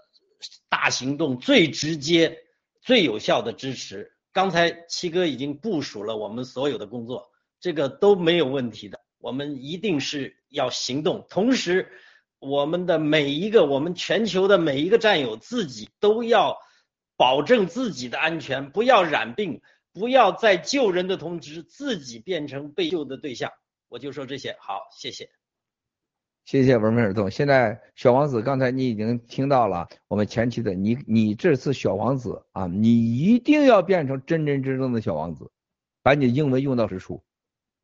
[0.67, 2.35] 大行动最直接、
[2.81, 4.11] 最有效的支持。
[4.31, 8.99] 刚才七哥已经部署了我们所有的工作，这个都没有问题的。
[9.19, 11.91] 我们一定是要行动，同时
[12.37, 16.57] 我们的每一个，我们全球的每一个战友自己都要
[17.17, 23.51] 保证自己的安全，不要染病，不要在救人的同时自己变成被救的对象。
[23.89, 25.27] 我就说这些，好，谢谢。
[26.45, 27.31] 谢谢文明耳动。
[27.31, 35.49] 现在小王子，刚才你已经听到了我们前期的你，你这次小王子啊，你一定要变成真真正正的小王子，
[36.03, 37.23] 把你的英文用到实处，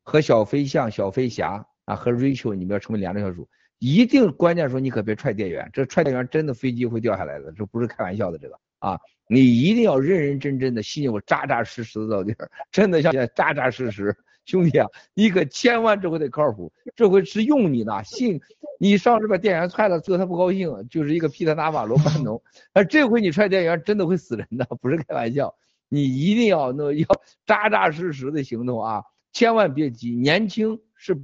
[0.04, 3.48] 和小飞象、小飞侠啊，和 Rachel 你们要成为两个小组，
[3.80, 8.98] 一定关键时候你可别踹电源，这踹电源真的飞机会掉下来的，这不是开玩笑的这个啊！
[9.28, 14.16] 你一定要认认真真的信我，扎扎实实的到底儿，真的像现在扎扎实实。
[14.46, 18.40] 兄弟啊，你可千万这回得靠谱，这回是用你呢，信
[18.80, 25.54] 你上次把电源踹了，最后他不高兴，就是一个皮特纳瓦罗班农，而这回你踹电源真的会死人的，不是开玩笑，
[25.88, 27.06] 你一定要那要
[27.46, 31.22] 扎扎实实的行动啊，千万别急，年轻是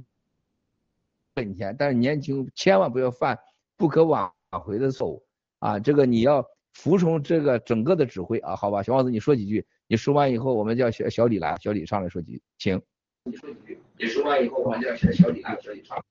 [1.37, 3.37] 本钱，但是年轻千万不要犯
[3.77, 4.27] 不可挽
[4.63, 5.23] 回的错误
[5.59, 12.81] 啊，这个你要服从这个整个的指挥啊，好吧，小王子你说几句，你说完以后我们叫小小李来，小李上来说几句，请。
[13.23, 16.03] 你说几句，你说完以后，玩家小小李来，小李上。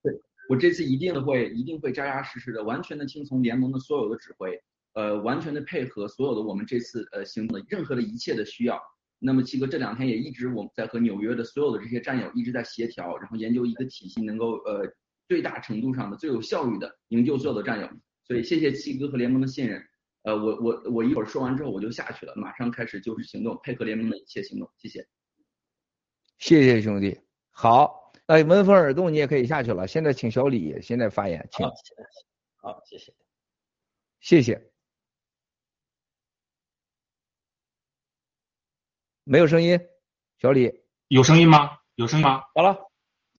[0.00, 0.16] 对
[0.48, 4.62] 我这次一定会，一定会扎扎实实的，完全的听从联盟的所有的指挥，
[4.94, 8.80] 呃，完全的配合所有的我们这次呃行动的任何的一切的需要。
[9.24, 14.92] 那么七哥这两天也一直我们在和纽约的所有的这些战友一直在协调，然后研究一个体系，能够呃
[15.28, 17.88] 最大程度上的最有效率的营救所有的战友。
[18.24, 19.80] 所以谢谢七哥和联盟的信任。
[20.22, 24.68] 呃，我我我一会儿说完之后我就下去了，马上开始就是行动，配合联盟的一切行动。
[24.76, 25.06] 谢谢。
[26.38, 27.20] 谢谢兄弟，
[27.50, 29.86] 好，那闻风而动，你也可以下去了。
[29.86, 31.64] 现在请小李现在发言，请。
[32.56, 33.12] 好，谢谢，
[34.20, 34.71] 谢谢。
[39.24, 39.78] 没有声音，
[40.40, 40.72] 小李
[41.06, 41.78] 有声音吗？
[41.94, 42.42] 有声音吗？
[42.54, 42.76] 好了，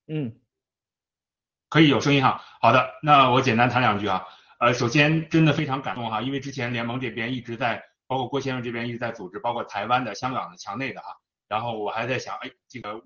[0.07, 0.39] 嗯，
[1.67, 2.41] 可以有声音哈。
[2.61, 4.25] 好的，那我简单谈两句啊。
[4.59, 11.07] 呃，首先真的非常感动哈，因为之前联盟这边一直在，包括郭先生这边一直在组织，包括台湾的、香港的、墙内的哈。
[11.49, 13.01] 然后我还在想，哎，这个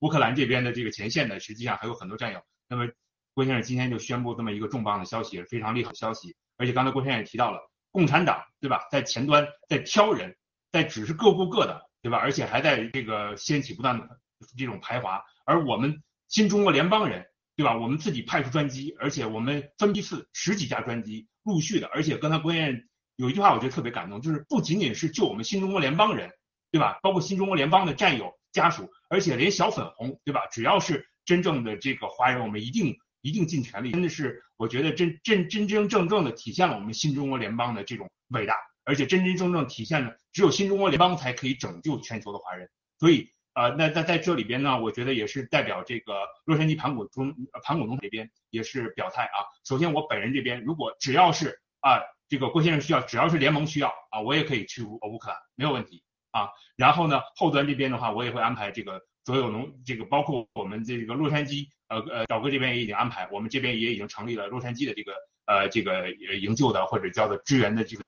[0.00, 2.42] 乌克兰这边的这个前线呢，实际上还有很多战友。
[2.68, 2.88] 那么
[3.34, 6.34] 郭先生今天就宣布这么一个重磅的消息，非常利好的消息。
[6.56, 7.60] 而且刚才郭先生也提到了，
[7.92, 10.36] 共产党对吧，在前端在挑人，
[10.74, 14.20] 在只是各顾各的对吧，而且还在这个掀起不断的
[14.58, 15.22] 这种排华。
[15.46, 17.24] 而我们新中国联邦人
[17.56, 22.84] 对吧，我们自己派出专机，而且我们分批次十几架专机陆续的，而且刚才郭先生
[23.16, 26.30] 有一句话我觉得特别感动，就是不仅仅是救我们新中国联邦人。
[26.74, 26.98] 对吧？
[27.02, 30.48] 包括新中国联邦的战友家属，而且连小粉红，对吧？
[30.50, 33.92] 只要是真正的这个华人，我们一定一定尽全力。
[33.92, 42.70] 真的是，我觉得真真真真正正的体现了我们新中国联邦的这种伟大，而且真真正正体现了只有新中国联邦才可以拯救全球的华人。
[42.98, 46.14] 所以，呃，那在在这里边呢，我觉得也是代表这个
[46.44, 49.42] 洛杉矶盘古中盘古农这边也是表态啊。
[49.64, 56.02] 首先，我本人这边如果只要是啊这个郭先生需要，只要是联盟需要啊，我也可以去乌乌克兰，没有问题。
[56.30, 65.12] 啊，然后呢，后端这边的话，我也会安排这个所有农，这个包括我们这个洛杉矶，呃呃，赵哥这边也已经安排，我们这边也已经成立了洛杉矶的这个
[65.46, 68.02] 呃这个营救的或者叫做支援的这个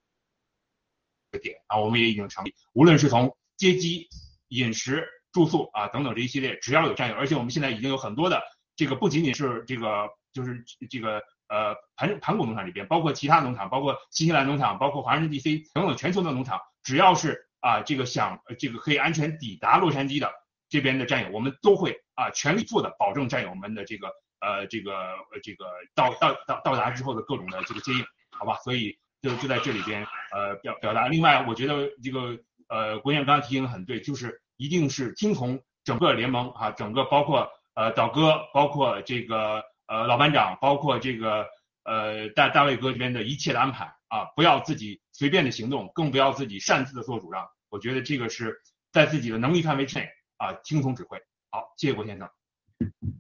[1.39, 4.09] 点啊，我们也已经成立，无论是从接机、
[4.49, 8.43] 饮食、住宿啊等等这一系列，只要有战友，而且我们现在已经有很多的
[8.77, 17.45] 这个不仅仅是这个就是这个呃盘盘古农场这边，包括其他农场，包括新西兰农场，包括华盛顿 DC 等等全球的农场，只要是。
[17.59, 20.31] 啊，这个想这个可以安全抵达洛杉矶的
[20.69, 24.09] 这边的战友，我们都会啊全力以赴的保证战友们的这个
[24.39, 24.95] 呃这个
[25.43, 28.57] 这个到到到到达之后的各种的这个接应，好吧？
[28.63, 30.07] 所以就就在这里边
[30.37, 31.09] 呃表表达。
[31.09, 41.47] 另外，我觉得这个呃国员刚才提醒的很对，就是一定是听从整个联盟啊，整个包括呃导哥，包括这个呃老班长，包括这个
[41.85, 47.47] 呃大大卫哥这边的一切的安排啊，不要自己随便的行动，更不要自己擅自的做主张。
[47.71, 48.55] 我觉得这个是
[48.93, 51.19] 在自己的能力范围之内啊，听从指挥。
[51.51, 52.29] 好，谢谢郭先生。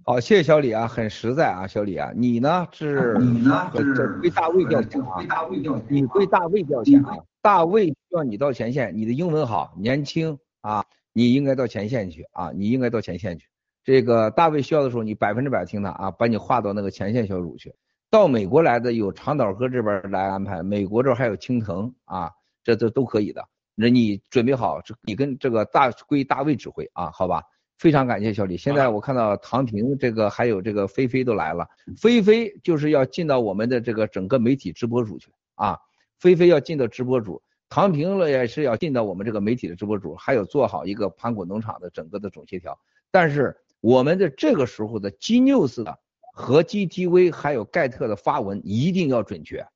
[0.05, 3.17] 好，谢谢小李啊，很实在啊，小李啊，你呢是？
[3.19, 4.09] 你呢是？
[4.21, 5.49] 归大卫调遣啊，
[5.89, 13.49] 你归大卫调遣啊，大卫需要你到前线，你的英文好，年轻啊，你应该到前线去啊，你应该到前线去。
[13.83, 17.75] 这个大卫需要的时候，你百分之百听他啊，把你划到那个前线小组去。
[18.11, 22.31] 到美国来的有长岛哥这边来安排，美国这还有青藤啊，
[22.63, 23.43] 这都都可以的。
[23.75, 27.43] 那你准备好，你跟这个大归大卫指挥啊，好吧？
[27.79, 28.57] 非常感谢小李。
[28.57, 35.79] 现在我看到唐婷这个还有这个菲菲都来了，菲菲就是要进到我们的这个整个媒体直播组去啊，
[36.19, 42.79] 菲菲要进到直播组，唐婷了也是要进到我们这个媒体的直播组，还有做好一个盘古农场的整个的总协调。
[43.11, 45.99] 但是我们的这个时候的 G News 的
[46.33, 49.67] 和 GTV 还有盖特的发文一定要准确，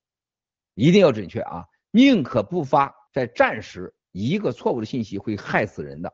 [0.75, 2.95] 一定要准确啊，宁可不发。
[3.13, 6.13] 在战时，一个错误的信息会害死人的，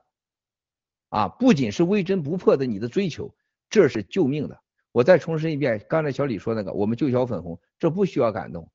[1.16, 3.34] 啊，不仅是微针不破的你的追求，
[3.70, 4.62] 这是救命的。
[4.92, 8.70] 我再重申一遍，刚才小李说那个，我们救小粉红，这不需要感动，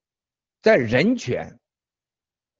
[0.63, 1.59] 在人权，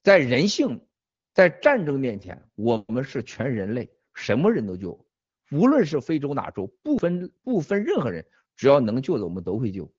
[0.04, 0.86] 在人性，
[1.34, 5.04] 在战争面前，我们是全人类，什么人都救，
[5.50, 8.24] 无论是非洲哪州，不分不分任何人，
[8.56, 9.92] 只要能救的我们都会救。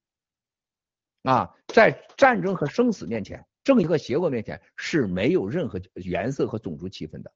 [1.25, 7.33] 啊，在战争和生死面前，正义和邪恶面前是没有任何颜色和种族区分的，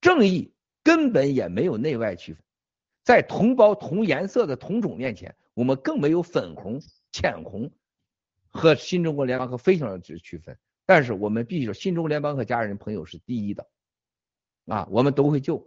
[0.00, 0.54] 正义
[0.88, 2.42] 根本也没有内外区分，
[3.04, 6.80] 在同胞同颜色的同种面前，我们更没有粉红、
[7.12, 7.70] 浅红
[8.48, 10.56] 和新中国联邦和非常的区分。
[10.86, 13.68] 但是我们必须说，新中国联邦和家人朋友是第一的，
[14.64, 15.62] 啊，我们都会救，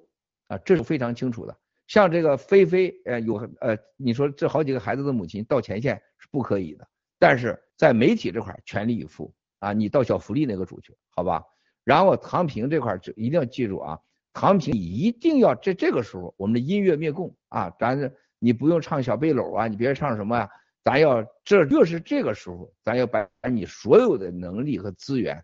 [0.48, 1.56] 啊，这是非常清楚的。
[1.86, 6.88] 像这个菲菲，呃，有呃，你说这好几个孩子的母亲到前线是不可以的。
[7.20, 11.44] 但是在媒体这块全力以赴啊，你到小福利那个组去，好吧？
[11.84, 14.00] 然后唐平这块就一定要记住啊，
[14.34, 20.50] 唐平你一定要在这个时候，我们的音乐灭共啊，咱你不用唱小背篓啊，你别唱什么呀，
[20.84, 25.44] 咱要这越是这个时候，咱要把你所有的能力和资源，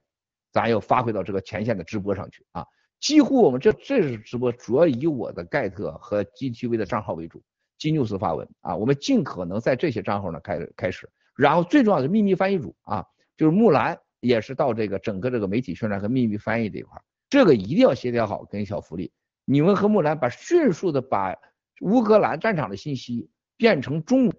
[0.51, 2.65] 咱要发挥到这个前线的直播上去啊。
[2.99, 7.43] 几乎我们这这是直播，主要以我的盖特和 GTV 的账号为主，
[7.77, 11.07] 金뉴스发文啊，我们尽可能在这些账号呢开开始。
[11.35, 16.99] 然后最重要的秘密翻译组啊，就是木兰也是到这个整个这个媒体宣传和秘密翻译这一块，
[17.29, 19.11] 这个一定要协调好跟小福利，
[19.45, 21.35] 你们和木兰把迅速的把
[21.81, 24.37] 乌克兰战场的信息变成中文，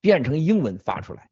[0.00, 1.30] 变成英文发出来，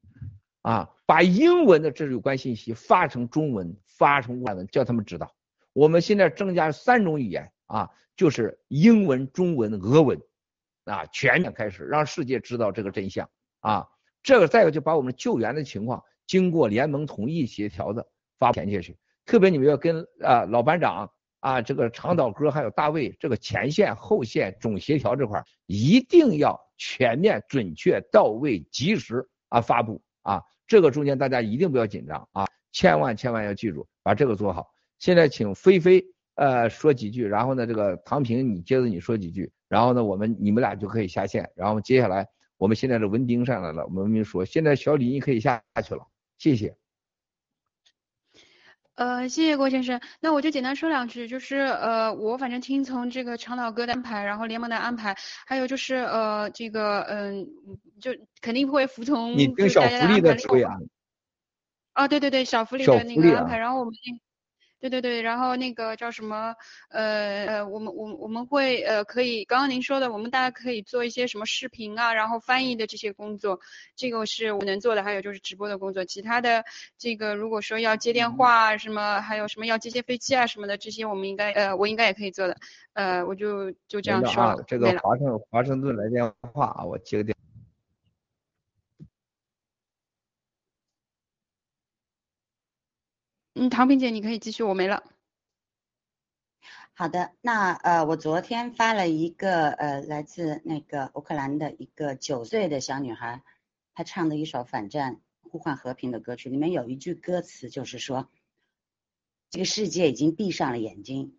[0.63, 5.35] 啊，把英文的这有关信息发成中文，发成外文，叫他们知道。
[5.73, 10.21] 我们现在增加三种语言啊，就是英文、中文、俄文，
[10.85, 13.29] 啊，全面开始让世界知道这个真相
[13.61, 13.87] 啊。
[14.23, 18.07] 这个再一个就把我们救援的情况经过联盟同意协调的
[18.39, 18.99] 发前下去，
[19.31, 21.09] 特别你们要跟啊老班长
[21.39, 34.67] 啊这个长岛哥还有大卫这个前线后线总协调这块一定要全面准确到位及时啊发布啊这个中间大家一定不要紧张啊千万千万要记住把这个做好。
[34.99, 36.05] 现在请菲菲
[36.35, 42.27] 呃说几句，然后呢这个唐平你接着你说几句，然后呢我们你们俩就可以下线，然后接下来。
[42.59, 46.05] 我们现在的文丁上来了，文明说，现在小李你可以下去了，
[46.37, 46.80] 谢谢。
[49.01, 57.49] 呃，谢谢郭先生，那我就简单说两句，就是呃，我反正听从这个长岛哥的安排，然后联盟的安排，还有就是呃，这个嗯，
[57.99, 58.11] 就
[58.43, 60.77] 肯定会服从你跟小福利的指挥啊。
[61.95, 63.95] 啊，对对对，小福利的那个安排，然后我们。
[64.81, 66.55] 对对对，然后那个叫什么？
[66.89, 73.61] 呃呃，我们我我们会呃可以，刚刚您说的，我们大家可以做一些什么视频啊，然后翻译的这些工作，
[73.95, 75.03] 这个是我能做的。
[75.05, 76.65] 还有就是直播的工作，其他的
[76.97, 82.57] 这个如果说要接电话啊什么，还有什么要接接飞机啊什么的，这些我们应该呃我应该也可以做的。
[82.95, 84.65] 呃，我就就这样说了。
[84.67, 87.37] 这个华盛华盛顿来电话啊，我接个电。
[93.61, 95.05] 嗯，唐萍姐，你可以继续，我没了。
[96.95, 103.43] 好的，那呃，我昨天发了一个呃，来自那个乌克兰的一个九岁的小女孩，
[103.93, 108.31] 她唱的一首反战呼唤和平的歌曲，里面有一句歌词就是说，
[109.51, 111.37] 这个世界已经闭上了眼睛。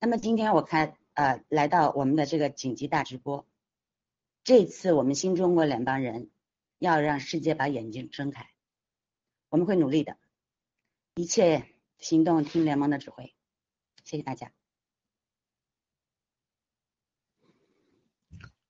[0.00, 3.46] 那么今天我看呃，来到我们的这个紧急大直播，
[4.42, 6.30] 这次我们新中国联邦人
[6.80, 8.50] 要让世界把眼睛睁开，
[9.50, 10.16] 我们会努力的。
[11.14, 11.66] 一切
[11.98, 13.34] 行动听联盟的指挥，
[14.02, 14.50] 谢谢大家。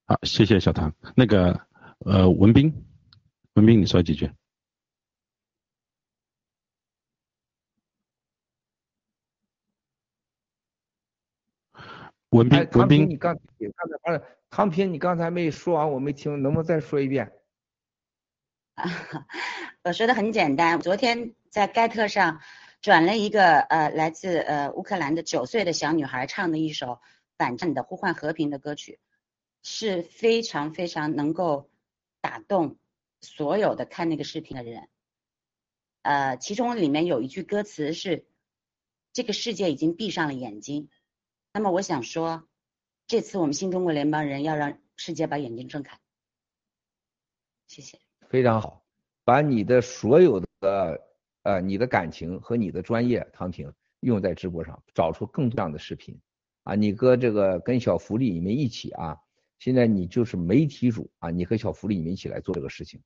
[0.07, 0.93] 好，谢谢小唐。
[1.15, 1.69] 那个
[2.01, 2.85] 呃，文斌，
[3.55, 4.29] 文斌，你说几句。
[12.31, 17.33] 文斌，文斌，你刚刚才唐平，你刚才没说完，我没听，能不能再说一遍？
[19.85, 20.81] 我说的很简单。
[20.81, 22.41] 昨天在盖特上
[22.81, 27.01] 转了一个呃，来自呃乌克兰的九岁的小女孩唱的一首
[27.37, 28.99] 反战的呼唤和平的歌曲，
[29.63, 31.71] 是非常非常能够
[32.21, 32.79] 打动
[33.21, 34.89] 所有的看那个视频的人。
[36.03, 38.27] 呃，其中里面有一句歌词是
[39.13, 40.89] ：“这个世界已经闭上了眼睛。”
[41.53, 42.49] 那么我想说，
[43.07, 46.01] 这次我们新中国联邦人要让世界把眼睛睁开。
[47.69, 47.99] 谢谢。
[48.33, 48.83] 非常好，
[49.27, 50.99] 把你的所有的
[51.43, 53.71] 呃你的感情和你的专业，唐婷
[54.01, 56.19] 用在直播上，找出更多样的视频
[56.65, 56.75] 啊！
[56.75, 59.15] 你哥这个跟小福利你们一起啊，
[59.59, 62.99] 现在你就是媒体主啊，你和小福利你们一起来做这个事情，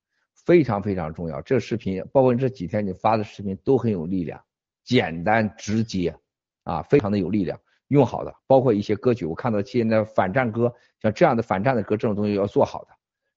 [0.44, 1.42] 非常非常重要。
[1.42, 4.40] 这个视频包括这几天你发的视频都很有力量，
[4.84, 6.16] 简单直接
[6.62, 10.72] 啊，非常的有力量，用好的，包括一些歌曲，我看到现在反战歌，
[11.02, 12.95] 像这样的反战的歌，这种东西要做好的。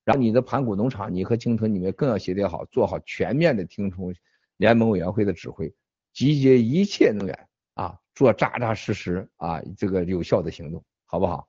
[0.10, 4.12] 然后你的盘古农场，你和鲸豚你们更要协调好，做好全面的听从
[4.57, 5.72] 联盟委员会的指挥，
[6.14, 11.47] 集结一切能源啊，做扎扎实实啊这个有效的行动，好不好？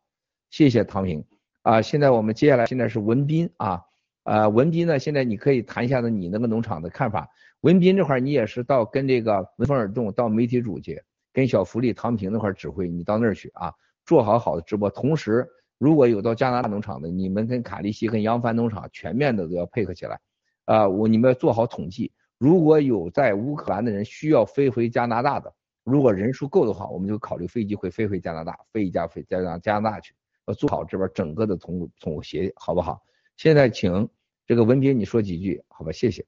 [0.51, 1.25] 谢谢唐平。
[1.63, 3.81] 啊，现在我们接下来现在是文斌啊，
[4.25, 7.31] 呃，文斌呢，现在你可以谈一下子你那个农场的看法。
[7.63, 11.03] 文斌这块你也是到跟这个闻风而动，到媒体组去，
[11.33, 13.73] 跟小福利、唐平那块指挥，你到那儿去啊，
[14.05, 14.91] 做好好的直播。
[14.91, 15.49] 同时，
[15.81, 20.21] 如果有到加拿大农场的，你们跟卡利西、跟扬帆农场全面的都要配合起来。
[20.67, 30.15] 啊，我你们要做好统计，如果有在乌克兰的人需要飞回加拿大的，如果人数够的话，我们就考虑飞机会飞回加拿大，飞一架飞加拿加拿大去。
[30.47, 33.03] 要做好这边整个的统统协，好不好？
[33.39, 34.07] 现在请
[34.47, 35.93] 这个文斌你说几句，好吧？
[35.93, 36.27] 谢谢。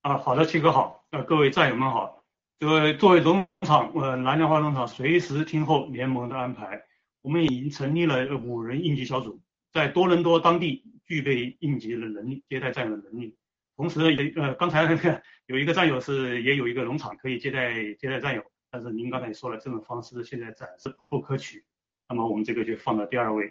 [0.00, 2.24] 啊，好的，七哥好，呃，各位战友们好。
[2.58, 6.82] 这个作为农场，呃，蓝莲花农场随时听候联盟的安排。
[7.24, 9.40] 我们已经成立了五人应急小组，
[9.72, 13.34] 在多伦多当地具备应急的能力，接待战友的能力。
[13.76, 21.64] 同时，也呃，刚才那个有一个战友是也有一个农场可以接待接待战友，但是您刚才也说了，这种方式现在暂时不可取。
[22.10, 23.50] 那么我们这个就放到第二位，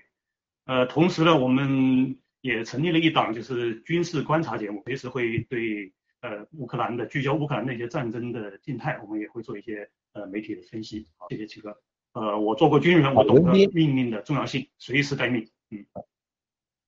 [0.65, 11.07] 呃，同时呢，我们也成立了一档就是军事观察节目，随时会对呃乌克兰的聚焦乌克兰的一些战争的静态，我们也会做一些呃媒体的分析。
[11.17, 11.75] 好，谢谢七哥。
[12.13, 15.47] 呃，我做过军人，我懂得命令的重要性，随时待命。
[15.71, 15.85] 嗯。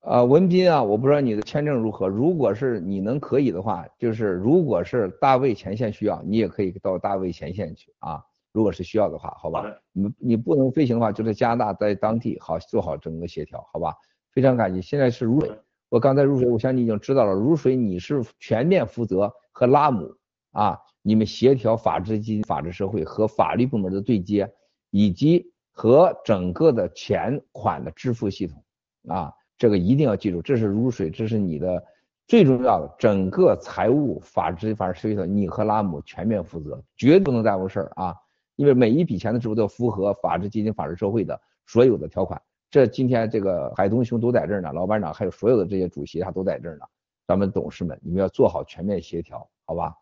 [0.02, 8.24] 啊，文斌啊，我不知道你的签证如何，如果是你能可以的话，就是如果是大卫前线需要，你也可以到大卫前线去啊。
[8.54, 13.96] 如果是需要的话，好吧，你你不能飞行的话，就在加拿大，在当地好做好整个协调，好吧？
[14.32, 14.80] 非常感谢。
[14.80, 15.52] 现在是如水，
[15.90, 17.34] 我刚才如水，我想你已经知道了。
[17.34, 20.16] 如水，你是全面负责和拉姆
[20.52, 24.54] 啊，你们协调法治基金、法治社会和法律部门的对接，
[24.98, 28.64] 以及和整个的钱款的支付系统
[29.10, 31.84] 啊，这个一定要记住，这是如水，这是你的
[32.28, 38.16] 最重要的整个财务、法治、法治社会的，你和拉姆全面负责，绝不能耽误事儿啊。
[38.56, 41.38] 因为每一笔钱的支付都要符合法治基金、法治社会的
[41.68, 42.42] 所有的条款。
[42.72, 46.86] 这今天这个海东兄都在这儿呢，老班长还有所有的这些主席他都在这儿呢。
[47.28, 49.94] 咱们董事们，你们要做好全面协调，好吧？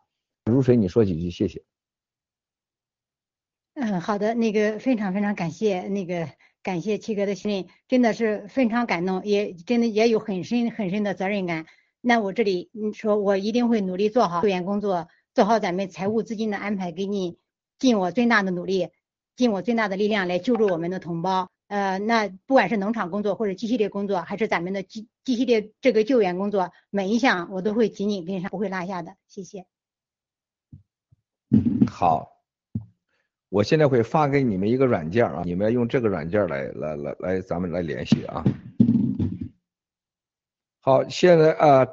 [0.44, 1.60] 如水，你说几句，谢谢。
[3.74, 6.28] 嗯，好的，那个非常非常感谢，那个
[6.62, 11.66] 感谢七哥的信任，真的是非常感动，也真的也有很深很深的责任感。
[12.00, 17.38] 那我这里你说，我一定会努力做好救援工作，做好咱们财务资金的安排，给你。
[17.76, 18.90] 尽我最大的努力，
[19.34, 21.50] 尽我最大的力量来救助我们的同胞。
[21.66, 29.16] 呃，那不管是农场工作或者机系列工作，还是咱们的机机系列这个救援工作，每一项我都会紧紧跟上，不会落下的。
[29.26, 29.66] 谢谢。
[31.90, 32.33] 好，
[33.54, 38.42] 我现在会发给你们一个软件啊，你们要用这个软件来来来来，咱们来联系啊。
[40.80, 41.86] 好，现在啊，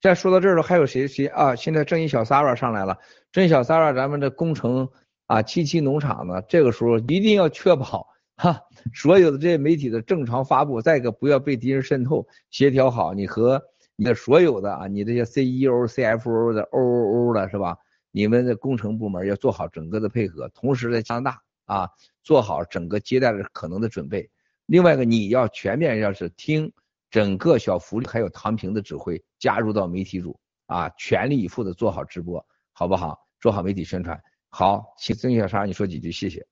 [0.00, 1.54] 再说到这儿了，还有谁谁啊？
[1.54, 2.96] 现在正义小 Sara 上来了，
[3.30, 4.88] 正义小 Sara，咱们的工程。
[5.26, 8.06] 啊，七七农场呢，这个时候一定要确保
[8.36, 8.60] 哈，
[8.94, 13.62] 所有的这些媒体的正常发布，再一个不要被敌人渗透，协调好你和
[13.96, 17.76] 你的所有的啊，你这些 CEO、CFO 的 OOO 的是吧？
[18.12, 21.90] 你们的工程部门要做好整个的配合，同时在加拿大啊，
[22.22, 24.30] 做好整个接待的可能的准备。
[24.66, 26.72] 另外一个，你要全面要是听
[27.10, 33.18] 整个小福利还有唐平的指挥，加入到媒体组啊，全力以赴的做好直播，好不好？
[33.40, 34.22] 做好媒体宣传。
[34.50, 36.46] 好，请曾小莎你说几句，谢谢。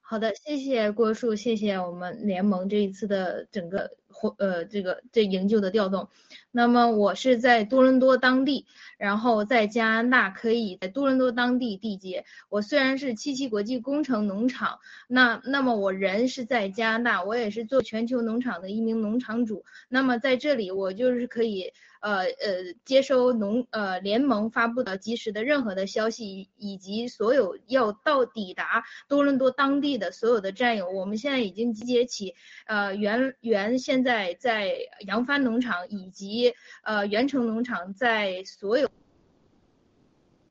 [0.00, 6.08] 好的，谢谢郭树，谢谢我们联盟这一次的整个或呃这个这营救的调动。
[6.50, 8.66] 那么我是在多伦多当地，
[8.98, 12.24] 然后在加拿大可以在多伦多当地缔结。
[12.50, 19.64] 我虽然是七七国际工程农场，那那么我人是在加拿大，我也是做全球农场的一名农场主。
[19.88, 21.72] 那么在这里我就是可以。
[22.02, 32.34] 呃呃，接收农呃联盟发布的及时的任何的消息，以及所有要到抵达多伦多当地的所有的战友，我们现在已经集结起，
[32.66, 34.76] 呃原原现在在
[35.06, 38.88] 扬帆农场以及呃元城农场在所有。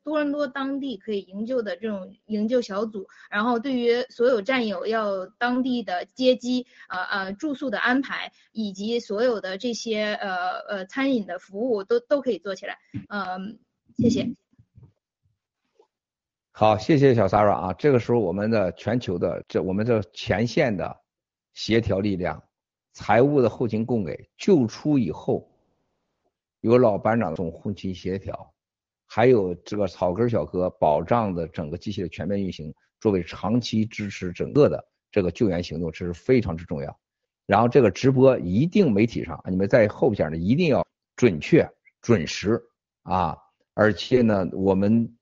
[0.03, 12.80] 多伦多当地可以营救的这种营救小组，然后对于所有战友要当地的接机、呃呃住宿的安排，以及所有的这些呃呃餐饮的服务都都可以做起来。
[13.10, 13.60] 嗯，
[13.95, 14.28] 谢谢。
[16.52, 17.73] 好，谢谢小 Sara 啊。
[17.73, 20.99] 这个时候我们的全球的这我们这前线的
[21.53, 22.44] 协调力量、
[22.93, 25.49] 财务的后勤供给、救出以后
[26.61, 28.53] 有老班长总后勤协调。
[29.13, 34.81] 还有这个草根小哥保障的整个机器的全面运行，作为长期支持整个的
[35.11, 36.97] 这个救援行动，这是非常之重要。
[37.45, 40.88] 然后这个直播一定媒体上，你们在后边呢一定要
[41.18, 41.69] 准确、
[42.01, 42.61] 准时
[43.03, 43.38] 啊，
[43.73, 45.13] 而且呢我们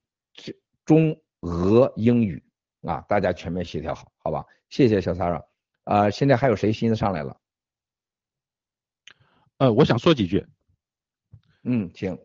[0.86, 2.44] 中俄英语
[2.84, 4.46] 啊，大家全面协调好，好吧？
[4.70, 5.44] 谢谢小 Sara。
[5.86, 7.36] 啊，现在还有谁新的上来了？
[9.60, 10.46] 呃，我想说几句。
[11.64, 12.18] 嗯，行。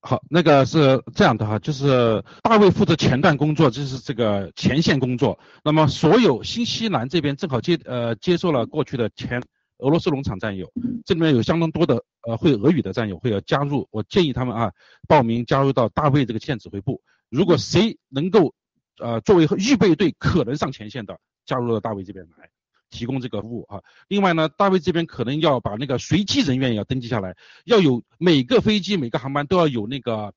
[0.00, 5.38] 好，那个是这样的哈，就是大卫负责前段工作，就是这个前线工作。
[5.62, 9.42] 那么所有新西兰这边正好接呃接受了过去的前
[9.78, 10.70] 俄罗斯农场战友，
[11.04, 13.86] 这里面有相当多的呃会俄语的战友会要加入。
[13.90, 14.72] 我建议他们啊
[15.06, 17.02] 报名加入到大卫这个县指挥部。
[17.28, 18.54] 如果谁能够
[18.98, 22.50] 呃作为预备队可能上前线的，加入到大卫这边来。
[22.94, 27.34] 提供这个服务啊，另外呢，大卫这边可能要把那个随机人员也要登记下来，
[27.64, 30.32] 要有每个飞机每个航班都要有那个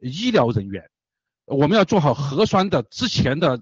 [0.00, 0.88] 医疗人员，
[1.44, 3.60] 我们要做好核酸的之前的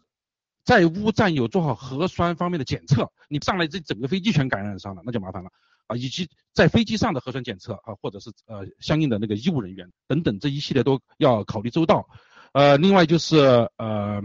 [0.65, 5.51] 在乌战友做好核酸方面的检测，你上来这整个飞机全感染上了，那就麻烦了
[5.87, 12.07] 啊，以及在飞机上的核酸检测啊，或者是呃相应的那个医务人员等等这一系列都要考虑周到，
[12.53, 13.39] 呃，另外就是
[13.79, 14.23] 呃。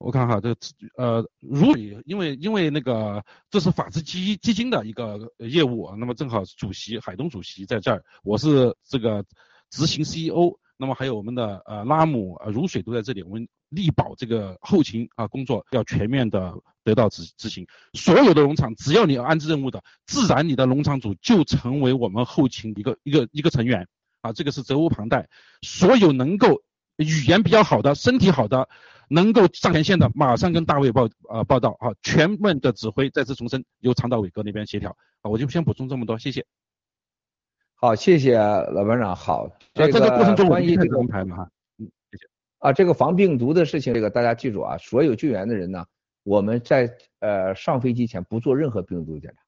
[0.00, 0.56] 我看哈，这
[0.96, 9.22] 呃，如因为因为那个这是法治基基金的一个业务，那么正好主席海东主席在这儿，我是这个
[9.68, 17.66] 执行 CEO，那么还有我们的呃拉姆呃如水都在这里，我们力保这个后勤啊工作要全面的得到执执行。
[17.92, 23.86] 所有的农场只要你要安置任务的，自然你的农场主就成为我们后勤一个一个一个成员
[24.22, 25.28] 啊，这个是责无旁贷。
[25.60, 26.62] 所有能够
[26.96, 28.66] 语言比较好的、身体好的。
[29.12, 36.46] 能够上前线的，马上跟大卫报呃报道啊，全面的指挥再次重申，由长岛伟哥那边协调啊，我就先补充这么多，谢谢。
[37.74, 39.16] 好，谢谢老班长。
[39.16, 42.28] 好，这个过程中关于这个安排嘛哈，嗯，谢谢。
[42.60, 45.84] 啊，这个防病毒的事情，这个大家记住啊，所有救援的人呢，
[46.22, 46.88] 我们在
[47.18, 49.42] 呃上飞机前不做任何病毒检查，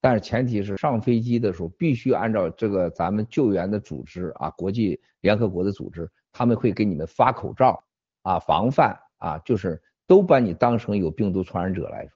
[0.00, 7.80] 但是前提是上飞机的时候必须按照这个咱们救援的组织啊，国际联合国的组织，他们会给你们发口罩。
[8.26, 12.12] 啊，防范啊，就是都把你当成有病毒传染者来说。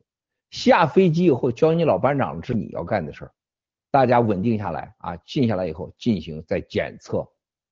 [0.51, 3.31] 下飞机以后，教你老班长是你要干的事儿。
[3.93, 7.25] 大家稳定下来啊，静下来以后进行再检测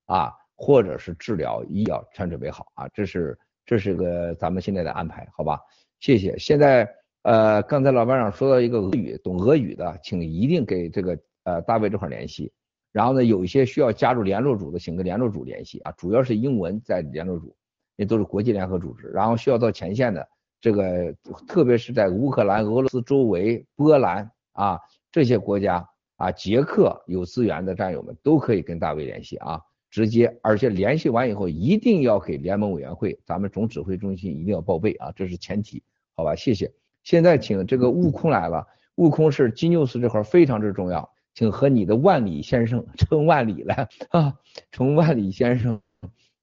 [0.07, 2.89] 啊，或者是治疗、医药全准备好啊。
[2.95, 3.37] 这是
[3.67, 5.61] 这是个咱们现在的安排，好吧？
[5.99, 6.39] 谢谢。
[6.39, 6.89] 现在
[7.23, 12.53] 呃，刚才老班长说到一个俄语，懂俄语的，请一定给这个呃大卫这块联系。
[12.93, 17.57] 然后呢，有一些需要加入联络组的，请跟联络组联系啊，主要是英文在联络组。
[17.99, 20.27] 也都是国际联合组织，然后需要到前线的
[20.61, 21.13] 这个，
[21.49, 24.79] 特别是在乌克兰、俄罗斯周围、波兰啊
[25.11, 25.85] 这些国家
[26.17, 29.61] 啊，捷克有资源的战友们都可以跟大卫联系啊，
[29.91, 35.83] 直接，而且联系完以后一定要给联盟委员会，咱们总指挥中心一定要报备啊，这是前提，
[36.15, 36.37] 好吧？
[36.37, 36.73] 谢谢。
[37.03, 38.65] 现在请这个悟空来了，
[38.95, 44.35] 悟空是金牛斯这块非常之重要，请和你的万里先生 称万里来啊，
[44.71, 45.81] 称万里先生，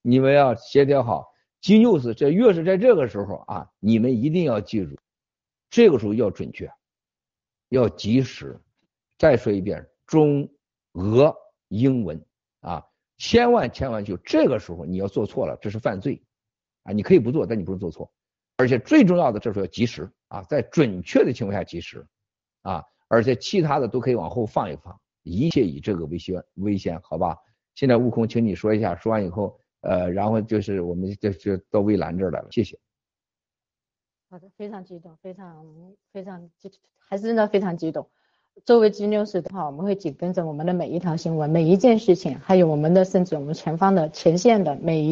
[0.01, 1.33] 你们要协调好。
[1.65, 4.95] 金 news，这越是在这个时候啊，你们一定要记住，
[5.71, 6.71] 这个时候要准确，
[7.69, 8.61] 要及时。
[9.17, 10.47] 再说一遍，中、
[10.93, 11.35] 俄、
[11.69, 12.23] 英文
[12.59, 12.85] 啊，
[13.17, 16.21] 千万千万就这个时候你要做错了，这是犯罪
[16.83, 16.91] 啊！
[16.91, 18.13] 你可以不做，但你不能做错。
[18.57, 22.05] 而且最重要的，这时候要及时啊，在准确的情况下及时
[22.61, 27.35] 啊，而且其他的都可以往后放一放，一切以这个为先为先，好吧？
[27.73, 29.59] 现在悟空，请你说一下，说完以后。
[29.85, 32.77] 呃，然后就是我们就就到蔚蓝这儿来了，谢谢。
[34.29, 35.65] 好的，非常激动，非常
[36.11, 36.71] 非常激，
[37.07, 38.09] 还是真的非常激动。
[38.65, 45.03] 作为 G news 的话，我们会紧跟着我们的每一条新闻、每一件事情，还有我们的甚至我们前方的前线的每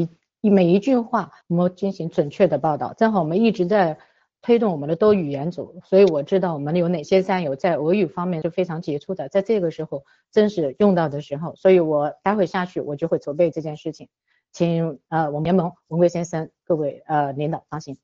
[0.41, 2.93] 一每一句话，我们进行准确的报道。
[2.93, 3.97] 正好我们一直在
[4.41, 14.09] 推动我们的多语言组，所以我知道我们有哪些战友在俄语方面是非常杰出的，在这个时候正是用到的时候，所以我待会下去我就会筹备这件事情。
[14.53, 17.97] 请呃，我们联盟文贵先生，各位呃领导放心。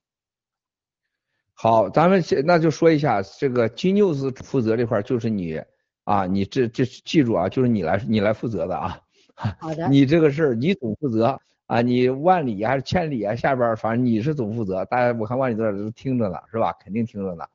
[1.54, 5.62] 好，咱们先那就说一下这个金 news 负责这块就是你
[6.06, 9.00] 啊，你这这记住啊，就是你来你来负责的啊。
[9.36, 9.88] 好的。
[9.94, 14.84] 你这个事儿你总负责啊，你万里还是千里啊，下边反正你是总负责。
[14.86, 16.74] 大家我看万里都在都听着呢，是吧？
[16.80, 17.46] 肯定听着呢。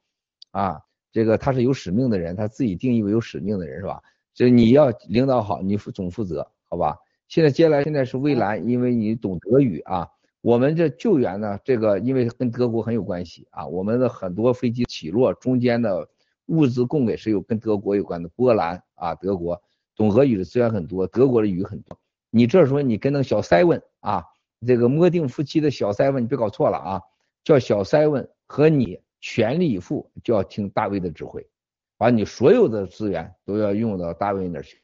[0.52, 0.80] 啊，
[1.10, 4.00] 这个他是有使命的人，他自己定义为有使命的人是吧？
[4.34, 6.96] 就你要领导好，你负总负责，好吧？
[7.28, 10.08] 现在接下来现在是蔚蓝，因为你懂德语啊。
[10.40, 13.66] 我们这救援呢，这个因为跟德国很有关系啊。
[13.66, 16.06] 我们的很多飞机起落中间的
[16.46, 18.28] 物资供给是有跟德国有关的。
[18.36, 19.60] 波兰啊，德国
[19.96, 21.98] 懂俄语的资源很多，德国的语很多。
[22.28, 24.22] 你这时候你跟那个小塞文啊，
[24.66, 27.02] 这个摸定夫妻的小塞文，你别搞错了啊，
[27.42, 31.48] 叫小塞文和你全力以赴，就要听大卫的指挥，
[31.96, 34.82] 把你所有的资源都要用到大卫那儿去，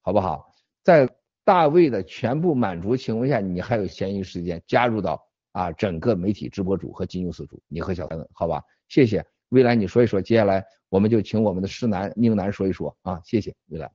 [0.00, 0.50] 好不好？
[0.82, 1.06] 在。
[1.50, 5.20] 大卫的全部满足情况下，你还有闲余时间加入到
[5.50, 8.62] 啊整个媒体直播组和金牛四组，你和小三，好吧？
[8.86, 9.26] 谢谢。
[9.48, 13.90] 未来你说一说，接下来我们就请我们的师南宁南说一说啊，谢谢未来。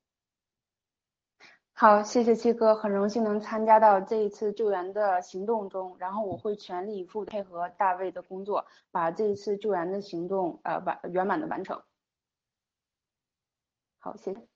[1.72, 11.82] 好，谢谢七哥，很荣幸能参加到这一次救援的行动中，然后我会全力以赴配合大卫的工作，把这一次救援的行动呃完圆满的完成。
[14.00, 14.55] 好，谢谢。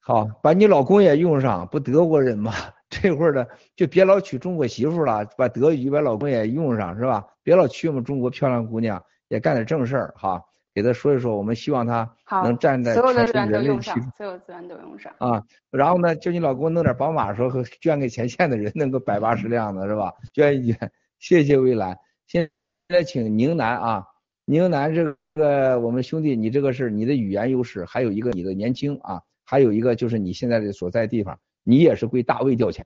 [0.00, 2.52] 好，把你老公也用上，不德国人吗？
[2.88, 3.46] 这会儿的
[3.76, 7.26] 就别老娶中国媳妇了，把德语把老公也用上是吧？
[7.42, 10.42] 别老娶我们中国漂亮姑娘，也干点正事儿哈。
[10.74, 12.08] 给他说一说，我们希望他
[12.44, 15.42] 能站在所有的资源都用上，所有资源都用上啊。
[15.70, 20.12] 然后呢，就你老公弄点宝马时候捐给前线的人，弄个百八十辆的是吧？
[20.32, 21.98] 捐一捐，谢谢蔚蓝。
[22.26, 22.48] 现
[22.88, 24.04] 在请宁南啊，
[24.44, 29.20] 宁南这个我们兄弟，你这个是你的语言优势，还有一个你的年轻啊，
[29.50, 32.84] 还有一个就是你现在的所在地方，你也是归大卫调遣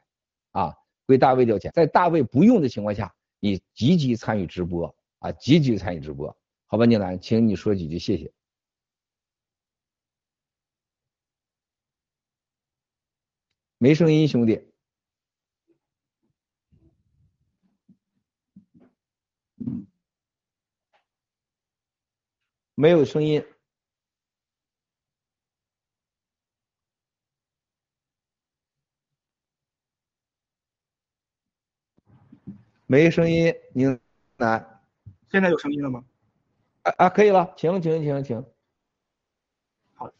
[0.52, 0.72] 啊，
[1.06, 6.36] 归大卫调遣，在大卫不用的情况下，你积极参与直播啊，积极参与直播。
[6.66, 8.32] 好吧，宁南，请你说几句，谢谢。
[13.78, 14.60] 没声音，兄弟。
[22.76, 23.44] 没有声音。
[32.92, 33.98] 没声音，宁
[34.36, 34.82] 南。
[35.30, 36.04] 现在有声音了吗？
[36.82, 38.44] 啊啊，可以了，请请请请。
[39.94, 40.10] 好，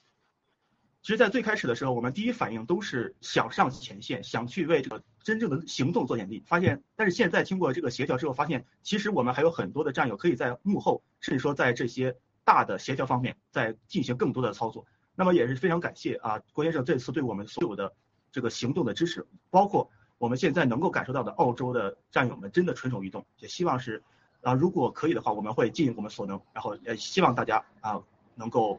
[1.03, 6.43] 其实，在最开始的时候，我们第一反应都是想上前线，想去为这个真正的行动做点力。
[6.47, 14.87] 发现，但是现在经过这个协调之后，发现其实我们还有很多的战友可以在幕后，甚至说在这些大的协调方面，在进行更多的操作。
[15.15, 17.95] 那么也是非常感谢啊，郭先生这次对我们所有的
[18.31, 19.91] 这个行动的支持，包括
[20.23, 24.01] 我们现在能够感受到的澳洲的战友们真的蠢蠢欲动，也希望是。
[24.43, 28.01] 啊，如果可以的话，我们会尽我们所能，然后也希望大家啊
[28.37, 28.79] 能够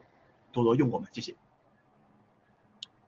[0.52, 1.34] 多多用我们，谢谢。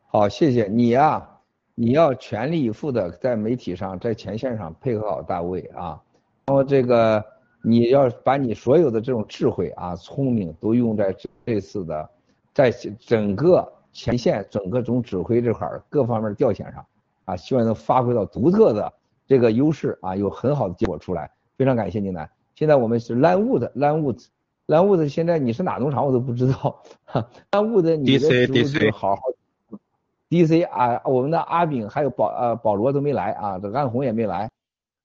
[0.09, 1.27] 好，谢谢你呀，
[1.75, 5.99] 你要全力以赴的在媒体上，在前线上配合好大卫啊，
[6.45, 7.25] 然后这个
[7.63, 11.15] 你要把你所有的这种智慧啊、聪明都用在
[11.47, 12.11] 这次的，
[12.53, 16.85] 在整个前线、整个总指挥这块儿各方面调遣上
[17.27, 18.91] 啊，希望能发挥到独特的
[19.27, 21.31] 这个优势啊，有很好的结果出来。
[21.59, 22.31] 非常感谢您来。
[22.55, 26.83] 现在我们是 Landwood，Landwood，Landwood，现在你是哪农场我都不知道。
[27.51, 29.23] Landwood，你的植物好好。
[30.29, 34.51] DC 啊，我们的阿炳还有保呃保罗都没来啊，这安红也没来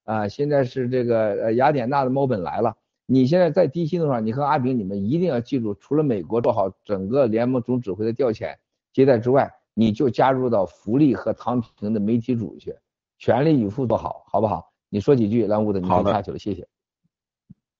[0.05, 0.27] 啊。
[0.27, 2.75] 现在是这个呃雅典娜的猫本来了。
[3.05, 8.55] 你现在在 DC 农场，你和阿炳你们一定要记住，除了美国做好整个联盟总指挥的调遣
[8.93, 12.75] 接待之外，你就加入到福利和唐平的媒体组去，
[13.17, 14.71] 全力以赴做好，好不好？
[14.89, 16.67] 你说几句，Landwood，你可以下去了，谢谢。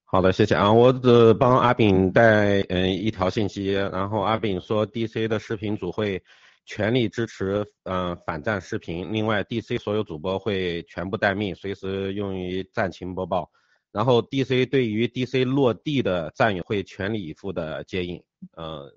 [0.06, 6.22] 好的，谢谢啊，我只帮阿炳带嗯一条信息，然后阿炳说 DC 的视频组会
[6.66, 13.50] 全力支持嗯反战视频，另外 DC 所有主播会全部待命，随时用于战情播报，
[13.92, 18.22] 然后 DC 对于 DC 落地的战友会全力以赴的接应，
[18.58, 18.92] 嗯，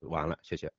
[0.00, 0.70] 完了，谢谢。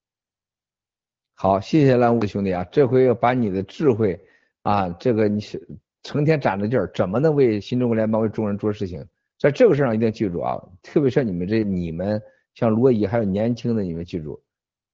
[1.40, 4.20] 好，谢谢蓝雾兄弟啊，这回要把你的智慧
[4.64, 5.62] 啊，这个你是。
[6.02, 9.06] 成天攒着劲儿，怎么能为新中国联邦为众人做事情？
[9.38, 10.58] 在这个事上一定记住啊！
[10.82, 12.20] 特别是你们这你们
[12.56, 14.42] 像罗伊还有年轻的你们记住，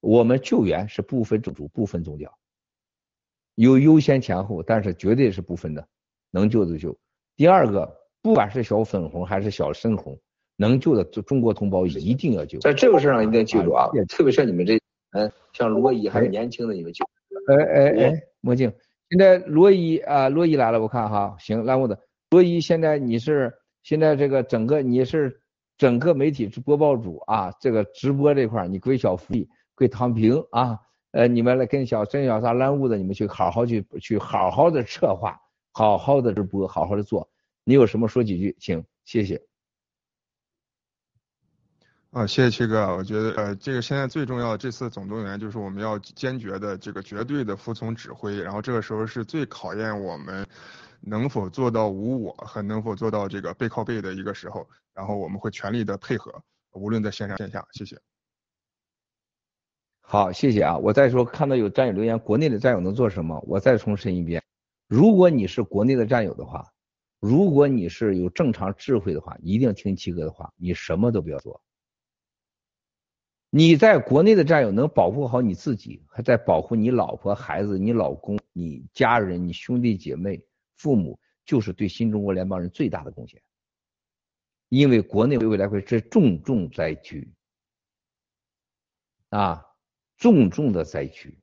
[0.02, 2.30] 我们救援是不分种族、不分宗教，
[3.56, 5.88] 有优先前后，但是绝对是不分的，
[6.30, 6.98] 能救就救。
[7.38, 10.20] 第二个，不管是小粉红还是小深红，
[10.58, 12.60] 能救的中国同胞一定要救。
[12.60, 13.88] 在这个事上一定记住啊！
[14.10, 14.78] 特别是你们这
[15.14, 17.06] 嗯，像罗伊还是年轻的你们救。
[17.48, 18.72] 哎哎哎，墨镜。
[19.10, 22.00] 现在罗伊啊，罗伊来了，我看哈，行，来我的
[22.32, 23.54] 罗伊，现在你是
[23.84, 25.40] 现在这个整个你是
[25.78, 30.80] 整个媒体播报组啊，这个直播这块你归小福利，归唐平啊，
[31.12, 35.40] 呃，你们来跟小孙小撒蓝屋的，你们去好好去去好好的策划，
[35.72, 37.30] 好好的直播，好好的做，
[37.64, 39.40] 你有什么说几句，请，谢谢。
[42.14, 42.96] 啊，谢谢七哥。
[42.96, 50.46] 我觉得，呃，这个现在最重要的这次总动员就是我们要坚决的这个绝对的服从指挥，然后这个时候是最考验我们
[51.02, 56.32] 能否做到无我和能否做到这个背靠背的一个时候，然后我们会全力的配合，
[56.74, 57.66] 无论在线上线下。
[57.72, 58.00] 谢谢。
[60.02, 60.78] 好，谢谢啊。
[60.78, 63.44] 我再说，看到有战友留言，国内的战友能做什么？
[63.48, 64.44] 我再重申一遍，
[64.88, 66.64] 如果你是国内的战友的话，
[67.20, 71.60] 如果你是有正常智慧的话，一定听七哥的话，你什么都不要做。
[73.56, 80.44] 你在国内的战友能保护好你自己，还在保护你老婆、孩子、你老公、你家人、你兄弟姐妹、
[80.76, 83.40] 父母，就是对新中国联邦人最大的贡献。
[84.70, 87.32] 因为国内未来会是重重灾区
[89.30, 89.64] 啊，
[90.18, 91.38] 重重的灾区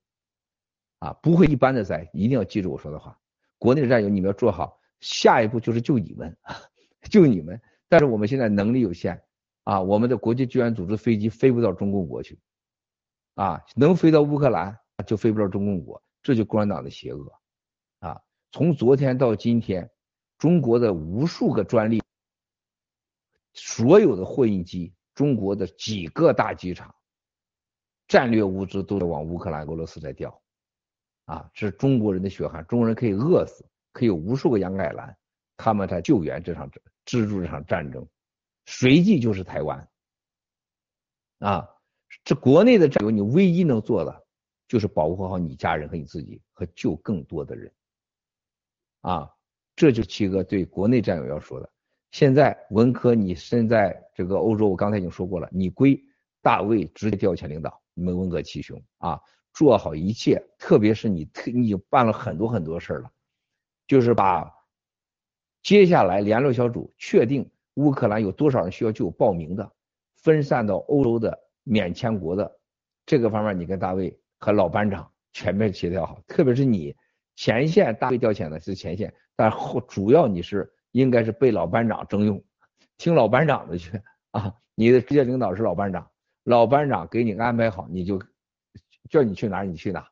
[0.99, 3.17] 啊，不会一般的灾，一定要记住我说的话。
[3.57, 6.37] 国内的战友，你们要做好，下一步就是救你们，
[7.09, 7.63] 救你们。
[7.87, 9.23] 但是我们现在能力有限
[9.65, 12.39] 啊，我们的国际救援组织飞机飞不到中共国去
[13.35, 17.33] 啊，能飞到乌克兰就飞不到中共国，这就共产党的邪恶
[18.01, 18.21] 啊。
[18.53, 19.91] 从昨天到今天，
[20.39, 22.03] 中国的无数个专利。
[23.53, 26.95] 所有的货运机，中国的几个大机场，
[28.07, 30.41] 战略物资都在往乌克兰、俄罗斯在调，
[31.25, 35.17] 啊，这是中国人的血汗，中国人可以饿死，可以有无数个杨改兰，
[35.57, 36.71] 他们在救援这场、
[37.05, 38.07] 支助这场战争，
[38.73, 39.89] 随即就是台湾，
[41.41, 41.69] 啊，
[42.23, 44.25] 这国内的战友，你唯一能做的
[44.69, 47.73] 就是保护好你家人和你自己，和救更多的人，
[49.01, 49.29] 啊，
[49.75, 51.69] 这就是七哥对国内战友要说的。
[52.13, 56.01] 现在文科，你身在这个欧洲，我刚才已经说过了，你归
[56.41, 58.81] 大卫直接调遣领导，你们文革七雄。
[58.99, 59.21] 啊，
[59.53, 63.11] 做好一切，特别是你特你办了很多很多事儿了，
[63.89, 64.49] 就是把
[65.61, 69.73] 接下来联络小组确定乌克兰有多少人需要救报名的，
[70.17, 72.59] 分散到欧洲的免签国的
[73.07, 76.95] 这个方面，你跟大卫和老班长全面协调好，特别是你
[77.37, 80.73] 前线大卫调遣的是前线，但后主要你是。
[80.93, 82.43] 应该是被老班长征用，
[82.99, 84.03] 听老班长的去
[84.33, 84.53] 啊！
[84.75, 86.11] 你的直接领导是老班长，
[86.43, 88.21] 老班长给你安排好，你就
[89.09, 90.05] 叫你去哪儿你去哪，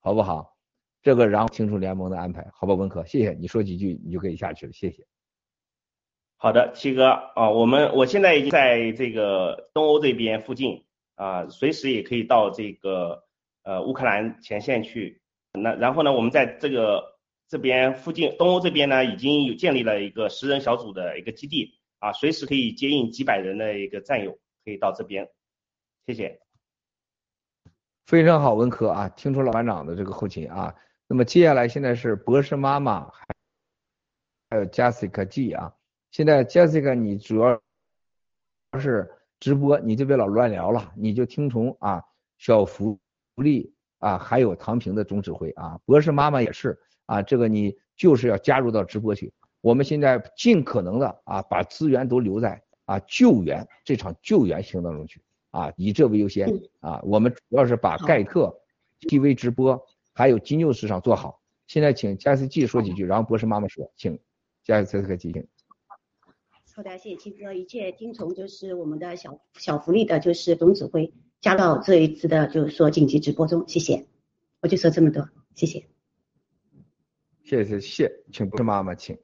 [0.00, 0.56] 好不好？
[1.02, 2.74] 这个然后清楚联盟的安排，好吧？
[2.74, 5.06] 文科，谢谢你说几句你就可以下去了，谢谢。
[6.44, 10.84] 好的，七哥啊，我们我现在已经在这个东欧这边附近
[11.14, 13.24] 啊，随时也可以到这个
[13.62, 15.22] 呃乌克兰前线去。
[15.54, 17.14] 那然后呢，我们在这个。
[17.46, 24.32] 这边附近东欧这边呢，已经有建立了一个十人小组的一个基地啊，随时可以接应几百人的一个战友，
[24.64, 25.30] 可以到这边。
[26.06, 26.40] 谢谢。
[28.06, 30.74] 非常好，文科啊，听出老班长的这个后勤啊。
[31.06, 33.26] 那么接下来现在是博士妈妈，还
[34.50, 35.72] 还有 Jessica G 啊。
[36.14, 37.60] 现在 Jessica 你主要
[38.78, 39.10] 是
[39.40, 42.04] 直播，你就别老乱聊了，你就听从啊
[42.38, 43.00] 小福
[43.34, 45.76] 利啊，还有唐平的总指挥啊。
[45.84, 46.78] 博士妈妈也是。
[47.06, 49.32] 啊，这个你就是要加入到直播去。
[49.60, 55.20] 我们现在尽可能的啊，把资源都留在啊救援这场救援行动中去
[55.50, 57.00] 啊，以这为优先啊。
[57.02, 58.56] 我们主要是把盖特
[59.00, 61.40] TV 直播还有金牛市场做好。
[61.66, 64.16] 现在请加斯季说几句，然后博士妈妈说，请
[64.62, 65.44] 加斯克进行。
[66.76, 74.08] 好的，谢谢七哥，一切听从就是我们的小小福利的，就是总指挥加到这一次的，就是说紧急直播中，谢谢。
[74.60, 75.86] 我就说这么多，谢谢。
[77.44, 79.16] 谢谢谢，请不是妈妈请。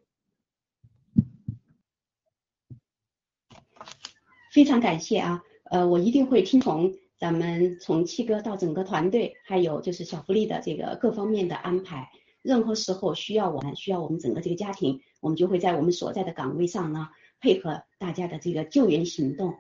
[4.52, 12.12] 非常感谢啊，呃，我一定会听从咱们从七哥到整个团队，还有就是小福利的这个各方面的安排。
[12.42, 17.08] 任何时候需要我们，需要我们整个这个家庭，我们就会在我们所在的岗位上呢，
[17.40, 19.54] 配合大家的这个救援行动。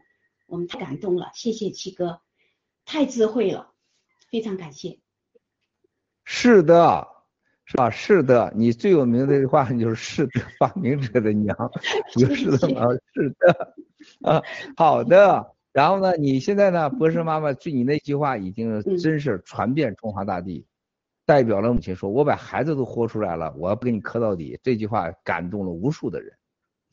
[0.46, 2.20] 我们太感动了，谢谢七哥，
[2.84, 3.72] 太智慧了，
[4.30, 4.98] 非常感谢。
[6.24, 7.08] 是的。
[7.66, 7.88] 是吧？
[7.88, 11.56] 是的，你最有名的一句话就是“是的，发明者的娘”，
[12.18, 12.82] 就是的吗？
[13.14, 13.74] 是的，
[14.28, 14.42] 啊，
[14.76, 15.54] 好的。
[15.70, 20.66] 然后呢，你现在呢，博士妈妈，对你那句话已经真是传遍中华大地，
[21.24, 26.36] 代表了母亲说：“我把孩子都豁出来了，我要不给你磕到底。”这句话感动了无数的人，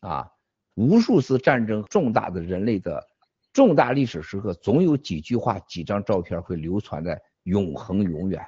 [0.01, 0.31] 啊，
[0.77, 3.03] 无数次战争重大的人类的
[3.51, 8.39] 重大历史时刻，总有几句话、几张照片会流传在永恒永远。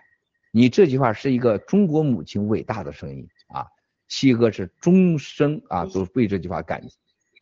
[0.51, 3.65] 你这句话是一个中国母亲伟大的声音啊！
[4.09, 6.79] 西哥是终生啊都被这句话感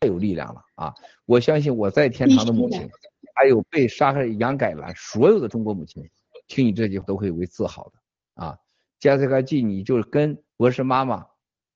[0.00, 0.94] 太有力量了啊！
[1.26, 2.88] 我相信我在天堂的母亲，
[3.34, 6.02] 还有被杀害杨改兰所有的中国母亲，
[6.46, 8.58] 听你这句话都会为自豪的啊！
[8.98, 11.26] 加这个季，你就是跟博士妈妈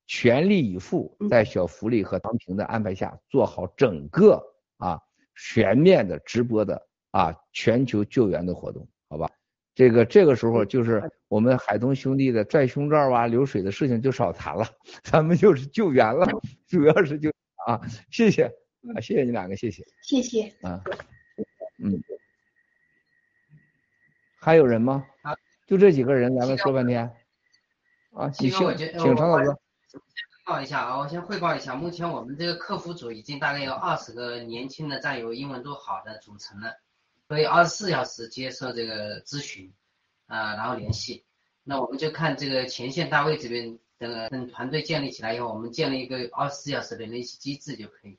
[0.07, 4.43] 全力以赴，在小福利和唐平的安排下，做好整个
[4.77, 5.01] 啊
[5.35, 9.31] 全面的直播的啊全球救援的活动，好吧？
[9.75, 14.67] 这个这个时候就是我们海东兄弟的拽胸罩啊、流水的事情就少谈了，
[15.03, 16.27] 咱们就是救援了，
[16.69, 17.31] 主要是救
[17.67, 17.81] 啊，
[18.11, 18.45] 谢谢
[18.95, 20.53] 啊，谢谢你两个，谢谢，谢谢。
[20.61, 20.83] 啊，
[21.79, 22.03] 嗯，
[24.37, 25.07] 还有人吗？
[25.23, 25.35] 啊，
[25.67, 27.11] 就这几个人，咱们说半天。
[28.11, 29.59] 啊，你请请常老哥。
[30.45, 36.81] 报一下啊，我先汇报一下，目前我们这个客服组已经大概有二十个年轻的战友，英文都好的组成了。
[37.29, 39.73] 所以二十四小时接受这个咨询，
[40.27, 41.25] 啊，然后联系。
[41.63, 48.19] 那我们就看这个前线大卫这边等等团队建立起来以后，我们建立一个二十四小时的联系机制就可以，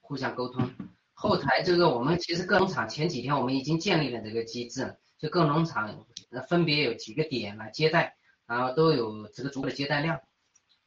[0.00, 0.70] 互相沟通。
[1.12, 6.06] 后台这个我们其实各农场前几天我们已经建立了这个机制，就各农场
[6.48, 10.20] 分别有几个点来接待，然后都有这个足够的接待量。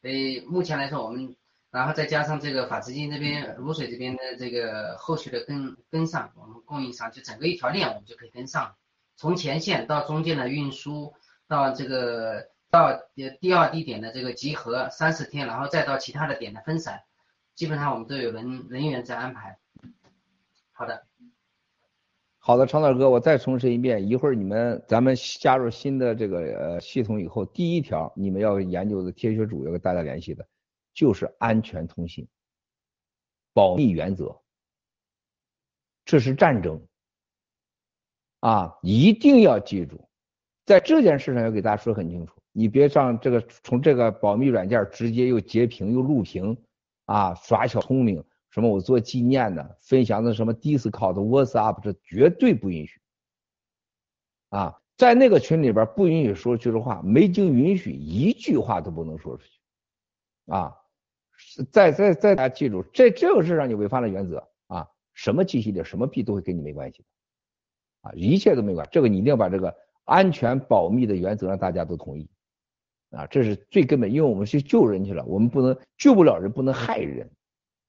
[0.01, 1.35] 所以目前来说，我们
[1.69, 8.75] 然后再加上这个法资金这边、卤水这边的这个后续的跟跟上，我们供应商就整个一条链我们就可以跟上，
[9.15, 11.13] 从前线到中间的运输，
[11.47, 12.97] 到这个到
[13.39, 17.03] 第二地点的这个集合三四天，然后再到其他的点的分散，
[17.55, 19.57] 基本上我们都有人人员在安排。
[20.71, 21.05] 好的，
[22.47, 30.47] 好的，长岛哥，我再重申一遍，一会儿你们咱们加入新的这个呃系统以后，第一条你们要研究的天学主要跟大家联系的。
[30.93, 32.25] 就是安全通信、
[33.53, 34.39] 保密原则，
[36.05, 36.81] 这是战争
[38.39, 38.77] 啊！
[38.81, 40.07] 一定要记住，
[40.65, 42.33] 在这件事上要给大家说很清楚。
[42.53, 46.57] 你别上这个从这个保密软件直接又截屏又录屏
[47.07, 48.23] 啊，耍小聪明，
[48.57, 52.99] 什么我做纪念的、分享的什么 Discord、WhatsApp，这绝对不允许
[54.49, 54.81] 啊！
[54.95, 59.59] 在那个群里边不允许说句实话，没经允许一句话都不能说出去
[60.47, 60.75] 啊！
[61.71, 64.87] 再再再大家记住，这这个事让你违反了原则啊！
[65.13, 67.05] 什么信息的、什么币都会跟你没关系
[68.01, 68.87] 啊，一切都没关。
[68.91, 72.27] 这个你一定要把这个安全保密的原则让大家都同意
[73.11, 77.29] 啊，这是最根本，因为我们去救人去了，我们不能救不了人，不能害人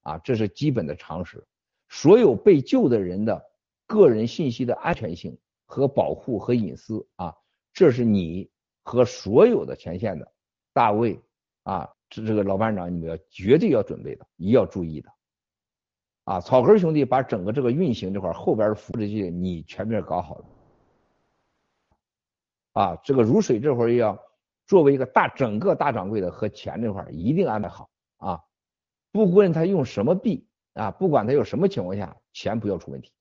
[0.09, 1.47] 啊，这是基本的常识。
[1.89, 3.45] 所有被救的人的
[3.87, 5.37] 个人信息的安全性
[5.67, 7.35] 和保护和隐私啊，
[7.73, 8.51] 这是你
[8.83, 10.33] 和所有的前线的
[10.73, 11.21] 大卫
[11.65, 11.91] 啊。
[12.11, 15.13] 这这个老班长，你们要绝对要准备的，一要注意的，
[16.25, 20.45] 啊，草根兄弟把整个这个运行这块后边的服务器你全面搞好了，
[22.73, 24.19] 啊，这个如水这会儿要
[24.65, 28.41] 作为一个大整个大掌柜的和钱这块一定安排好啊，
[29.13, 33.13] 不论他用什么币啊，不管他有什么情况下，钱不要出问题，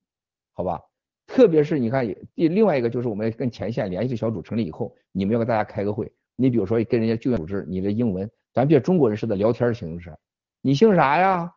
[0.54, 0.82] 好吧？
[1.26, 8.30] 特别是你看，第另外一个就是我们跟前线联系小组成立以后，你们要跟大家开个会，你比如说跟人家救援组织，你的英文。
[8.54, 10.18] 咱别中国人似的聊天形式，
[10.62, 11.54] 你姓啥呀？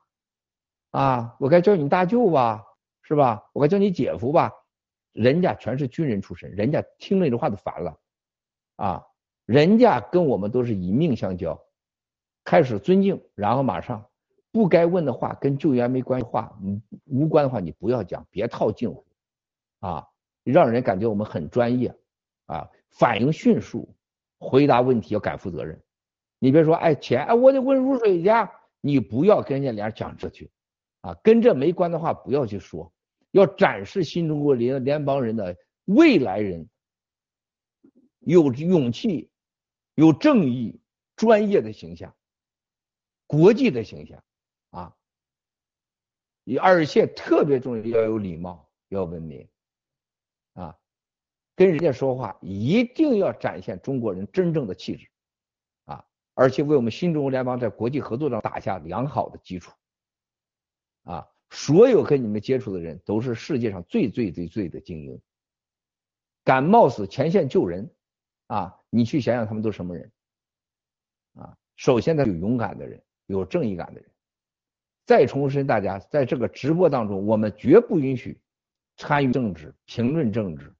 [0.90, 2.64] 啊，我该叫你大舅吧，
[3.02, 3.48] 是吧？
[3.52, 4.52] 我该叫你姐夫吧？
[5.12, 7.98] 人家全是军人出身，人家听了你这话都烦了，
[8.76, 9.06] 啊，
[9.46, 11.60] 人家跟我们都是以命相交，
[12.44, 14.04] 开始尊敬，然后马上
[14.52, 16.58] 不该问的话，跟救援没关系话，
[17.04, 19.06] 无关的话你不要讲，别套近乎，
[19.78, 20.06] 啊，
[20.42, 21.94] 让人感觉我们很专业，
[22.46, 23.94] 啊，反应迅速，
[24.38, 25.80] 回答问题要敢负责任。
[26.38, 28.28] 你别说，哎，钱，哎，我得问如水去，
[28.80, 30.50] 你不要跟人家俩讲这句，
[31.02, 32.92] 啊，跟这没关的话不要去说，
[33.30, 36.68] 要展示新中国联联邦人的未来人，
[38.20, 39.30] 有勇气、
[39.94, 40.80] 有正义、
[41.14, 42.12] 专业的形象，
[43.26, 44.24] 国际的形象，
[46.58, 49.48] 而且特别重要，要有礼貌，要文明，
[50.54, 50.76] 啊，
[51.54, 55.06] 跟人家说话一定要展现中国人真正的气质。
[55.84, 56.04] 啊
[56.34, 59.72] 而且为我们新中国联邦在国际合作上打下良好的基础，
[61.02, 65.20] 啊，所有跟你们接触的人都是世界上最最最最的精英，
[66.42, 67.94] 敢冒死前线救人，
[68.46, 70.10] 啊，你去想想他们都什么人，
[71.34, 74.09] 啊，首先他有勇敢的人，有正义感的人。
[75.10, 78.40] 再重申，大家在这个直播当中，我们绝不允许
[78.96, 80.72] 参与政治、评论政治，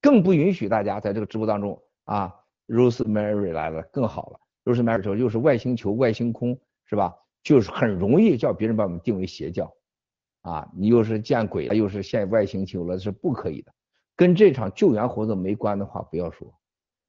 [0.00, 2.32] 更不允许大家在这个直播当中啊
[2.68, 4.38] ，Rosemary 来了更好了。
[4.62, 7.12] 都是买的时候又是外星球、外星空，是吧？
[7.42, 9.74] 就是很容易叫别人把我们定为邪教，
[10.42, 13.74] 啊，你又是见鬼了，又是现外星球了，是不可以的。
[14.14, 16.56] 跟这场救援活动没关的话，不要说，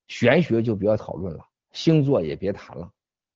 [0.08, 2.92] 玄学就不要讨论了，星座也别谈了，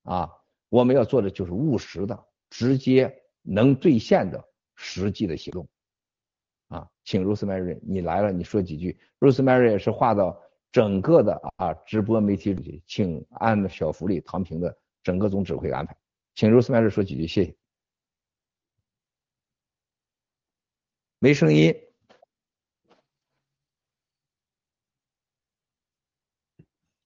[0.05, 0.31] 啊，
[0.69, 2.25] 我们要做的就是务实的、
[2.57, 4.41] 直接能兑现的
[4.75, 5.67] 实际的行动，
[6.69, 8.97] 啊，请 Rosemary 你来了，你说几句。
[9.19, 10.41] Rosemary 是划到。
[10.71, 15.95] 整个的啊直播媒体里，请按小福利唐平的整个总指挥安排，
[16.33, 17.55] 请 Rosemary 说几句，谢谢。
[21.19, 21.73] 没声音。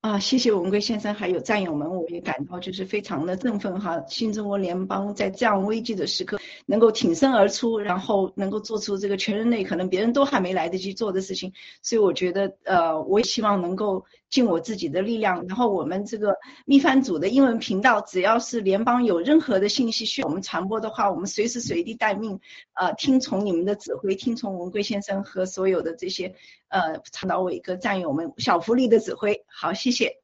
[0.09, 4.03] 啊，谢谢文贵先生，还有战友们，我也感到就是非常的振奋哈。
[4.07, 11.53] 新中国联邦在这样危机的时刻能够挺身而出，然后能够做出这个全人类可能别人都还没来得及做的事情，
[11.83, 14.03] 所以我觉得呃，我也希望能够。
[14.29, 22.39] 尽我自己的力量，然后我们这个秘番组的英文频道，只要是联邦有任何的信息需要我们传播的话，我们随时随地待命，
[22.73, 26.35] 呃，听从你们的指挥，听从文贵先生和所有的这些
[26.67, 29.43] 呃长岛伟哥战友们小福利的指挥。
[29.47, 30.21] 好，谢谢。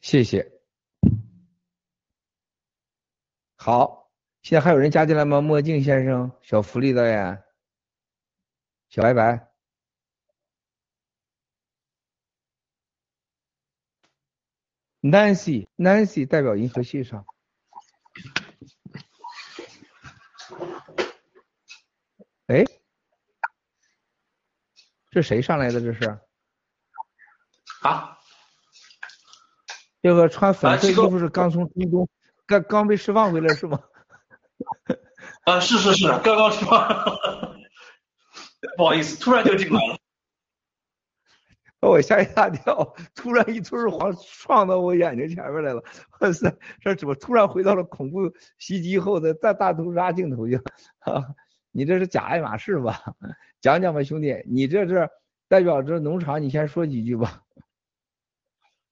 [0.00, 0.52] 谢谢。
[3.56, 3.98] 好。
[4.40, 5.42] 现在还有人加进来吗？
[5.42, 7.42] 墨镜先生、小福利导演、
[8.88, 9.47] 小白白、
[15.02, 17.24] Nancy，Nancy 代表银河系上。
[22.46, 22.64] 哎，
[25.10, 25.80] 这谁上来的？
[25.80, 26.18] 这是？
[27.82, 28.18] 啊？
[30.00, 32.08] 这个穿粉色衣服是刚从中东
[32.46, 33.80] 刚刚被释放回来是吗？
[35.44, 36.88] 啊，是是是，刚刚释放，
[38.78, 39.97] 不好意思，突然就进来了，
[41.80, 45.82] 把我吓一大跳，突然一堆黄撞到我眼睛前面来了，
[46.20, 51.36] 哇塞，这怎么突然回到了恐怖袭击后的大大屠杀镜头去了？
[51.70, 53.00] 你这是假爱马仕吧？
[53.60, 55.08] 讲讲吧，兄弟，你这是
[55.48, 57.42] 代表着农场，你先说几句吧。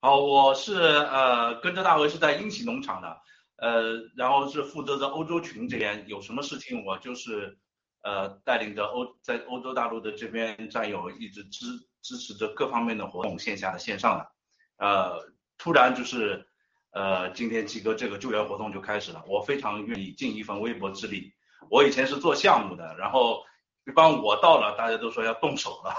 [0.01, 3.17] 好，我是呃跟着大卫是在英企农场的，
[3.57, 7.59] 呃，然后是负责着欧洲群这边，有什么事情我就是
[8.05, 11.67] 呃带领着欧在欧洲大陆的这边战友一直支
[12.07, 14.31] 支持着各方面的活动，线下的线上的，
[14.77, 16.47] 呃，突然就是
[16.93, 21.33] 呃今天七哥这个救援活动就开始了，我非常愿意尽一份微薄之力。
[21.69, 23.43] 我以前是做项目的，然后
[23.85, 25.93] 一般我到了，大家都说要动手了，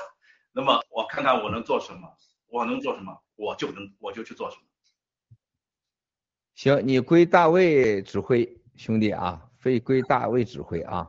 [0.53, 2.07] 那么我看看我能做什么，
[2.47, 3.21] 我能做什么。
[3.39, 4.63] 我就能，我就去做什么。
[6.55, 11.07] 行，你归大卫指挥，兄弟啊，非归大卫指挥啊。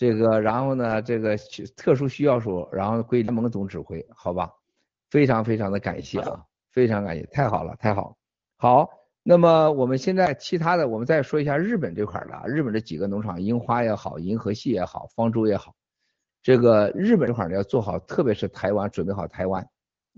[0.00, 1.36] 这个，然后呢，这个
[1.76, 4.50] 特殊需要时候，然后归联盟总指挥，好吧？
[5.10, 8.16] 非常非常的感谢啊，非常感谢，太好了，太好。
[8.56, 8.88] 好，
[9.22, 15.74] 那么我们现在其他的，我们再说一下日本这块的，日本这几个农场，樱花也好，银河系也好，方舟也好，
[16.42, 19.68] 这个日本这块呢要做好，特别是台湾，准备好台湾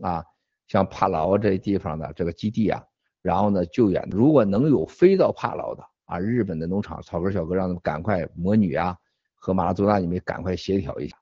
[0.01, 0.25] 啊。
[0.69, 2.81] 像帕劳这地方的这个基地啊，
[3.21, 8.97] 然后呢救援，如果能有飞到帕劳的啊，日本的农场草根小哥让他们赶快，魔女啊
[9.45, 11.19] 和马拉多纳你们赶快协调一下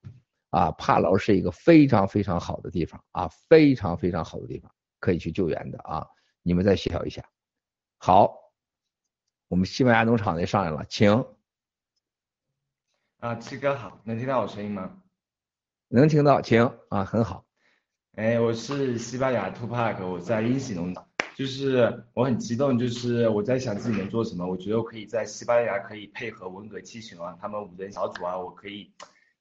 [0.50, 6.06] 啊，帕劳是一个非常非常好的地方啊，非常非常好的地方，可以去救援的啊，
[6.42, 7.24] 你们再协调一下。
[7.96, 8.36] 好，
[9.48, 11.24] 我们西班牙农场的上来了，请。
[13.20, 15.00] 啊，七哥好，能听到我声音吗？
[15.88, 17.46] 能听到，请啊，很好。
[18.16, 21.08] 哎，我是西班牙 Two Park，我在英喜农场，
[21.40, 28.92] 就是我很激动，就是我在想自己能做什么，我觉得我可以在西班牙可以配合文革七雄啊，他们五人小组啊，我可以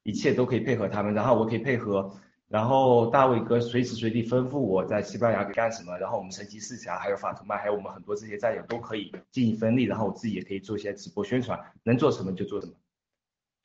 [0.04, 2.10] 一切都可以配合他们，然后我可以配合，
[2.48, 12.74] 然后大卫哥随时随地吩咐我在西班牙干什么，然后我们神奇四侠还有法图曼还有我们很多这些战友都可以尽一份力，然后我自己也可以做一些直播宣传，能做什么就做什么，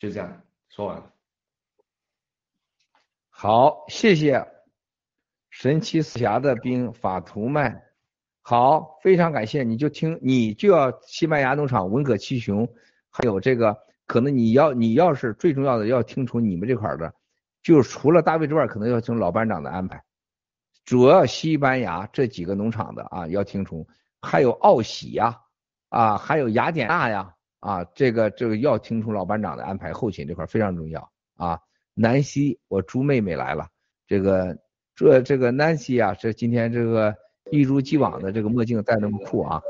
[0.01, 1.09] 就这样说完了。
[3.31, 4.44] 好，谢谢。
[5.51, 7.81] 神奇四侠的兵法图曼，
[8.46, 12.68] 好，非常感谢，你就听，你就要西班牙农场文革七雄，
[13.08, 13.74] 还有这个，
[14.06, 17.14] 可能你要你要是最重要的要听从你们这块的，
[17.62, 20.04] 就除了大卫之外，可能要听老班长的安排，
[20.84, 23.86] 主要西班牙这几个农场的啊要听从，
[24.20, 25.40] 还有奥喜呀，
[25.88, 31.58] 啊，还有雅典娜呀，啊，这个这个要听从老班长的安排，后勤这块非常重要啊。
[31.94, 33.66] 南希，我猪妹妹来了，
[34.06, 34.58] 这个。
[34.96, 37.12] 这这个南希啊，这今天这个
[37.50, 39.62] 一如既往的这个墨镜戴那么酷啊，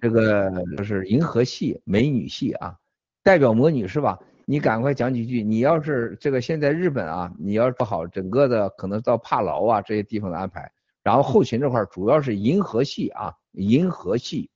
[0.00, 2.76] 这个就是银河系美女系啊，
[3.22, 4.18] 代表魔女是吧？
[4.46, 5.42] 你赶快讲几句。
[5.42, 10.72] 你要是这个现在日本啊，你要做好整个的可能到帕劳啊这些地方的安排，
[11.02, 14.48] 然后后勤这块主要是银河系啊，银河系，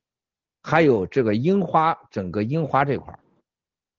[0.63, 3.17] 还有这个樱花整个樱花这块，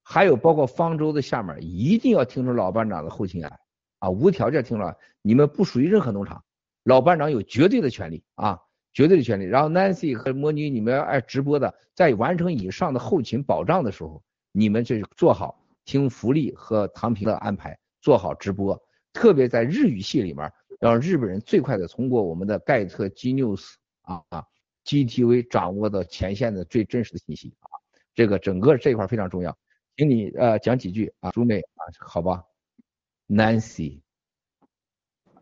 [0.02, 3.58] 还有包括方舟的下面，一定要听从老班长的后勤安排。
[4.00, 6.42] 啊，无条件听了，你们不属于任何农场，
[6.84, 8.60] 老班长有绝对的权利啊，
[8.92, 9.44] 绝对的权利。
[9.44, 18.80] 然后 Nancy 和魔女，你们爱直播的，在完成以上的后勤保障的时候，你们就做好听福利和唐平的安排，做好直播。
[19.12, 24.44] 特别在日语系里面，让日本人最快的通过我们的盖特 G News 啊啊
[24.84, 27.70] GTV 掌握到前线的最真实的信息啊，
[28.14, 29.56] 这个整个这一块非常重要，
[29.96, 32.44] 请你呃讲几句啊，朱妹啊，好吧。
[33.26, 34.02] Nancy，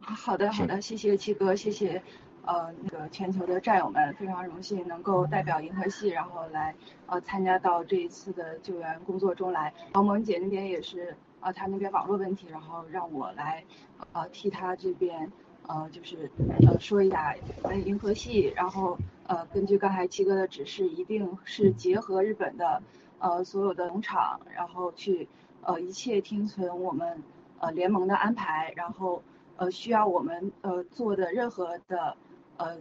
[0.05, 2.03] 好的好的，谢谢七哥，谢谢
[2.45, 6.75] 呃那个全球的战友们，非常荣幸能够代表银河系，然后来
[7.07, 9.73] 呃参加到这一次的救援工作中来。
[9.95, 13.65] 王萌姐那边也是呃她那边网络问题，然后让我来
[14.13, 15.31] 呃替她这边
[15.69, 16.31] 呃就是
[16.67, 22.83] 呃说一下呃银河系，然后呃根据刚才七哥的指示，一定是结合日本的
[23.21, 25.29] 呃所有的农场，然后去
[25.63, 27.23] 呃一切听从我们。
[27.65, 29.23] 呃，联盟的安排，然后
[29.57, 32.17] 呃需要我们呃做的任何的
[32.57, 32.79] 呃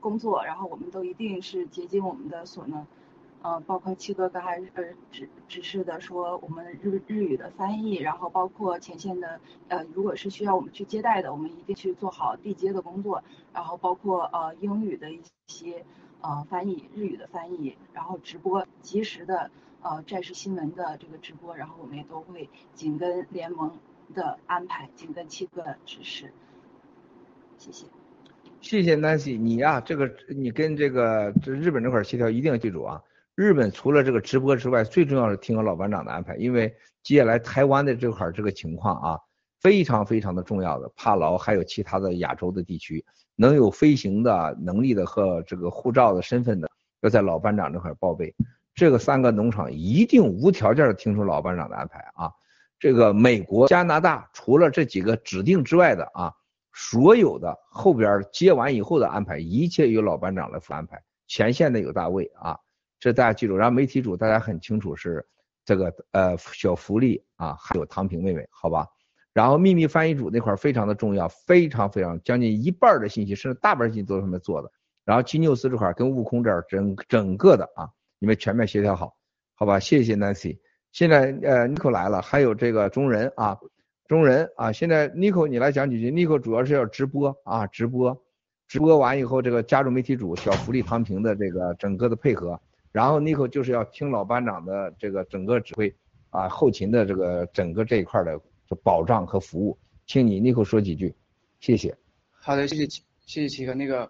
[0.00, 2.86] 工作，然后我们都一定是竭尽我们的所能，
[3.42, 13.22] 呃，包括七哥刚才呃指指示的说我们日日语的翻译，然后包括前线的呃，如果是需要我们去接待的，我们一定去做好递接的工作，
[13.52, 15.84] 然后包括呃英语的一些
[16.20, 19.50] 呃翻译，日语的翻译，然后直播及时的
[19.82, 23.78] 呃战时新闻的这个直播，然后我们也都会紧跟联盟
[24.12, 26.32] 的安排，请跟七哥指示，
[27.56, 27.86] 谢谢。
[28.60, 33.00] 谢谢 Nancy，你呀，这个你跟这个这日本这块协调一定要记住啊。
[33.34, 39.18] 日本除了这个直播之外，最重要是听老班长的安排，因为接下来台湾的这块这个情况啊，
[39.60, 43.04] 非常非常的重要的，帕劳还有其他的亚洲的地区，
[43.36, 46.70] 能有飞行的能力的和这个护照的身份的，
[47.00, 48.34] 要在老班长这块报备。
[48.74, 52.32] 这个三个农场一定无条件的听从老班长的安排啊。
[52.84, 56.34] 这个美国、加拿大除了这几个指定之外的啊，
[56.74, 61.02] 所有的后边接完以后的安排，一切由老班长来安排。
[61.26, 62.58] 前线的有大卫啊。
[63.00, 65.26] 这大家记住，然后媒体组大家很清楚是
[65.64, 68.86] 这个呃小福利啊，还有唐平妹妹，好吧？
[69.32, 74.70] 然后秘密翻译组那块非常的重要，非常非常将近一半的信息，甚至大半信息都是他们做的。
[75.06, 77.88] 然后金纽斯这块跟悟空这儿整整个的啊，
[78.18, 79.16] 你们全面协调好，
[79.54, 79.80] 好吧？
[79.80, 80.58] 谢谢 Nancy。
[80.94, 83.58] 现在呃 Nico 来了，还有这个中人啊，
[84.06, 86.08] 中人啊，现在 Nico 你来讲几句。
[86.08, 88.16] Nico 主要是要直播啊，直播，
[88.68, 92.58] 直播完以后这个加入媒体组小福利唐平的这个整个的配合。
[92.92, 95.92] 然后 Nico 就是要听老班长的这个整个指挥
[96.30, 98.40] 啊，后勤的这个整个这一块的
[98.84, 99.76] 保障和服务，
[100.06, 101.12] 请你 Nico 说几句，
[101.58, 101.92] 谢谢。
[102.30, 103.74] 好的，谢谢，谢谢齐哥。
[103.74, 104.08] 那个，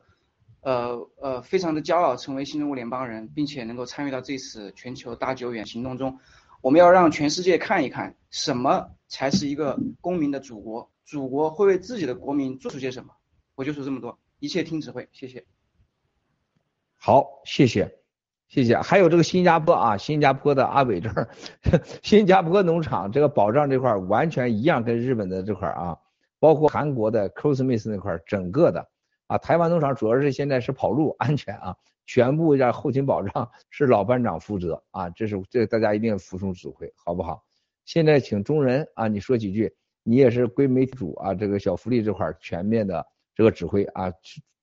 [0.60, 6.18] 呃呃，非常的骄傲成为新中国联邦人，并且能够参与到这次全球大救援行动中。
[6.64, 13.10] 我们要让全世界看一看，什么才是一个公民的祖国，祖国会为自己的国民做出些什么。
[13.54, 15.44] 我就说这么多，一切听指挥，谢谢。
[16.96, 17.98] 好，谢谢。
[18.48, 21.28] 谢谢，还有这个新加坡啊，新加坡的阿伟这儿，
[22.02, 25.98] 新加坡农场这个保障这块完全一样，跟日本的这块啊，
[26.38, 28.88] 包括韩国的 c r o s m i s 那块整个的
[29.26, 37.42] 啊，台湾农场主要是现在是跑路安全啊，全部让后勤保障是老班长负责啊，这是这大家一定要服从指挥，好不好？
[37.84, 44.12] 现在请中人啊，你说几句，你也是归媒体组啊，这个小福利这块全面的这个指挥啊，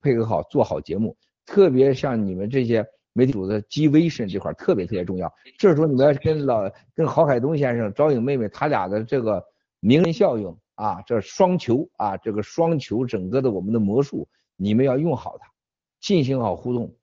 [0.02, 1.16] 配合好做好节目，
[1.46, 2.86] 特别像你们这些。
[3.14, 6.62] 媒体组的机微身这块特别特别重要，这时候你们要跟老
[6.96, 9.44] 跟郝海东先生、赵颖妹妹他俩的这个
[9.82, 15.52] 名人效应啊，这双球啊，这个双球整个的我们的魔术，你们要用好它，
[16.00, 16.96] 进行好互动，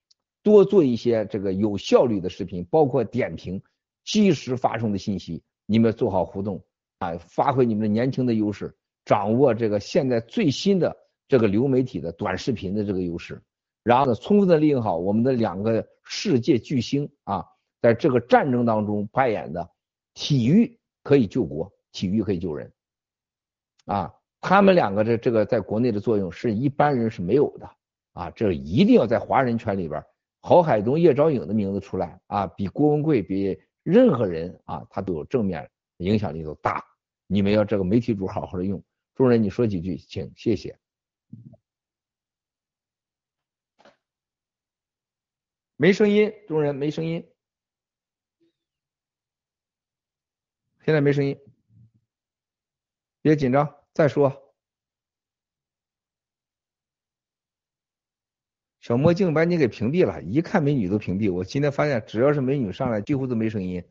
[0.48, 3.62] 多做一些这个有效率的视频，包括点评、
[4.02, 6.64] 及时发送的信息，你们做好互动
[7.00, 10.96] 啊，发挥你们的年轻的优势，掌握这个现在最新的
[11.28, 13.42] 这个流媒体的短视频的这个优势。
[13.82, 17.44] 然后呢，充分的利用好我们的两个世界巨星啊，
[17.82, 19.70] 在这个战争当中扮演的，
[20.14, 22.72] 体育可以救国，体育可以救人，
[23.84, 27.70] 啊，他们两个的这个在国内的作用是一般人是没有的
[28.12, 30.02] 啊，这一定要在华人圈里边，
[30.40, 36.84] 郝海东、叶兆颖的名字出来啊，比郭文贵、比任何人啊，他都有正面影响力都大，
[37.26, 38.82] 你们要这个媒体主好好的用，
[39.14, 40.78] 众人你说几句，请，谢谢。
[45.76, 47.24] 没声音，众人没声音，
[50.84, 51.38] 现在没声音，
[53.22, 54.47] 别紧张，再说。
[58.88, 61.30] 小墨镜把你给屏蔽了，一看美女都屏蔽。
[61.30, 63.84] 我今天发现，只要是美女上来，几乎都没声音，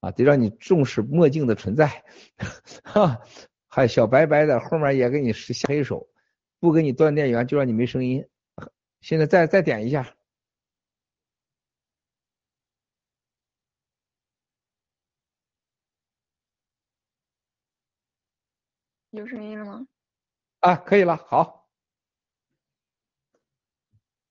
[0.00, 2.04] 啊，得让你重视墨镜的存在。
[2.84, 3.22] 哈，
[3.68, 6.06] 还小白白的，后面也给你下黑手，
[6.60, 8.22] 不给你断电源，就让你没声音。
[9.00, 10.14] 现在再再点一下。
[19.12, 19.86] 有声音了吗？
[20.60, 21.63] 啊，可以了，好。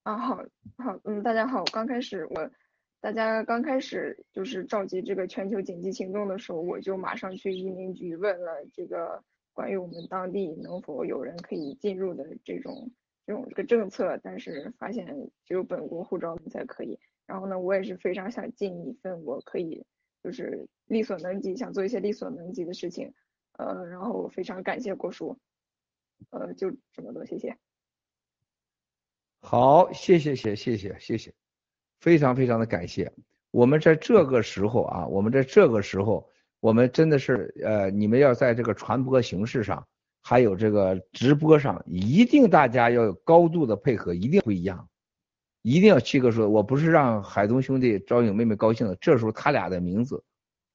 [0.04, 0.36] 啊，好，
[0.78, 2.52] 好，嗯，大家好，刚开始我，
[3.00, 9.24] 大家刚开始就是召集这个全球紧急行动的时候，我就马上去移民局问了这个
[9.54, 12.92] 关于我们当地能否有人可以进入的这种
[13.26, 15.08] 这种这个政策，但是发现
[15.46, 17.00] 只有本国护照才可以。
[17.26, 19.86] 然后呢，我也是非常想尽一份我可以
[20.22, 23.14] 就是力所能及，想做一些力所能及的事情。
[23.54, 25.38] 呃，然后非常感谢郭叔，
[26.32, 27.56] 呃，就这么多，谢谢。
[29.46, 31.34] 好，谢谢，谢，谢谢，谢谢，
[32.00, 33.12] 非常非常的感谢。
[33.52, 36.28] 我们在这个时候啊，我们在这个时候，
[36.62, 39.86] 我们真的是呃，你们要在这个传播形式上，
[40.22, 44.88] 还有这个直播上，一定大家要有高度的配合，一定不一样
[45.62, 50.24] 一定要七哥说，我不是让海东兄弟、赵勇妹妹高兴的，这时候他俩的名字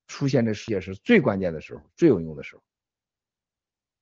[0.06, 2.62] 出现这世界是最关键的时候，最有用的时候。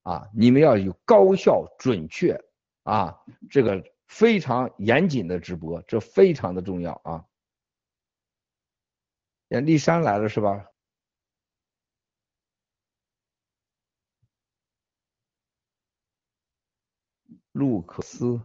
[0.03, 2.37] 啊，你们要有高效、准确
[2.83, 3.17] 啊，
[3.49, 7.27] 这个非常严谨的直播，这非常的重要啊。
[9.49, 10.67] 丽珊来了是吧？
[17.53, 18.39] 路克斯，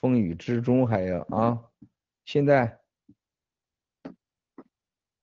[0.00, 1.70] 风雨之中还有啊，
[2.26, 2.78] 现在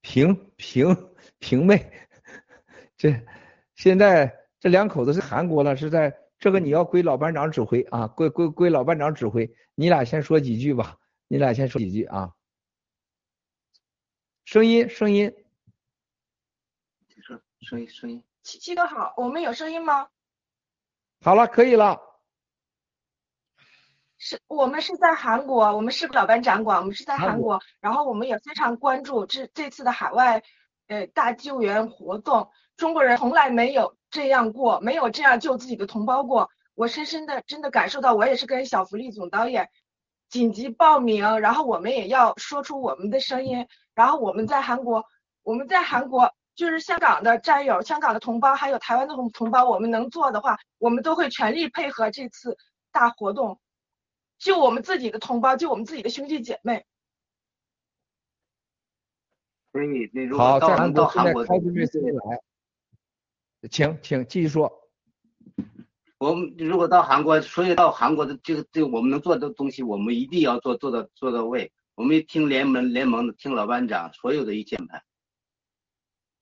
[0.01, 2.07] 平平平妹。
[2.97, 3.27] 这
[3.75, 9.51] 现在这两口子是韩国了，是在这个你要归老班长指挥啊，归归归老班长指挥。
[9.73, 12.35] 你俩先说几句吧，你俩先说几句啊。
[14.43, 15.34] 声音声音，
[17.19, 18.23] 声声音声音。
[18.43, 20.09] 七七哥好，我们有声音吗？
[21.22, 21.99] 好了，可以了。
[24.19, 30.43] 是我们是在韩国，我们是老班长管，我们是在韩国，然后我们也非常关注这这次的海外
[30.89, 32.51] 呃大救援活动。
[32.77, 36.49] 中国人从来没有这样过，没有这样救自己的同胞过。
[36.73, 39.69] 我深深的真的感受到，我也是跟小福利总导演
[40.29, 43.67] 紧急报名，然后我们也要说出我们的声音。
[43.93, 45.03] 然后我们在韩国，
[45.43, 52.57] 我们在韩国就是香港的战友、香港的同胞，还有台湾的同同胞，我们能做的话，我们都会全力配合这次
[52.93, 53.59] 大活动，
[54.39, 56.85] 救我们自己的同胞，救我们自己的兄弟姐妹。
[59.73, 61.45] 所以，你如果到到韩国，
[63.69, 64.71] 请请继续说。
[66.17, 71.73] 我们如果到韩国，所以到韩国的这个这个我们能做的东西，我们一定要做做到做到位。
[71.95, 75.03] 我们听联盟联盟的，听老班长所有的一切安排。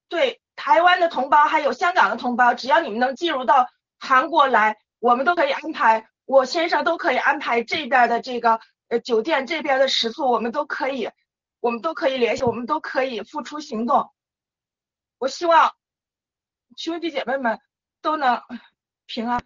[0.09, 3.67] 对台湾的同胞还有香港的同胞，只要你们能进入到
[3.99, 8.59] 韩国来，我们都可以安排，我先生都可以安排这边的这个
[8.89, 11.09] 呃酒店这边的食宿，我们都可以，
[11.59, 14.11] 我们都可以联系，我们都可以付出行动。
[15.17, 15.71] 我希望。
[16.77, 17.59] 兄弟姐妹们
[18.01, 18.41] 都能
[19.05, 19.43] 平安。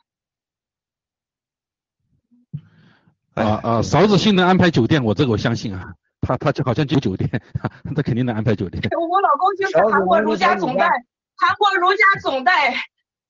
[3.33, 7.29] 啊啊，勺子心能安排酒店，我这个我相信啊，他他就好像就酒店，
[7.95, 8.81] 他肯定能安排酒店。
[8.97, 10.89] 我老公就是韩国如家总代，
[11.35, 12.73] 韩国如家总代，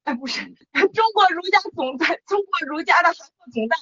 [0.05, 0.45] 哎不是，
[0.93, 3.75] 中国如家总代，中国如家的韩国总代，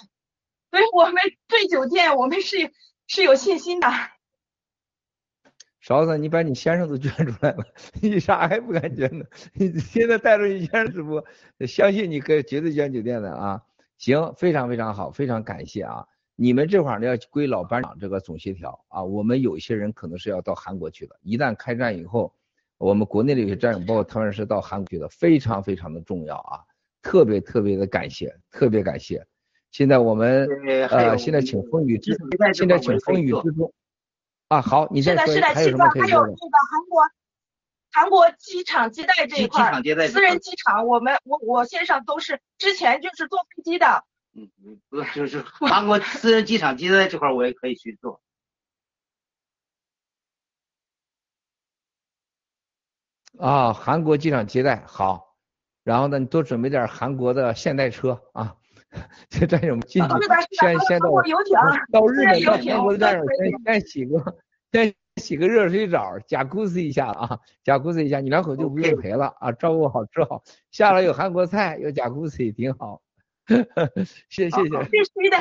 [0.71, 2.73] 所以我们对酒店我们是
[3.05, 3.87] 是有信心的。
[5.85, 7.63] 勺子，你把你先生都捐出来了，
[8.01, 9.23] 你啥还不敢捐呢？
[9.53, 11.23] 你现在带着你先生直播，
[11.67, 13.61] 相信你可以绝对捐酒店的啊！
[13.99, 16.03] 行，非常非常好，非常感谢啊！
[16.35, 19.03] 你们这块儿呢要归老班长这个总协调啊。
[19.03, 22.33] 我们有些人可能是要到韩国去的，一旦开战以后，
[22.79, 26.61] 我们国内的有些战友，包括他们是到韩国去的，非常非常的重要啊！
[27.03, 29.23] 特别特别的感谢，特别感谢。
[29.69, 30.47] 现在我们
[30.89, 32.17] 呃，现在请风雨之，
[32.55, 33.71] 现在请风雨之中。
[34.47, 36.15] 啊，好，你再说，还有什么可以说的？
[36.15, 37.03] 还有那个韩国，
[37.91, 39.71] 韩国机场接待这一块，
[40.07, 44.05] 私人机场，我们我我线上都是之前就是坐飞机的。
[44.33, 44.49] 嗯，
[44.89, 48.21] 不就是韩国私人机场接待这块，我也可以去做。
[53.39, 55.35] 啊，韩国机场接待好，
[55.83, 58.55] 然后呢，你多准备点韩国的现代车啊。
[59.29, 60.09] 这战友们进去，
[60.59, 61.09] 先先到
[61.91, 64.37] 到日本到韩国的战友先先洗个
[64.71, 73.01] 先洗个热水澡，加固斯一下啊，加固斯一下，你两口就不用陪了啊，照顾好吃好，下来有韩国菜，有加固斯也挺好，
[74.29, 75.37] 谢谢谢谢，必须的，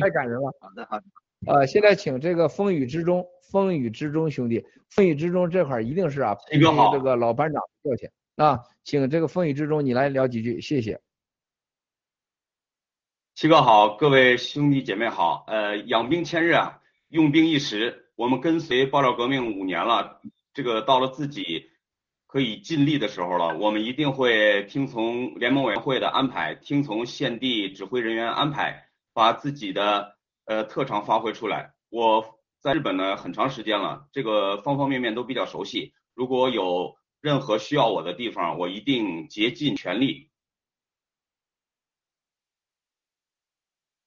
[0.00, 1.04] 太感人了，好的好的，
[1.46, 6.36] 呃，现在请这个风雨之中，风雨之中兄弟，风雨之中这块一定是啊，
[6.92, 11.00] 这个老班长过去啊，请这个风雨之中你来聊几句，谢谢。
[13.36, 15.44] 七哥好，各位兄弟姐妹好。
[15.46, 18.08] 呃，养兵千日啊，用兵一时。
[18.16, 20.22] 我们跟随爆料革命五年了，
[20.54, 21.68] 这个到了自己
[22.26, 31.74] 可以尽力的时候了，我们一定会听从联盟委员会的安排，听从现地指挥人员安排，把自己的呃特长发挥出来。
[31.90, 35.92] 我在日本呢很长时间了，这个方方面面都比较熟悉。
[36.14, 40.30] 如果有任何需要我的地方，我一定竭尽全力。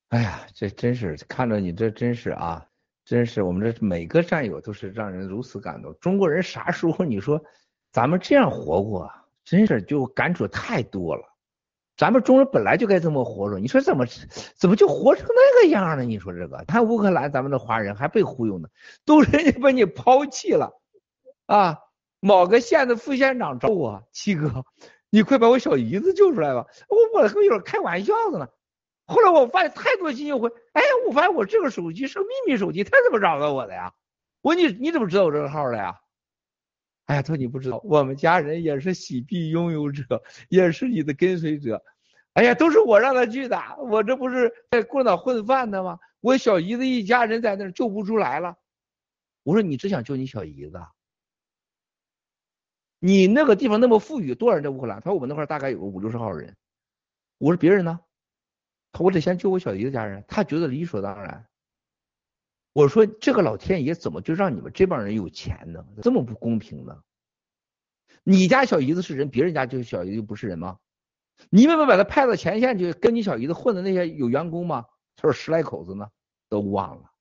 [0.10, 2.65] 哎呀，这真是看着你这真是啊，
[3.06, 5.95] 真是我们这每个战友都是让人如此感动。
[5.99, 7.41] 中国人啥时候你说
[7.91, 9.03] 咱们这样活过？
[9.03, 9.15] 啊
[9.45, 11.23] 真是就感触太多了。
[11.98, 14.06] 咱们中国人本来就该这么活着，你说怎么
[14.56, 16.03] 怎么就活成那个样了？
[16.03, 18.69] 你说这个，看乌克兰咱们的华人还被忽悠呢，
[19.06, 20.72] 都人家把你抛弃了
[21.48, 21.80] 啊！
[22.19, 24.65] 某个县的副县长找我七哥，
[25.10, 26.68] 你快把我小姨子救出来吧！
[26.88, 28.48] 我我跟有点开玩笑的呢。
[29.10, 33.91] 后来我发现太多信息回，哎，我发现我这个手机是秘密手机，他怎么找到我的呀？
[34.41, 35.99] 我说你你怎么知道我这个号的呀？
[37.06, 41.84] 哎呀，他说你不知道，我们家人也是喜币拥有者，也是你的跟随者。
[42.34, 45.99] 哎呀，都是我让他去的，我这不是在过脑混饭的吗？
[46.22, 48.57] 我小姨子一家人在那儿救不出来了。
[49.41, 50.80] 我说你只想救你小姨子，
[52.99, 54.99] 你那个地方那么富裕，多少人在乌克兰？
[55.02, 56.56] 他说我们那块大概有个五六十号人。
[57.40, 57.99] 我说别人呢？
[58.91, 61.47] 他我得先救我小姨子家人，他觉得理所当然。
[62.73, 65.85] 我说这个老天爷怎么就让你们这帮人有钱呢？
[66.01, 67.03] 这么不公平呢？
[68.23, 70.77] 你家小姨子是人，别人家就小姨子不是人吗？
[71.49, 74.85] 你们不把他派到前线去跟你小姨子混的那些有员工吗？
[75.15, 76.09] 他说十来口子呢，
[76.49, 77.11] 都忘了。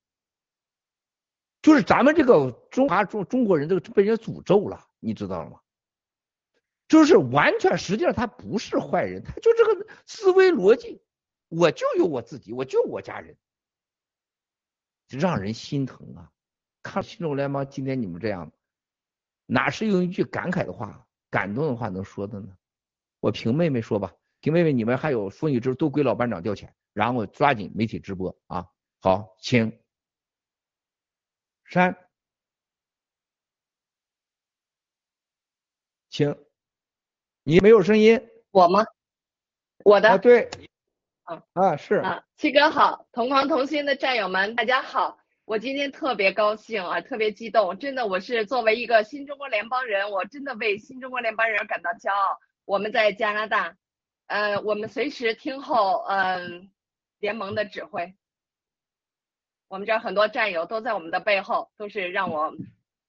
[1.61, 5.59] 就是咱们这个中华中中国人这个被人诅咒了，你知道了吗？
[6.87, 11.01] 就是完全实际上他不是坏人，他就这个思维逻辑，
[11.49, 13.35] 我就有我自己，我就我家人，
[15.09, 16.31] 让人心疼啊！
[16.81, 18.51] 看新中联邦今天你们这样，
[19.45, 22.55] 哪是用一句感慨的话、感动的话能说的呢？
[23.19, 28.65] 我凭妹妹说吧，凭妹妹，你们还有妇女之都归老班长调遣，然后抓紧媒体直播啊！
[29.01, 29.77] 好，请。
[31.65, 31.95] 山，
[36.09, 36.35] 请，
[37.43, 38.19] 你没有声音。
[38.51, 38.83] 我吗？
[39.83, 40.09] 我的。
[40.09, 40.49] 啊，对。
[41.29, 41.95] 啊啊是。
[41.95, 45.19] 啊，七哥好，同框同心的战友们，大家好。
[45.45, 52.39] 我今天特别高兴啊，特别激动，真的，我是作为一个新中国联邦人，我真的为新中国联邦人感到骄傲。
[52.65, 53.75] 我们在加拿大，
[54.25, 56.71] 呃，我们随时听候嗯
[57.19, 58.15] 联盟的指挥。
[59.67, 62.55] 我们这儿很多战友都在我们的背后，都是让我，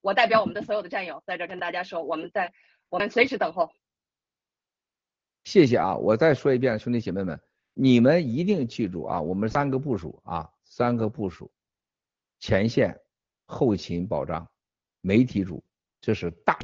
[0.02, 2.52] 我代表我们的所有的战友在这跟大家说，我们在，
[2.90, 3.70] 我们随时等候。
[5.44, 5.96] 谢谢啊！
[5.96, 7.40] 我再说一遍，兄弟姐妹们，
[7.74, 11.50] 你们一定记住啊，我们三个部署啊，三个部署：
[12.38, 13.00] 前线、
[13.46, 14.46] 后勤保障、
[15.00, 15.62] 媒体组，
[16.00, 16.58] 这是大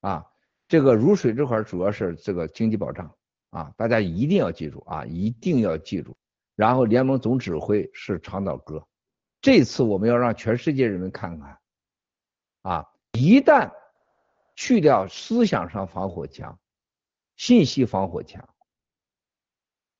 [0.00, 0.26] 啊。
[0.68, 3.12] 这个如水这块主要是这个经济保障
[3.50, 6.16] 啊，大家一定要记住啊，一定要记住。
[6.54, 8.86] 然后联盟总指挥是长岛哥。
[9.40, 11.58] 这次我们要让全世界人民看看，
[12.62, 13.72] 啊，一旦
[14.56, 16.58] 去掉思想上防火墙、
[17.36, 18.46] 信息防火墙，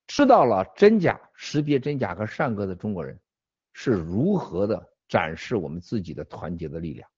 [0.09, 3.16] 知道了真假、识别真假和善恶的中国人
[3.72, 7.09] 是如何的展示我们自己的团结的力量，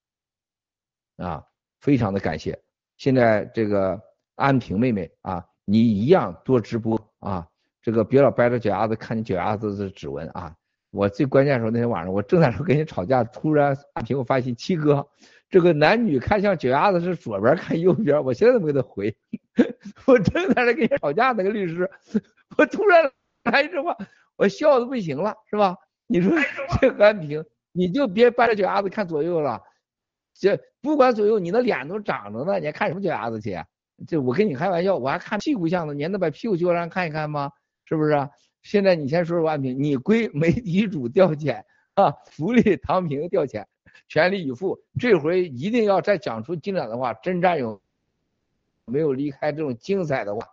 [1.16, 1.46] 啊，
[1.80, 2.60] 非常的感谢。
[2.98, 3.98] 现在这个
[4.34, 7.48] 安平妹妹啊，你一样多直播啊，
[7.80, 10.54] 这个别老掰着脚丫子看你脚丫子的指纹啊。
[10.90, 15.08] 我最关键的时候那天晚上，我正在说跟你吵架，突然安平我发信，七哥，
[15.48, 19.16] 这个男女看像脚丫子是左边看右边，我现在都没给他回。
[20.06, 21.88] 我正在那跟你吵架，那个律师，
[22.60, 23.10] 我突然
[23.44, 23.96] 来一句话，
[24.36, 25.74] 我笑的不行了，是吧？
[26.06, 26.30] 你说
[26.78, 27.42] 这安平，
[27.72, 29.62] 你就别掰着脚丫子看左右了，
[30.34, 33.58] 这不管左右，你的脸都长着呢，你还看什么脚丫子去？
[34.06, 37.50] 这我跟你开玩笑，我还看屁股像呢，你还能把屁股揪上看一看吗？
[37.86, 38.28] 是不是？
[38.62, 41.64] 现在你先说说安平，你归媒体组调遣
[41.94, 43.64] 啊，福利唐平调遣，
[44.06, 44.78] 全力以赴。
[44.98, 47.80] 这回一定要再讲出精彩的话，真战友
[48.84, 50.46] 没有离开这种精彩的话，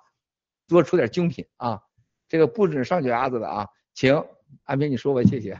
[0.69, 1.81] 多出点精品啊！
[2.27, 4.23] 这个不准上脚丫子的啊，请
[4.63, 5.59] 安平你说吧，谢谢。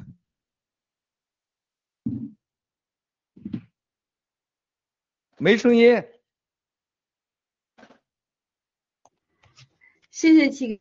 [5.37, 6.03] 没声音。
[10.09, 10.79] 谢谢请。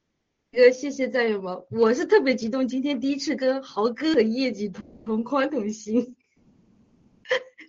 [0.53, 4.73] 哥，谢谢战友们，我是特别激动，今天第一次跟豪哥的业绩
[5.05, 6.17] 同宽同心，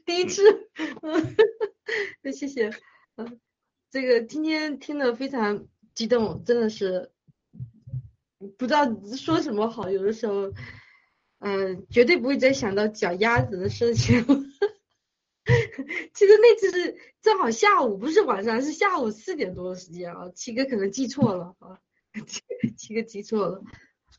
[0.06, 0.70] 第一次，
[1.04, 2.72] 嗯，谢谢，
[3.16, 3.42] 嗯，
[3.90, 7.12] 这个今天听的非常激动，真的是
[8.58, 8.86] 不知道
[9.16, 10.52] 说什么好，有的时候，
[11.40, 14.24] 嗯，绝对不会再想到脚丫子的事情。
[16.14, 21.80] 其实那次是正好下午，不是晚上，是下午四点多的时间啊，七哥可能记错了啊。
[22.76, 23.64] 七哥记错了，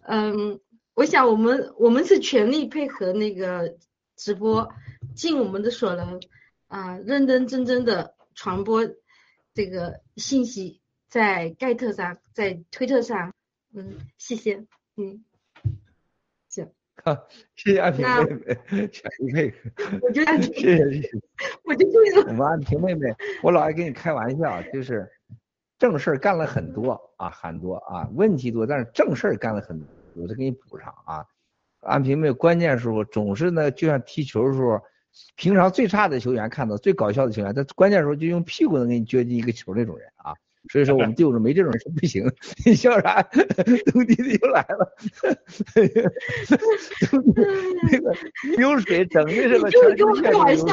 [0.03, 0.61] 嗯，
[0.95, 3.77] 我想我们我们是全力配合那个
[4.17, 4.73] 直播，
[5.15, 6.21] 尽我们的所能
[6.69, 8.89] 啊，认认真真的传播
[9.53, 13.35] 这个信息，在盖特上，在推特上，
[13.75, 14.65] 嗯，谢谢，
[14.97, 15.25] 嗯，
[16.49, 16.71] 行，
[17.05, 21.11] 好，谢谢安平妹妹，全力配合，我就谢谢谢谢，
[21.65, 25.11] 我就注意了，我们安平妹妹，我老爱跟你开玩笑，就是。
[25.79, 29.87] 正事儿干了很多啊，很多啊，问题多，但是正事儿干了很多，
[30.17, 31.25] 我再给你补上啊。
[31.83, 34.83] 安平妹关键时候总是呢，就像踢球的时候，
[35.37, 40.35] 平常最差的球员看到最搞笑的球员，他关键时候就用屁股能给你撅进一个球那种人啊。
[40.71, 42.35] 所以说我们队伍中没这种人是不行的。
[42.65, 43.23] 你 笑啥？
[43.93, 44.95] 东弟弟又来了，
[47.91, 48.15] 那个
[48.57, 50.67] 流水整的这个全是血的流水。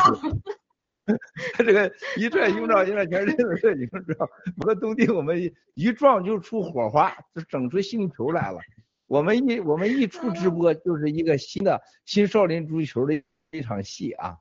[1.53, 4.27] 他这个一拽胸罩，现在全是热血，你知道？
[4.57, 8.57] 我和东弟我们一撞就出火花，就整出星球来了。
[9.05, 14.38] 我们一我们一出直播就是一个新的新少林足球的一场戏啊。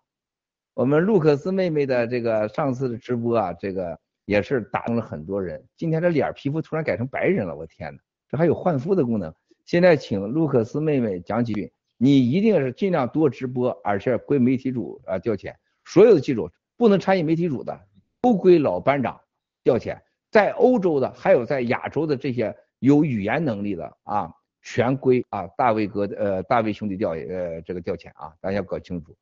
[0.73, 5.65] 我们卢克斯妹妹的这个上次的直播啊，这个也是打动了很多人。
[5.77, 9.35] 今天这脸皮肤突然改成白人了，我天呐，这还有换肤的功能。
[9.65, 15.55] 现在请卢克斯妹妹讲几句，你一定是尽量多直播，而且归媒体主啊调遣。
[15.85, 17.81] 所有的记住，不能参与媒体组的，
[18.23, 19.21] 都归老班长
[19.63, 19.99] 调遣。
[20.31, 24.33] 在欧洲的，还有在亚洲的这些有语言能力的啊，
[24.63, 29.17] 全归啊大卫哥呃大卫兄弟调呃这个调遣啊，大家搞清楚。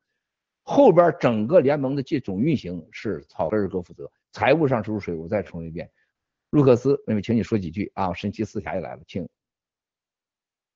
[0.63, 5.15] 后边整个联盟的这总运行是草根儿哥负责，财务上是入水。
[5.15, 5.89] 我再重申一遍，
[6.49, 8.11] 卢克斯妹妹，请你说几句啊。
[8.13, 9.25] 神奇四侠也来了，请。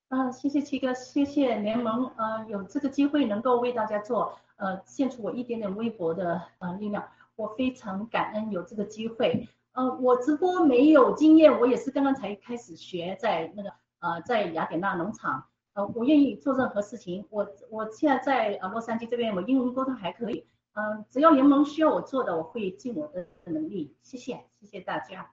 [0.07, 7.05] 啊，谢谢七哥，谢谢联盟，呃，有这个机会能够为大家做，呃，献出我一点点微薄的呃力量，
[7.35, 9.49] 我非常感恩有这个机会。
[9.73, 15.43] 呃，我直播没有经验，我也是刚刚才开始学，在那个呃，在雅典娜农场。
[15.73, 17.27] 呃，我愿意做任何事情。
[17.29, 20.45] 我我现在在呃洛杉矶这边，我英文沟通还可以。
[20.80, 23.95] 嗯，只要联盟需要我做的，我会尽我的能力。
[24.04, 25.28] 谢谢，谢谢大家。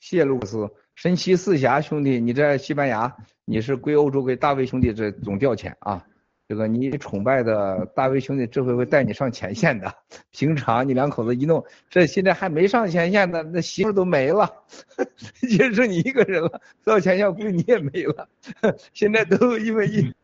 [0.00, 3.14] 谢谢卢克斯，神奇四侠兄弟，你在西班牙，
[3.44, 6.02] 你是归欧洲归大卫兄弟这总调遣啊。
[6.46, 9.94] 这个你崇拜的大卫兄弟这回会带你上前线的。
[10.30, 14.64] 平常你两口子一弄，这现在还没上前线呢，那媳妇都没了，
[15.58, 16.62] 就剩你一个人了。
[16.82, 18.30] 到前线估计你也没了。
[18.94, 20.14] 现在都因为一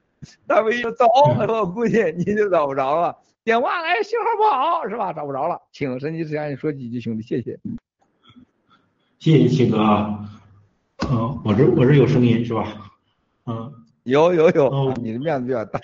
[0.46, 1.06] 大卫一走，
[1.48, 3.16] 我估计你就找不着了。
[3.42, 5.12] 电话来信号不好是吧？
[5.12, 5.60] 找不着了。
[5.72, 7.58] 请神奇之侠你说几句兄弟，谢谢。
[9.18, 10.28] 谢谢七哥啊。
[11.08, 12.92] 嗯，我这我这有声音是吧？
[13.46, 13.72] 嗯，
[14.02, 15.80] 有有有，你的面子比较大。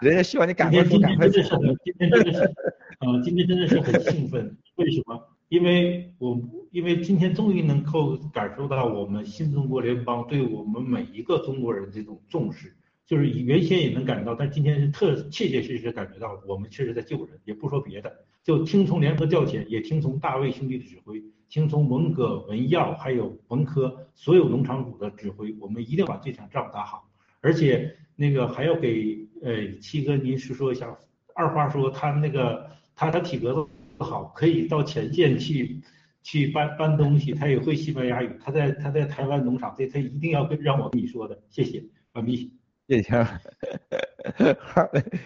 [0.00, 1.40] 人家希望你赶快走，赶快走。
[1.82, 2.54] 今天真的是，
[3.00, 4.56] 呃，今天真的是很兴奋。
[4.76, 5.18] 为什么？
[5.48, 6.38] 因为我
[6.70, 12.76] 因为今天终于能够感受到我们新中国联邦对我们每一个中国人这种重视。
[13.08, 17.40] 就是原先也能感觉到，但今天是特切切实实感觉到，我们确实在救人。
[17.46, 18.14] 也不说别的，
[18.44, 27.08] 就听从联合调遣，也听从大卫兄弟的指挥，听从文革、文耀还有文科所有农场主的指挥，我们一定把这场仗打好。
[27.40, 30.94] 而且那个还要给呃七哥您是说一下，
[31.34, 35.80] 二话说他那个他他体格子好，可以到前线去
[36.22, 41.82] 去搬搬东西，他也会西班牙语，他在他在台湾农场，这他一定要跟让我跟你说的，谢谢，
[42.12, 42.52] 完毕。
[42.88, 43.12] 谢谢，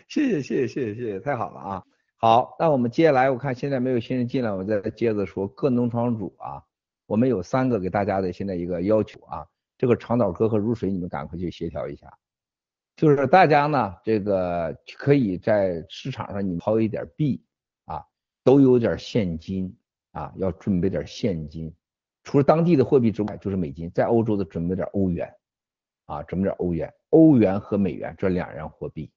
[0.09, 1.85] 谢谢谢谢谢谢谢谢，太好了啊！
[2.17, 6.61] 好，那我们接下来我看现在没有新人进来，我再接着说各农场主啊，
[7.07, 9.47] 我们有三个给大家的现在一个要求啊。
[9.79, 12.13] 这个长岛哥和如水，你们赶快去协调一下。
[12.97, 17.45] 就是大家呢，这个可以在市场上你抛一点币
[17.85, 18.05] 啊，
[18.43, 19.73] 都有点现金
[20.11, 21.73] 啊，要准备点现金。
[22.25, 25.33] 除了当地的货币之外，就是美金，在欧洲的准备点欧元
[26.13, 29.11] 啊，整点欧元，欧元和美元这两样货币，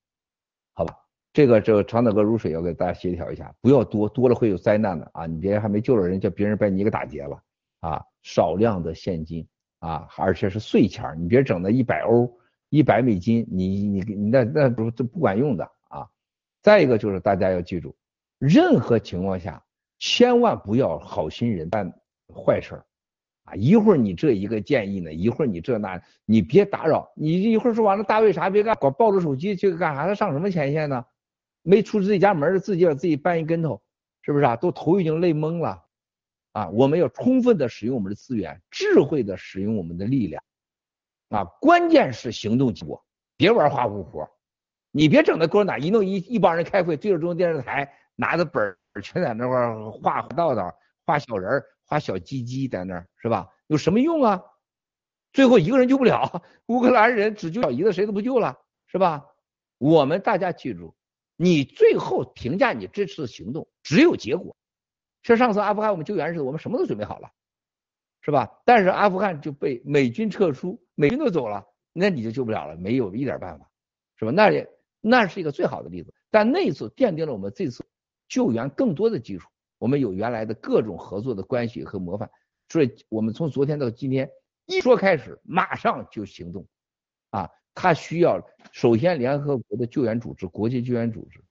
[0.74, 0.96] 好吧？
[1.34, 5.26] 这个这个长岛哥如水要给大家协调一下，不要多，多了会有灾难的啊！
[5.26, 7.42] 你别还没救了人，叫别人把你给打劫了
[7.82, 8.02] 啊！
[8.24, 9.46] 少量的现金。
[9.80, 12.40] 啊，而且是碎钱你别整那一百欧、
[12.70, 16.08] 一百美金，你你你那那不这不管用的啊。
[16.64, 17.96] 再一个就是大家要记住，
[18.40, 19.64] 任何情况下
[20.00, 21.94] 千万不要好心人办
[22.34, 22.86] 坏事儿
[23.46, 23.56] 啊！
[23.56, 27.12] 一会儿你这一个建议呢，一会儿你这那，你别打扰。
[27.16, 30.06] 你一会儿说完了，大卫啥别干，光抱着手机去干啥？
[30.08, 31.06] 他上什么前线呢？
[31.62, 33.82] 没出自己家门，自己把自己绊一跟头，
[34.22, 34.56] 是不是啊？
[34.56, 35.84] 都头已经累懵了。
[36.52, 40.42] 啊，我们要充分的使用我们的资源，智慧的使用我们的力量，
[41.28, 43.04] 啊，关键是行动结果，
[43.36, 44.26] 别玩花胡活
[44.92, 50.74] 你别整那给我哪一弄一一帮人开会，对着中央电视台拿着本儿全在那块画道道，
[51.06, 53.48] 画小人儿，花小鸡鸡在那儿是吧？
[53.68, 54.44] 有什么用啊？
[55.34, 58.58] 最后一个人救不了，乌克兰人只救小姨子，谁都不救了，
[58.88, 59.26] 是吧？
[59.78, 60.96] 我们大家记住，
[61.36, 64.56] 你最后评价你这次行动只有结果。
[65.24, 67.30] 像上次阿富汗我们救援似的，我们什么都准备好了，
[68.22, 68.62] 是吧？
[68.64, 73.70] 但是阿富汗就被美军撤出，美军都走了，那你就救不了了，没有一点办法，
[74.18, 74.32] 是吧？
[74.32, 74.70] 那也
[75.02, 76.14] 那是一个最好的例子。
[76.32, 77.86] 但那次奠定了我们这次
[78.30, 82.30] 救援更多的基础，我们有原来的各种合作的关系和模范，
[82.70, 84.30] 所以我们从昨天到今天
[84.66, 86.66] 一说开始，马上就行动，
[87.30, 88.42] 啊，他需要
[88.72, 91.44] 首先联合国的救援组织、国际救援组织，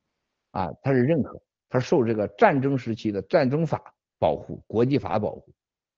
[0.53, 1.41] 啊，他是认可。
[1.71, 4.37] 他受这个战争时期的战争法保。
[4.37, 5.53] 护，国际法保护，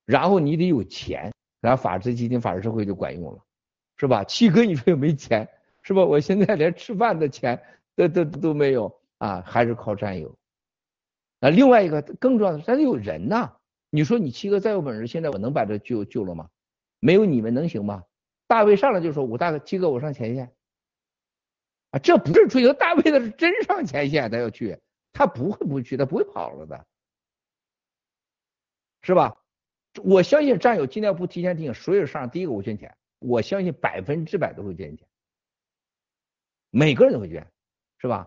[0.07, 3.45] 然后你得有钱，然后法治基金、法治社会就管用了，
[3.99, 4.25] 是吧？
[4.25, 5.47] 七哥，你说有没钱，
[5.83, 6.03] 是吧？
[6.03, 7.63] 我现在连吃饭的钱
[7.95, 10.35] 都都都没有啊，还是靠战友。
[11.47, 13.57] 那另外一个更重要的是，咱得有人呐。
[13.91, 16.51] 你说你七哥再有本事，现在我能把这救救了吗？
[16.99, 18.03] 没有你们能行吗？
[18.49, 20.53] 大卫上来就说：“我大哥，七哥，我上前线。”
[21.93, 24.77] 啊，这不是吹牛，大卫的是真上前线，他要去，
[25.13, 26.85] 他不会不去，他不会跑了的，
[29.03, 29.41] 是吧？
[30.03, 35.07] 我相信战友今天不提前提醒，所有上第一个我捐钱，我相信百分之百都会捐钱，
[36.71, 37.47] 每个人都会捐，
[37.99, 38.27] 是吧？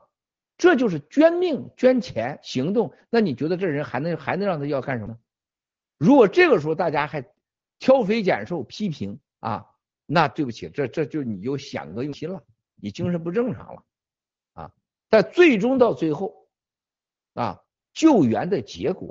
[0.60, 2.94] 这就是捐命、捐钱、行动。
[3.10, 5.18] 那你觉得这人还能还能让他要干什么？
[5.98, 7.26] 如果这个时候大家还
[7.80, 9.66] 挑肥拣瘦、批评啊，
[10.06, 12.44] 那对不起，这这就你就险恶用心了。
[12.76, 13.84] 你精神不正常了，
[14.54, 14.72] 啊！
[15.10, 16.48] 但最终到最后，
[17.34, 17.62] 啊，
[17.94, 19.10] 救援的结果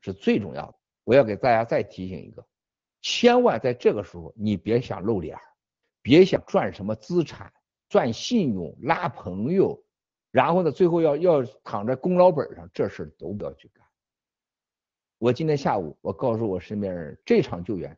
[0.00, 0.74] 是最重要的。
[1.04, 2.44] 我要给大家再提醒一个，
[3.02, 5.36] 千万在这个时候你别想露脸，
[6.02, 7.52] 别想赚什么资产、
[7.88, 9.80] 赚信用、拉朋友，
[10.36, 13.82] 然后呢，最后要要躺在功劳本上，这事都不要去干。
[15.16, 17.96] 我今天下午我告诉我身边人，这场救援，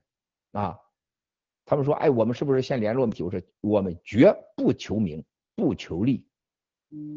[0.53, 0.79] 啊。
[1.65, 3.09] 他们说：“哎，我们是不是先联络？
[3.09, 5.25] 就是我们绝不求名，
[5.57, 6.25] 不求利，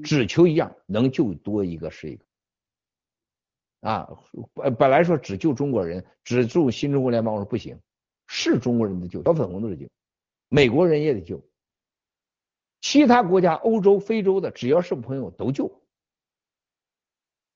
[0.03, 2.25] 只求一样，能救多一个是一个。
[3.81, 4.09] 啊，
[4.55, 7.79] 本本来说只救中国人，只救新中国联邦，我说不行，
[8.25, 9.87] 是中国人的救，小粉红都得救，
[10.49, 11.39] 美国人也得救，
[12.81, 15.81] 其他国家，欧洲、非洲的，只要是朋友都救。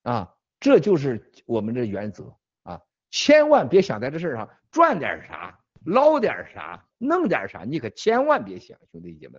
[0.02, 2.80] 啊，这就是我们的原则啊，
[3.10, 9.38] 千万别想在这事上赚点啥。”捞点啥，弄点啥，你可千万别想，兄弟姐妹，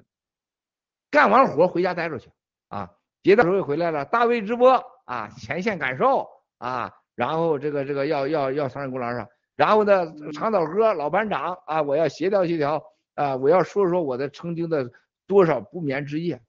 [1.11, 2.31] 干完活回家待着去
[2.69, 2.89] 啊！
[3.22, 6.26] 别到时候回来了，大卫直播啊，前线感受
[6.57, 9.27] 啊，然后这个这个要要要上功劳上，
[9.57, 12.81] 然后呢，长岛哥老班长啊，我要协调协调
[13.15, 14.89] 啊，我要说说我的曾经的
[15.27, 16.41] 多少不眠之夜，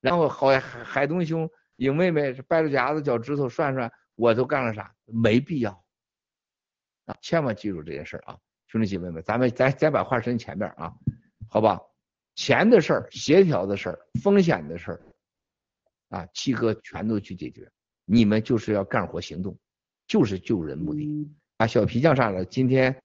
[0.00, 5.72] 然后海海海东兄、影妹妹掰着夹子脚趾头算算我都干了啥，没必要
[7.06, 7.16] 啊！
[7.22, 8.36] 千万记住这件事啊！
[8.66, 10.92] 兄弟姐妹们，咱们咱咱把话伸前面啊，
[11.48, 11.80] 好吧？
[12.34, 15.00] 钱的事儿、协调的事儿、风险的事儿，
[16.08, 17.70] 啊，七哥全都去解决。
[18.04, 19.58] 你们就是要干活行动，
[20.06, 21.66] 就是救人目的啊。
[21.66, 23.02] 小皮匠上了，今天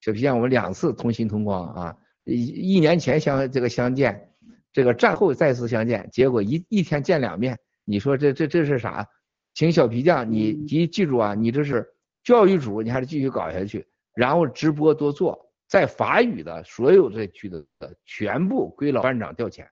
[0.00, 4.34] 小皮匠我们两次同心同光啊，一一年前相这个相见，
[4.72, 9.08] 这个战后再次相见，结果一一天见两面，你说这这这是啥？
[9.52, 13.86] 请小皮匠，你你记住啊，你这是教育组，你还是继续搞下去。
[14.14, 17.64] 然后直播多做，在法语的所有这区的
[18.04, 19.66] 全部归老班长调遣，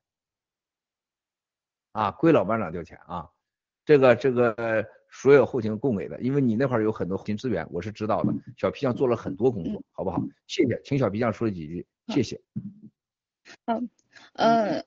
[1.92, 3.28] 啊，归老班长调遣啊，
[3.84, 8.32] 这个这个所有后勤供给的，因为你那块有很多后勤资源，我是知道的。
[8.56, 10.22] 小皮匠做了很多工作，好不好？
[10.46, 12.40] 谢谢，请小皮匠说几句，谢谢。
[13.66, 13.80] 好，
[14.32, 14.82] 呃，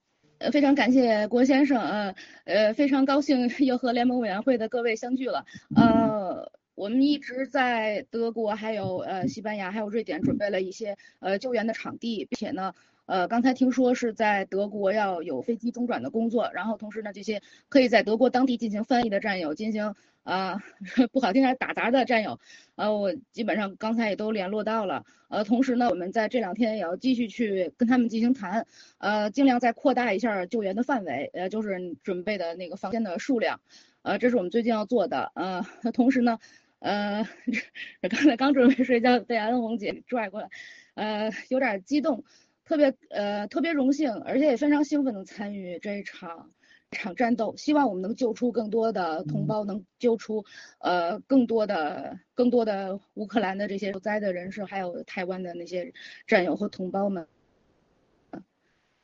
[0.51, 2.15] 非常感谢郭先生，呃
[2.45, 6.51] 呃，非常高兴又和联盟委员会的各位相聚了，呃。
[6.75, 12.73] 我们一直在德国、还有呃西班牙、还有瑞典准备了一些呃救援的场地，并且呢，
[13.05, 20.61] 呃刚才听说是在德国要有飞机中转的工作，然后同时呢，这些可以在德国当地进行翻译的战友，进行啊
[21.13, 22.37] 不好听点打杂的战友，
[22.75, 33.61] 呃我基本上刚才也都联络到了，呃同时呢，我们在这两天也要继续去跟他们进行谈，呃尽量再扩大一下救援的范围，呃就是准备的那个房间的数量，
[34.01, 36.37] 呃这是我们最近要做的，呃 同时呢。
[36.79, 37.25] 呃，
[38.11, 40.49] 刚才刚准备睡觉，被安红姐拽过来，
[40.93, 42.23] 呃，有点激动，
[42.63, 46.51] 特别呃特别荣幸，而且也非常兴奋的参与这一场
[46.91, 50.45] 场战斗，希望我们能救出更多的同胞，能救出
[50.79, 55.93] 呃更多的更多的乌克兰的这些受灾的人士，还有台湾的那些
[56.27, 57.27] 战友和同胞们。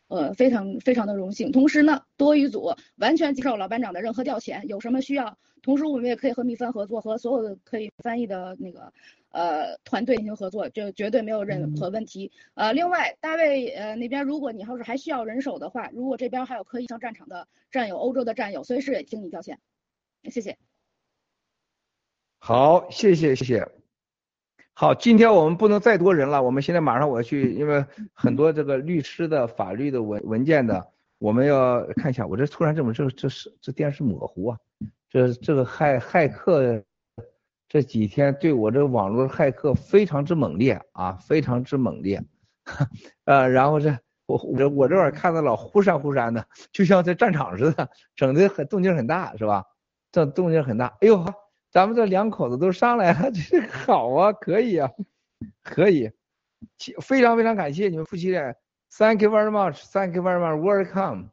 [0.07, 1.53] 呃，非常非常的荣幸。
[1.53, 8.91] 同时呢，多语组完全接受老班长的任何调遣，有什么需要，同时我们也可以和蜜帆合作，和所有的可以翻译的那个
[9.31, 12.31] 呃团队进行合作，就绝对没有任何问题。
[12.53, 19.55] 呃，另外，大卫呃那边，如果你要是还需要人手的话，如果这边还有可以上战场的战友，欧洲的战友，随时也听你调遣。
[20.29, 20.57] 谢谢。
[22.39, 23.67] 好，谢谢谢谢。
[24.73, 26.41] 好，今天我们不能再多人了。
[26.41, 32.25] 我们现在马上我要去，因为很多这个律师的法律的文文件的，我们要看一下。
[32.25, 34.57] 我这突然这么这这是这电视模糊啊？
[35.09, 36.83] 这这个骇骇客
[37.71, 42.21] 这几天对我这个网络骇客非常之猛烈啊，非常之猛烈。
[43.23, 49.63] 呃，然后这我我我这会儿看到老忽闪忽闪的，就像在战场似的，整的很动静很大，是吧？
[50.11, 50.87] 这动静很大。
[50.99, 51.23] 哎呦，
[51.71, 54.91] 咱们这两口子都上来了， 这好啊，可以啊，
[55.63, 56.11] 可以，
[57.01, 58.53] 非常非常感谢你们夫妻俩
[58.97, 61.29] ，Thank you very much, Thank you very much, welcome.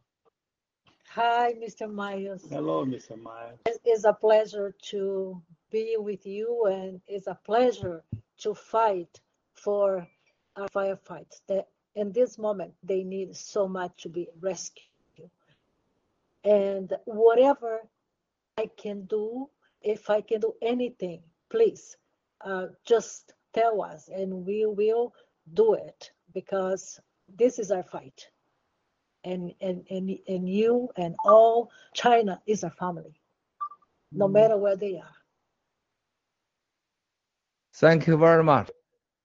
[1.16, 1.88] Hi, Mr.
[1.88, 2.46] Myers.
[2.48, 3.16] Hello, Mr.
[3.16, 3.58] Myers.
[3.64, 8.02] It is a pleasure to be with you, and it's a pleasure
[8.38, 9.20] to fight
[9.54, 10.06] for
[10.56, 11.40] our firefighters.
[11.48, 14.84] That in this moment they need so much to be rescued.
[16.44, 17.80] And whatever
[18.56, 19.50] I can do,
[19.82, 21.96] if I can do anything, please
[22.40, 25.12] uh, just tell us, and we will
[25.54, 27.00] do it because
[27.36, 28.28] this is our fight.
[29.24, 33.20] And, and, and, and you and all China is our family,
[34.12, 35.17] no matter where they are.
[37.78, 38.72] Thank you very much.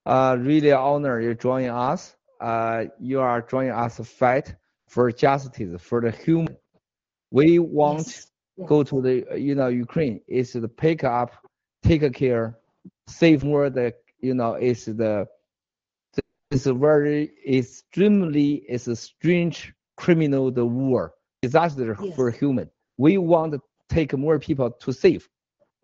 [0.06, 2.16] Uh, really honor you joining us.
[2.40, 4.54] Uh, you are joining us to fight
[4.88, 6.56] for justice for the human.
[7.32, 8.28] We want
[8.68, 11.32] go to the you know Ukraine is the pick up,
[11.82, 12.60] take care,
[13.08, 15.28] save more the you know is the
[16.52, 22.70] it's a very extremely it's a strange criminal the war disaster for human.
[22.98, 25.28] We want to take more people to save.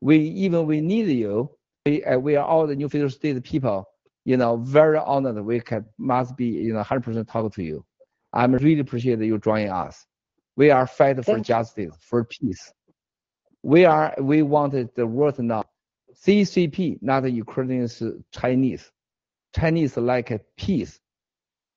[0.02, 1.50] We even we need you.
[1.90, 3.90] We uh, we are all the New Federal State people.
[4.26, 5.44] You know, very honored.
[5.44, 7.84] We can must be you know 100% talk to you.
[8.32, 10.06] I'm really appreciate you joining us.
[10.56, 12.72] We are fighting for justice, for peace.
[13.64, 15.64] We are we wanted the world now.
[16.14, 18.92] CCP, not the Ukrainians, Chinese.
[19.56, 21.00] Chinese like peace.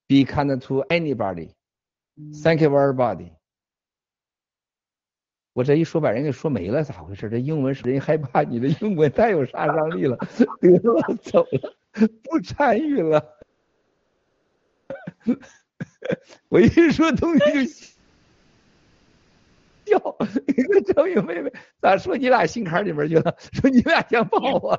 [0.09, 1.55] Be kind to anybody.
[2.43, 3.33] Thank you everybody.
[5.53, 7.29] 我这一说把人给说没了，咋回事？
[7.29, 10.17] 这英文是人害怕你的英文太有杀伤力了，
[10.61, 11.75] 得了，走了，
[12.23, 13.37] 不参与了。
[16.49, 17.39] 我一说东西
[19.85, 20.17] 就笑，
[20.47, 23.35] 一个张宇妹妹咋说你俩心坎里面去了？
[23.53, 24.79] 说你俩想跑啊。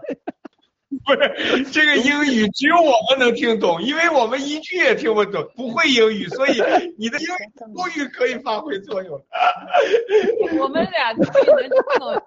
[1.05, 6.61] 不是这个英语只有我们能听懂，因为我们一句也听不懂，不会英语，所以
[6.97, 7.29] 你的英语
[7.75, 9.19] 口语可以发挥作用。
[10.59, 11.43] 我们俩能听
[11.99, 12.23] 懂。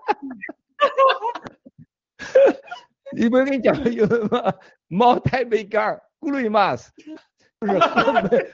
[3.16, 4.52] 你不是跟你讲了英文吗？
[4.88, 6.90] 猫太没干儿，咕噜马斯，
[7.58, 7.80] 不是没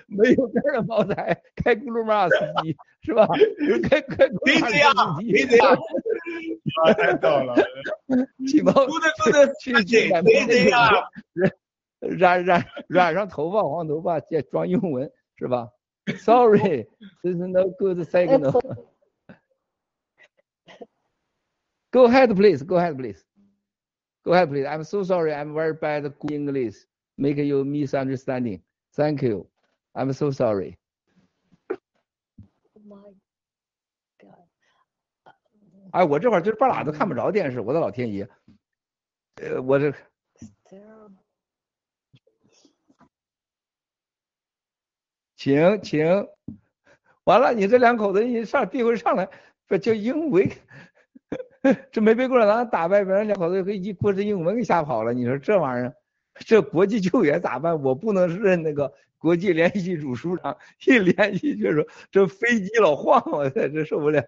[0.07, 3.27] 没有盖儿的茅台，开咕噜马司机是吧？
[3.89, 5.73] 开开没这样，没这样。
[6.85, 7.55] 啊，太逗了！
[8.47, 10.89] 起毛，不能不能去去染没这样，
[12.01, 15.69] 染染染上头发黄头发，再装英文是吧
[16.19, 16.87] ？Sorry,
[17.23, 18.61] this is no good signal.
[21.91, 22.65] Go ahead, please.
[22.65, 23.23] Go ahead, please.
[24.24, 24.66] Go ahead, please.
[24.66, 25.35] I'm so sorry.
[25.35, 26.87] I'm very bad English.
[27.19, 28.62] Make you misunderstanding.
[28.94, 29.47] Thank you.
[29.94, 30.77] I'm so sorry.
[32.86, 33.14] My
[34.19, 34.48] God.
[35.93, 38.28] 哎，我这会儿就是半拉都看不着电视，我的老天爷！
[39.36, 39.93] 呃，我这
[45.36, 46.06] 请请，
[47.24, 49.28] 完了，你这两口子一上第一回上来，
[49.66, 50.48] 不就英文，
[51.90, 55.12] 这没被共产党打败，把人两口子给一锅子英文给吓跑了。
[55.12, 55.97] 你说这玩意儿，
[56.35, 57.83] 这国际救援咋办？
[57.83, 60.57] 我不能认那个国际联系组书长，
[60.87, 64.23] 一联系就说这飞机老晃，我这这受不了。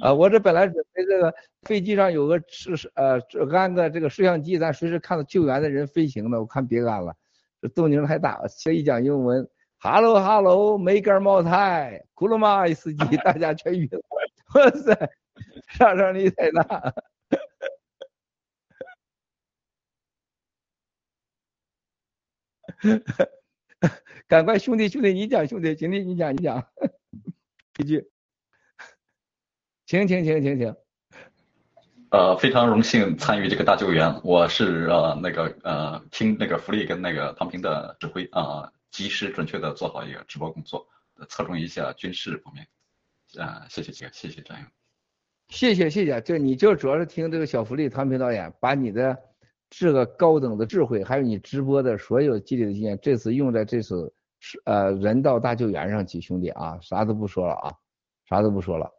[0.00, 3.20] 啊，我这本来准备这个飞机上有个是呃
[3.52, 7.14] 安个这个摄像机，咱随时看到救援的人飞行的，我看别安了，
[7.60, 8.48] 这动静太大了。
[8.62, 14.00] 这一讲英文，Hello Hello，梅根茅台，库鲁马司机，大家全晕了。
[14.54, 15.10] 哇塞，
[15.68, 16.94] 杀伤力太大。
[24.28, 26.66] 赶快，兄弟兄弟，你讲兄弟，兄弟你讲你讲
[27.78, 28.10] 一句，
[29.86, 30.74] 请请请请请。
[32.10, 34.20] 呃，非常荣幸参与这个大救援。
[34.24, 40.88] 我是呃那个呃听那个福利跟那个唐平的指挥啊、及时准确的做好一个直播工作，
[41.28, 42.66] 侧重一下军事方面。
[43.38, 44.66] 啊、谢谢几个，谢谢战友。
[45.48, 49.16] 谢谢谢谢，这你就主要是听这个小福利唐平导演，把你的
[49.70, 57.72] 这个高等的智慧，还有你直播的所有积累的经验，这次用在这次是呃人道大救援上去，兄弟啊，啥都不说了啊，
[58.28, 58.90] 啥都不说了。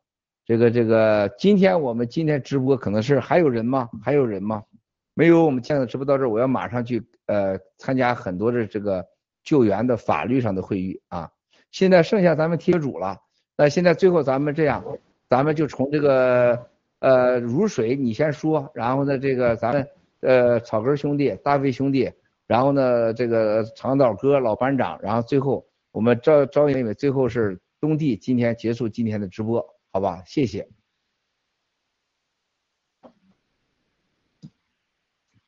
[0.45, 3.89] 这个这个，今天我们今天直播可能是还有人吗？
[4.01, 4.63] 还有人吗？
[5.13, 9.05] 没有，我们现在直播到这儿，我要马上去呃参加很多的这个
[9.43, 11.29] 救援的法律上的会议啊。
[11.71, 13.19] 现在剩下咱们贴主了，
[13.57, 14.83] 那现在最后咱们这样，
[15.29, 16.67] 咱们就从这个
[16.99, 19.87] 呃如水你先说，然后呢这个咱们
[20.21, 22.11] 呃草根兄弟、大卫兄弟，
[22.47, 29.65] 然后呢这个长岛哥老班长，然后最后我们招招妹妹，最后是东帝今天结束今天的直播。
[29.91, 30.69] 好吧，谢谢。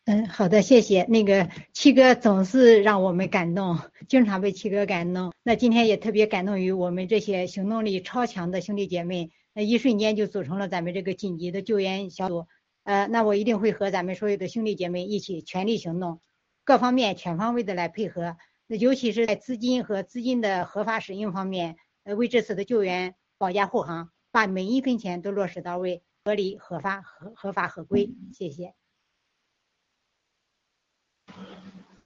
[0.06, 1.06] 嗯，好的，谢谢。
[1.06, 3.80] 那个七哥总是让我们感动，
[4.10, 5.32] 经常被七哥感动。
[5.44, 12.48] 那今天也特别感动于我们这些行动力超强的兄弟姐妹，那一瞬间就组成了咱们这个紧急的救援小组。
[12.84, 16.22] 呃，那我一定会和咱们所有的兄弟姐妹一起全力行动，
[16.66, 18.36] 各方面全方位的来配合。
[18.68, 28.10] 那尤其是在资金和资金的合法使用方面，呃，为这次的救援保驾护航，把每一分钱都落实到位，合理、合法、合合法合规。
[28.34, 28.74] 谢谢。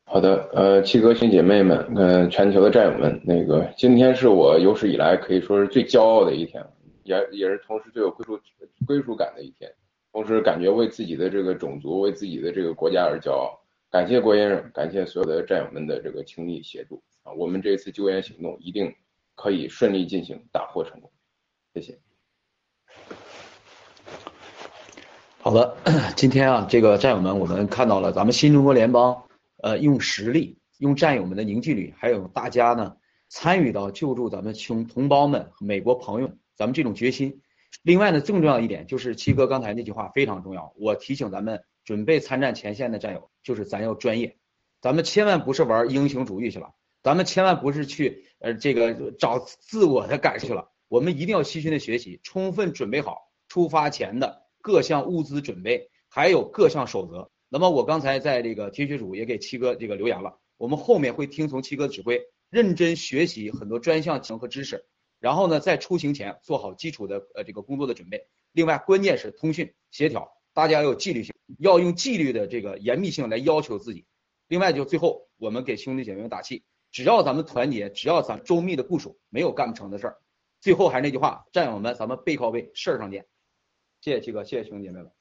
[0.05, 6.65] 好的，呃，七哥兄姐妹们，呃，全球的战友们，那个今天是我有史以来可以说是最骄傲的一天，
[7.03, 8.39] 也也是同时最有归属
[8.85, 9.69] 归属感的一天，
[10.17, 13.55] 同时感觉为自己的这个种族、为自己的这个国家而骄傲。
[13.91, 18.91] 感谢郭先生，感谢所有的战友们的这个倾力协助啊，我们这次救援行动一定
[19.35, 21.11] 可以顺利进行，大获成功。
[21.75, 21.99] 谢谢。
[25.37, 25.77] 好的，
[26.15, 29.23] 今天啊，这个战友们，我们看到了咱们新中国联邦。
[29.57, 32.97] 呃，用实力，用战友们的凝聚力，还有大家呢
[33.29, 37.39] 参与到救助咱们兄同胞们、美国朋友，咱们这种决心。
[37.83, 44.37] 另外呢，更重要一点就是七哥刚才那句话非常重要，我提醒咱们准备参战前线的战友，就是咱要专业，
[44.81, 46.73] 咱们千万不是玩英雄主义去了，
[47.03, 57.31] 咱们千万不是去呃这个找自我的感受去了，我们一定要细心的学习，充分准备好出发前的各项物资准备，还有各项守则。
[57.49, 64.83] 那么我刚才在这个听学组也给七哥这个留言了，我们后面会听从七哥指挥，认真学习很多专项技能和知识，
[65.19, 68.27] 然后呢，在出行前做好基础的呃这个工作的准备。
[68.51, 74.05] 另外，关键是通讯协调，大家要有纪律性，要用纪律的这个严密性来要求自己。
[74.47, 80.17] 另外，就最后我们给兄弟姐妹们打气，只要咱们团结，只要咱周密的部署，没有干不成的事儿。
[80.61, 83.27] 最后还是那句话，战友们，咱们背靠背，事儿上见。
[84.01, 85.16] 谢谢七哥，谢谢兄弟姐妹们。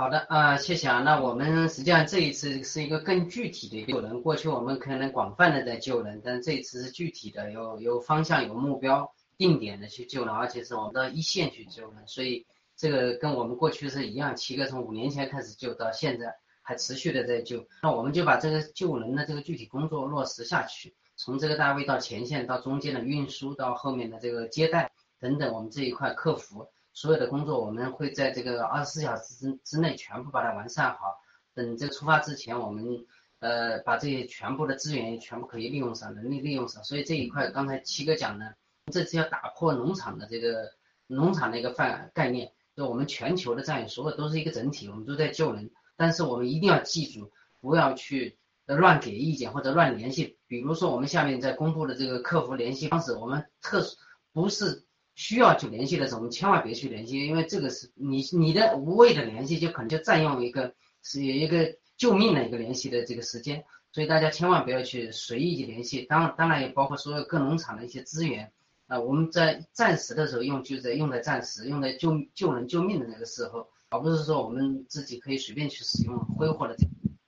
[0.00, 1.00] 好的，呃，谢谢啊。
[1.00, 4.22] 那我们实际上这一次是一个更具体的救人。
[4.22, 12.02] 过去我们可能广泛的在救人，但这一次是具体的，有有方向、有目标、定点的去救人，而且是我们到一线去救人。
[12.06, 17.66] 所以这个跟我们过去是一样，七哥从五年前开始救到现在，还持续的在救。
[17.82, 26.68] 那我们就把这个救人的这个具体工作落实下去，从这个单位到前线，到中间的运输，到后面的这个接待等等，我们这一块客服。
[26.92, 31.20] 所有的工作我们会在这个二十四小时之之内全部把它完善好。
[31.54, 33.04] 等这出发之前，我们
[33.40, 36.82] 呃把这些全部的资源全部可以利用上，能力利用上。
[36.84, 38.54] 所以这一块刚才七哥讲的，
[38.92, 40.70] 这次要打破农场的这个
[41.06, 45.70] 农场的一个范概念，就我们全球的战友所有都是一个整体，我们都在救人。
[45.96, 47.30] 但是我们一定要记住，
[47.60, 50.38] 不要去乱给意见或者乱联系。
[50.46, 53.96] 比如说我们下面在公布的这个客服联系方式，我们特殊
[54.32, 54.84] 不是。
[55.20, 60.72] 需要去联系的时候，我们千万别去联系，因为这个是你你的无谓的联系，就可能就占用一个
[61.02, 66.06] 是一个救命的一个联系的这个时间，所以大家千万不要去随意去联系。
[66.08, 68.50] 当当然也包括所有各农场的一些资源
[68.86, 76.86] 啊，我们在暂时的时候用，就在用在暂时用在救救人救命的那个时候，而不是说我们自己可以随便去使用挥霍的这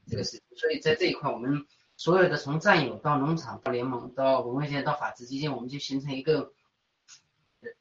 [0.09, 0.41] 这个事情。
[0.57, 1.67] 所以在这一块，我们
[1.99, 6.55] 所有的从战友到农场到联盟到文卫健到法治基金，我们就形成一个。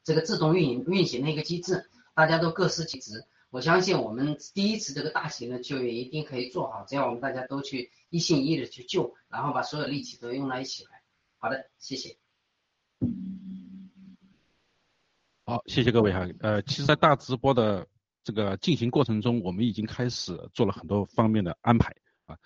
[0.02, 3.24] 这个自动运营运行的一个机制，大家都各司其职。
[3.50, 11.02] 我相信我们第一次这个大型的救援一定可以做好，只要我们大家都去一心一意的去救，然后把所有力气都用到一起来。
[11.36, 12.16] 好的，谢谢。
[15.44, 16.26] 好，谢谢各位哈。
[16.40, 17.86] 呃，其实，在大直播的
[18.24, 21.94] 这个进行过程中，我们已经开始做了很多方面的安排
[22.24, 22.38] 啊。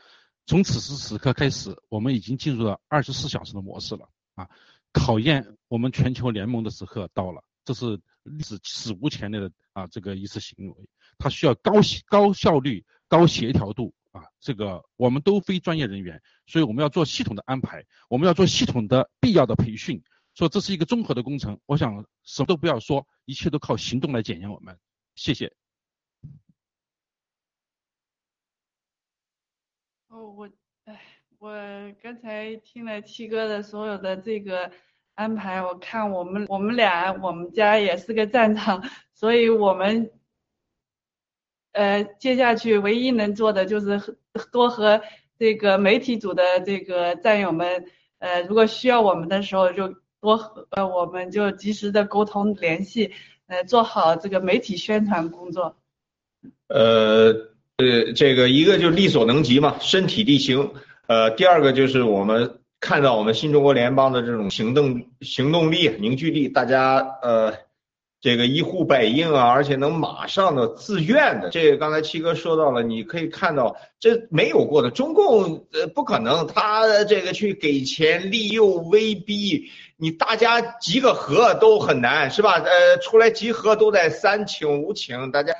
[0.46, 4.48] 从此时此刻开始，我们已经进入了二十四小时的模式了啊。
[4.96, 11.72] 考验我们全球联盟的时刻到了，这是历史史无前例的啊，这个一次行为，它需要高
[12.06, 20.02] 高效率、高协调度啊，这个我们都非专业人员，所以我们要做系统的安排，我们要做系统的必要的培训，
[20.34, 21.60] 说这是一个综合的工程。
[21.66, 24.78] 我想什么都不要说，一切都靠行动来检验我们。
[25.14, 25.52] 谢谢。
[30.08, 30.50] 哦，我，
[31.38, 31.52] 我
[32.02, 34.70] 刚才听了七哥的所有的这个。
[35.16, 38.84] 安排我看我们我们俩我们家也是个战场，
[39.14, 40.10] 所以我们
[41.72, 44.18] 呃接下去唯一能做的就是
[44.52, 45.00] 多和
[45.38, 47.86] 这个媒体组的这个战友们
[48.18, 53.10] 呃如果需要我们的时候就多和呃我们就及时的沟通联系
[53.46, 55.78] 呃做好这个媒体宣传工作。
[56.68, 57.32] 呃
[57.78, 60.74] 呃这个一个就力所能及嘛，身体力行。
[61.06, 62.58] 呃第二个就是我们。
[62.78, 67.54] 看到我们新中国联邦的这种行动行动力、凝聚力，大家呃
[68.20, 82.60] 这个一呼百应啊，而且能马上的自愿的，这个刚才七哥说到了，你可以看到这没有过的，中共呃不可能，他这个去给钱利诱威逼你，大家集个合都很难是吧？
[82.60, 85.54] 呃，出来集合都在三请五请，大家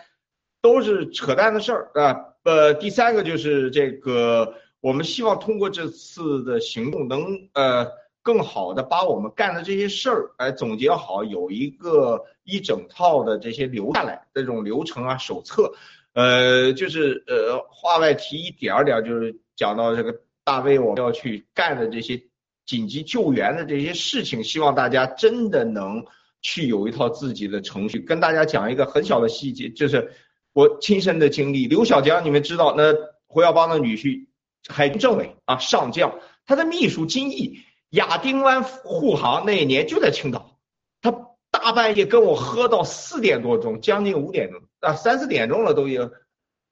[0.60, 2.16] 都是扯淡的事儿啊。
[2.44, 7.86] 呃，第三个就是这个，我们希望通过这次的行动能呃。
[8.26, 15.72] 更好的把我们干的这些事儿，哎，总结好，有一个一整套的这些留下来这种流程啊手册，
[16.12, 20.12] 呃，就是呃话外提一点点，就是讲到这个
[20.42, 22.20] 大卫我们要去干的这些
[22.66, 26.04] 紧急救援的这些事情，希望大家真的能
[26.42, 28.00] 去有一套自己的程序。
[28.00, 30.10] 跟大家讲一个很小的细节，就是
[30.52, 32.92] 我亲身的经历，刘小江你们知道，那
[33.28, 34.25] 胡耀邦的女婿
[34.68, 37.60] 海军政委啊上将，他的秘书金毅。
[37.90, 40.58] 亚丁湾护航那一年就在青岛，
[41.00, 41.12] 他
[41.52, 46.10] 大半夜跟我喝到四点多钟，将近五点钟啊，三四点钟了都已经。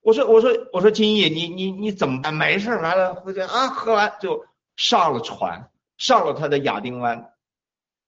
[0.00, 2.34] 我说我说我说金毅，你你你怎么办？
[2.34, 4.44] 没事完了回家啊，喝完就
[4.76, 7.32] 上了船，上了他的亚丁湾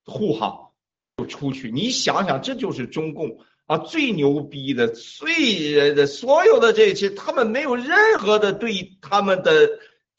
[0.05, 0.73] 护航，
[1.17, 1.71] 就出去。
[1.71, 9.53] 你想想，这就是中共啊最牛逼的、最的所有的这些，他们没有任何的对他们的。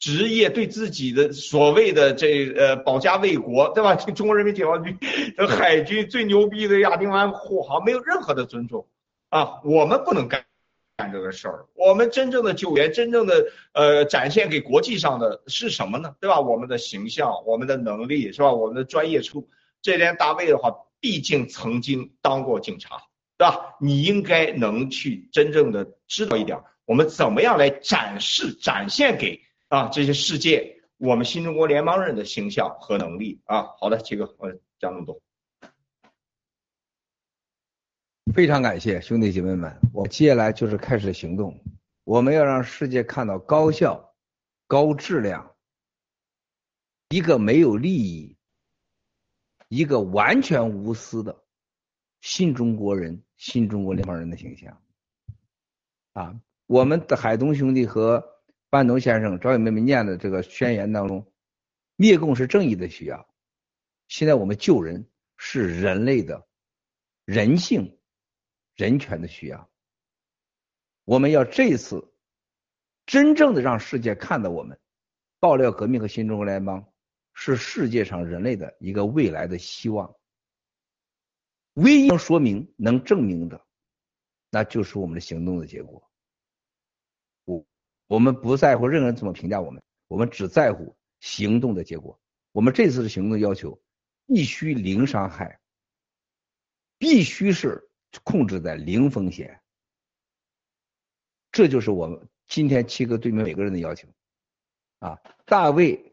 [0.00, 3.96] 职业对自己的所谓的这呃保家卫国，对吧？
[4.14, 4.96] 中国人民解放军
[5.36, 8.86] 的海军最牛逼的亚丁湾护航，没有任何的尊重
[9.28, 9.60] 啊！
[9.64, 10.44] 我们不能干
[10.96, 11.66] 干这个事儿。
[11.74, 16.14] 我们真正的救援，真正的呃展现给国际上的是什么呢？
[16.20, 16.38] 对吧？
[16.40, 18.52] 我们的形象，我们的能力，是吧？
[18.52, 19.48] 我们的专业程度。
[19.82, 23.02] 这点大卫的话，毕竟曾经当过警察，
[23.38, 23.76] 对吧？
[23.80, 29.40] 你应该能去真正的知道一点，我们怎么样来展示、展现给。
[29.68, 34.50] 啊，这些世界，我们新中国联邦人的形象和能力啊，好的，七哥，我
[34.80, 35.20] 讲那么多，
[38.32, 41.62] 非常感谢兄弟姐妹们，我接下来就是开始行动，
[42.04, 44.14] 我们要让世界看到高效、
[44.66, 45.54] 高质量，
[47.10, 48.38] 一个没有利益，
[49.68, 51.44] 一个完全无私的
[52.22, 54.82] 新中国人、新中国联邦人的形象，
[56.12, 58.34] 啊，我们的海东兄弟和。
[58.70, 61.32] 班农先生、赵友妹妹念的这个宣言当中，
[61.96, 63.26] 灭共是正义的需要。
[64.08, 65.08] 现在我们救人
[65.38, 66.46] 是人类的
[67.24, 67.98] 人性、
[68.76, 69.70] 人权的需要。
[71.06, 72.12] 我们要这次
[73.06, 74.78] 真正的让世界看到我们
[75.40, 76.92] 爆料革命和新中国联邦
[77.32, 80.14] 是世界上人类的一个未来的希望。
[81.78, 83.64] 唯一能说明、能证明的，
[84.50, 86.02] 那就是我们的行动的结果。
[88.08, 92.18] 我们不在乎任何人怎么评价我们，我们只在乎行动的结果。
[92.52, 93.78] 我们这次的行动要求
[94.26, 95.60] 必须零伤害，
[96.98, 97.88] 必须是
[98.24, 99.60] 控制在零风险。
[101.52, 104.08] 这就是我们今天七哥对面每个人的要求。
[105.00, 106.12] 啊，大卫，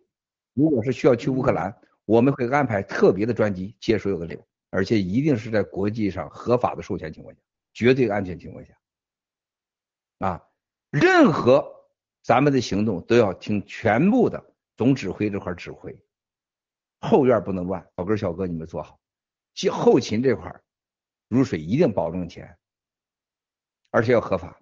[0.54, 7.42] 如果是需要去乌克兰，我们会安排特别的专机接所有的人，而且一定是在国际上合法的授权情况下，
[7.74, 8.74] 绝对安全情况下。
[10.20, 10.48] 啊，
[10.92, 11.74] 任何。
[12.22, 14.44] 咱们的行动都要听全部的
[14.76, 15.96] 总指挥这块指挥，
[17.00, 17.88] 后院不能乱。
[17.96, 19.00] 小哥小哥，你们做好。
[19.70, 20.60] 后后勤这块
[21.28, 22.58] 如水一定保证钱，
[23.92, 24.60] 而且要合法。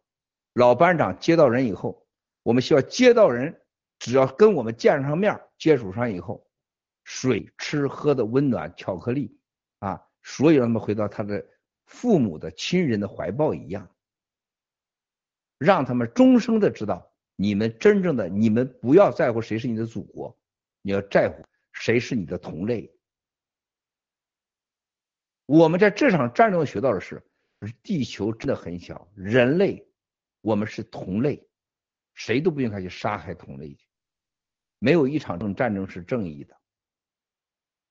[0.56, 2.06] 老班长接到人以后，
[2.44, 3.62] 我们需要接到人，
[3.98, 6.46] 只要跟我们见上面、接触上以后，
[7.06, 9.40] 水、吃喝的温暖、巧克力，
[10.24, 11.46] 所以让他们回到他的
[11.86, 13.90] 父母的亲人的怀抱一样，
[15.58, 17.12] 让他们终生的知道。
[17.36, 20.38] 你们真正的，你们不要在乎谁是你的祖国，
[20.82, 22.96] 你要在乎谁是你的同类。
[25.46, 27.22] 我们在这场战争学到的是，
[27.82, 29.86] 地球真的很小，人类
[30.42, 31.46] 我们是同类，
[32.14, 33.88] 谁都不应该去杀害同类去。
[34.78, 36.56] 没有一场争战争是正义的，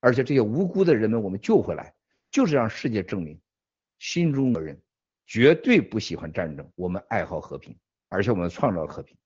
[0.01, 1.95] 而且这些无辜的人们我们救回来，
[2.33, 3.39] 就是让世界证明，
[3.99, 4.81] 新中国人
[5.27, 7.79] 绝对不喜欢战争，我们爱好和平，
[8.09, 9.17] 而且我们创造和平。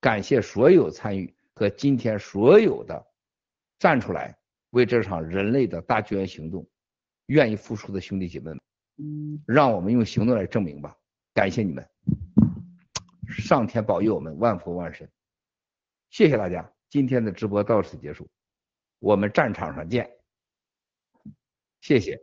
[0.00, 3.04] 感谢所有参与和今天所有的
[3.78, 4.36] 站出来
[4.70, 6.68] 为这场人类的大救援行动
[7.26, 8.60] 愿意付出的兄弟姐妹们，
[9.46, 10.94] 让我们用行动来证明吧！
[11.32, 11.88] 感谢你们，
[13.28, 15.10] 上天保佑我们万福万神！
[16.10, 18.28] 谢谢大家，今天的直播到此结束，
[18.98, 20.15] 我们战场上见！
[21.86, 22.18] 谢谢，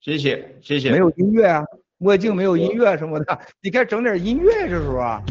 [0.00, 0.90] 谢谢，谢谢。
[0.90, 1.62] 没有音乐啊，
[1.98, 5.22] 墨镜没有音乐什么的，你该整点音乐这时候啊。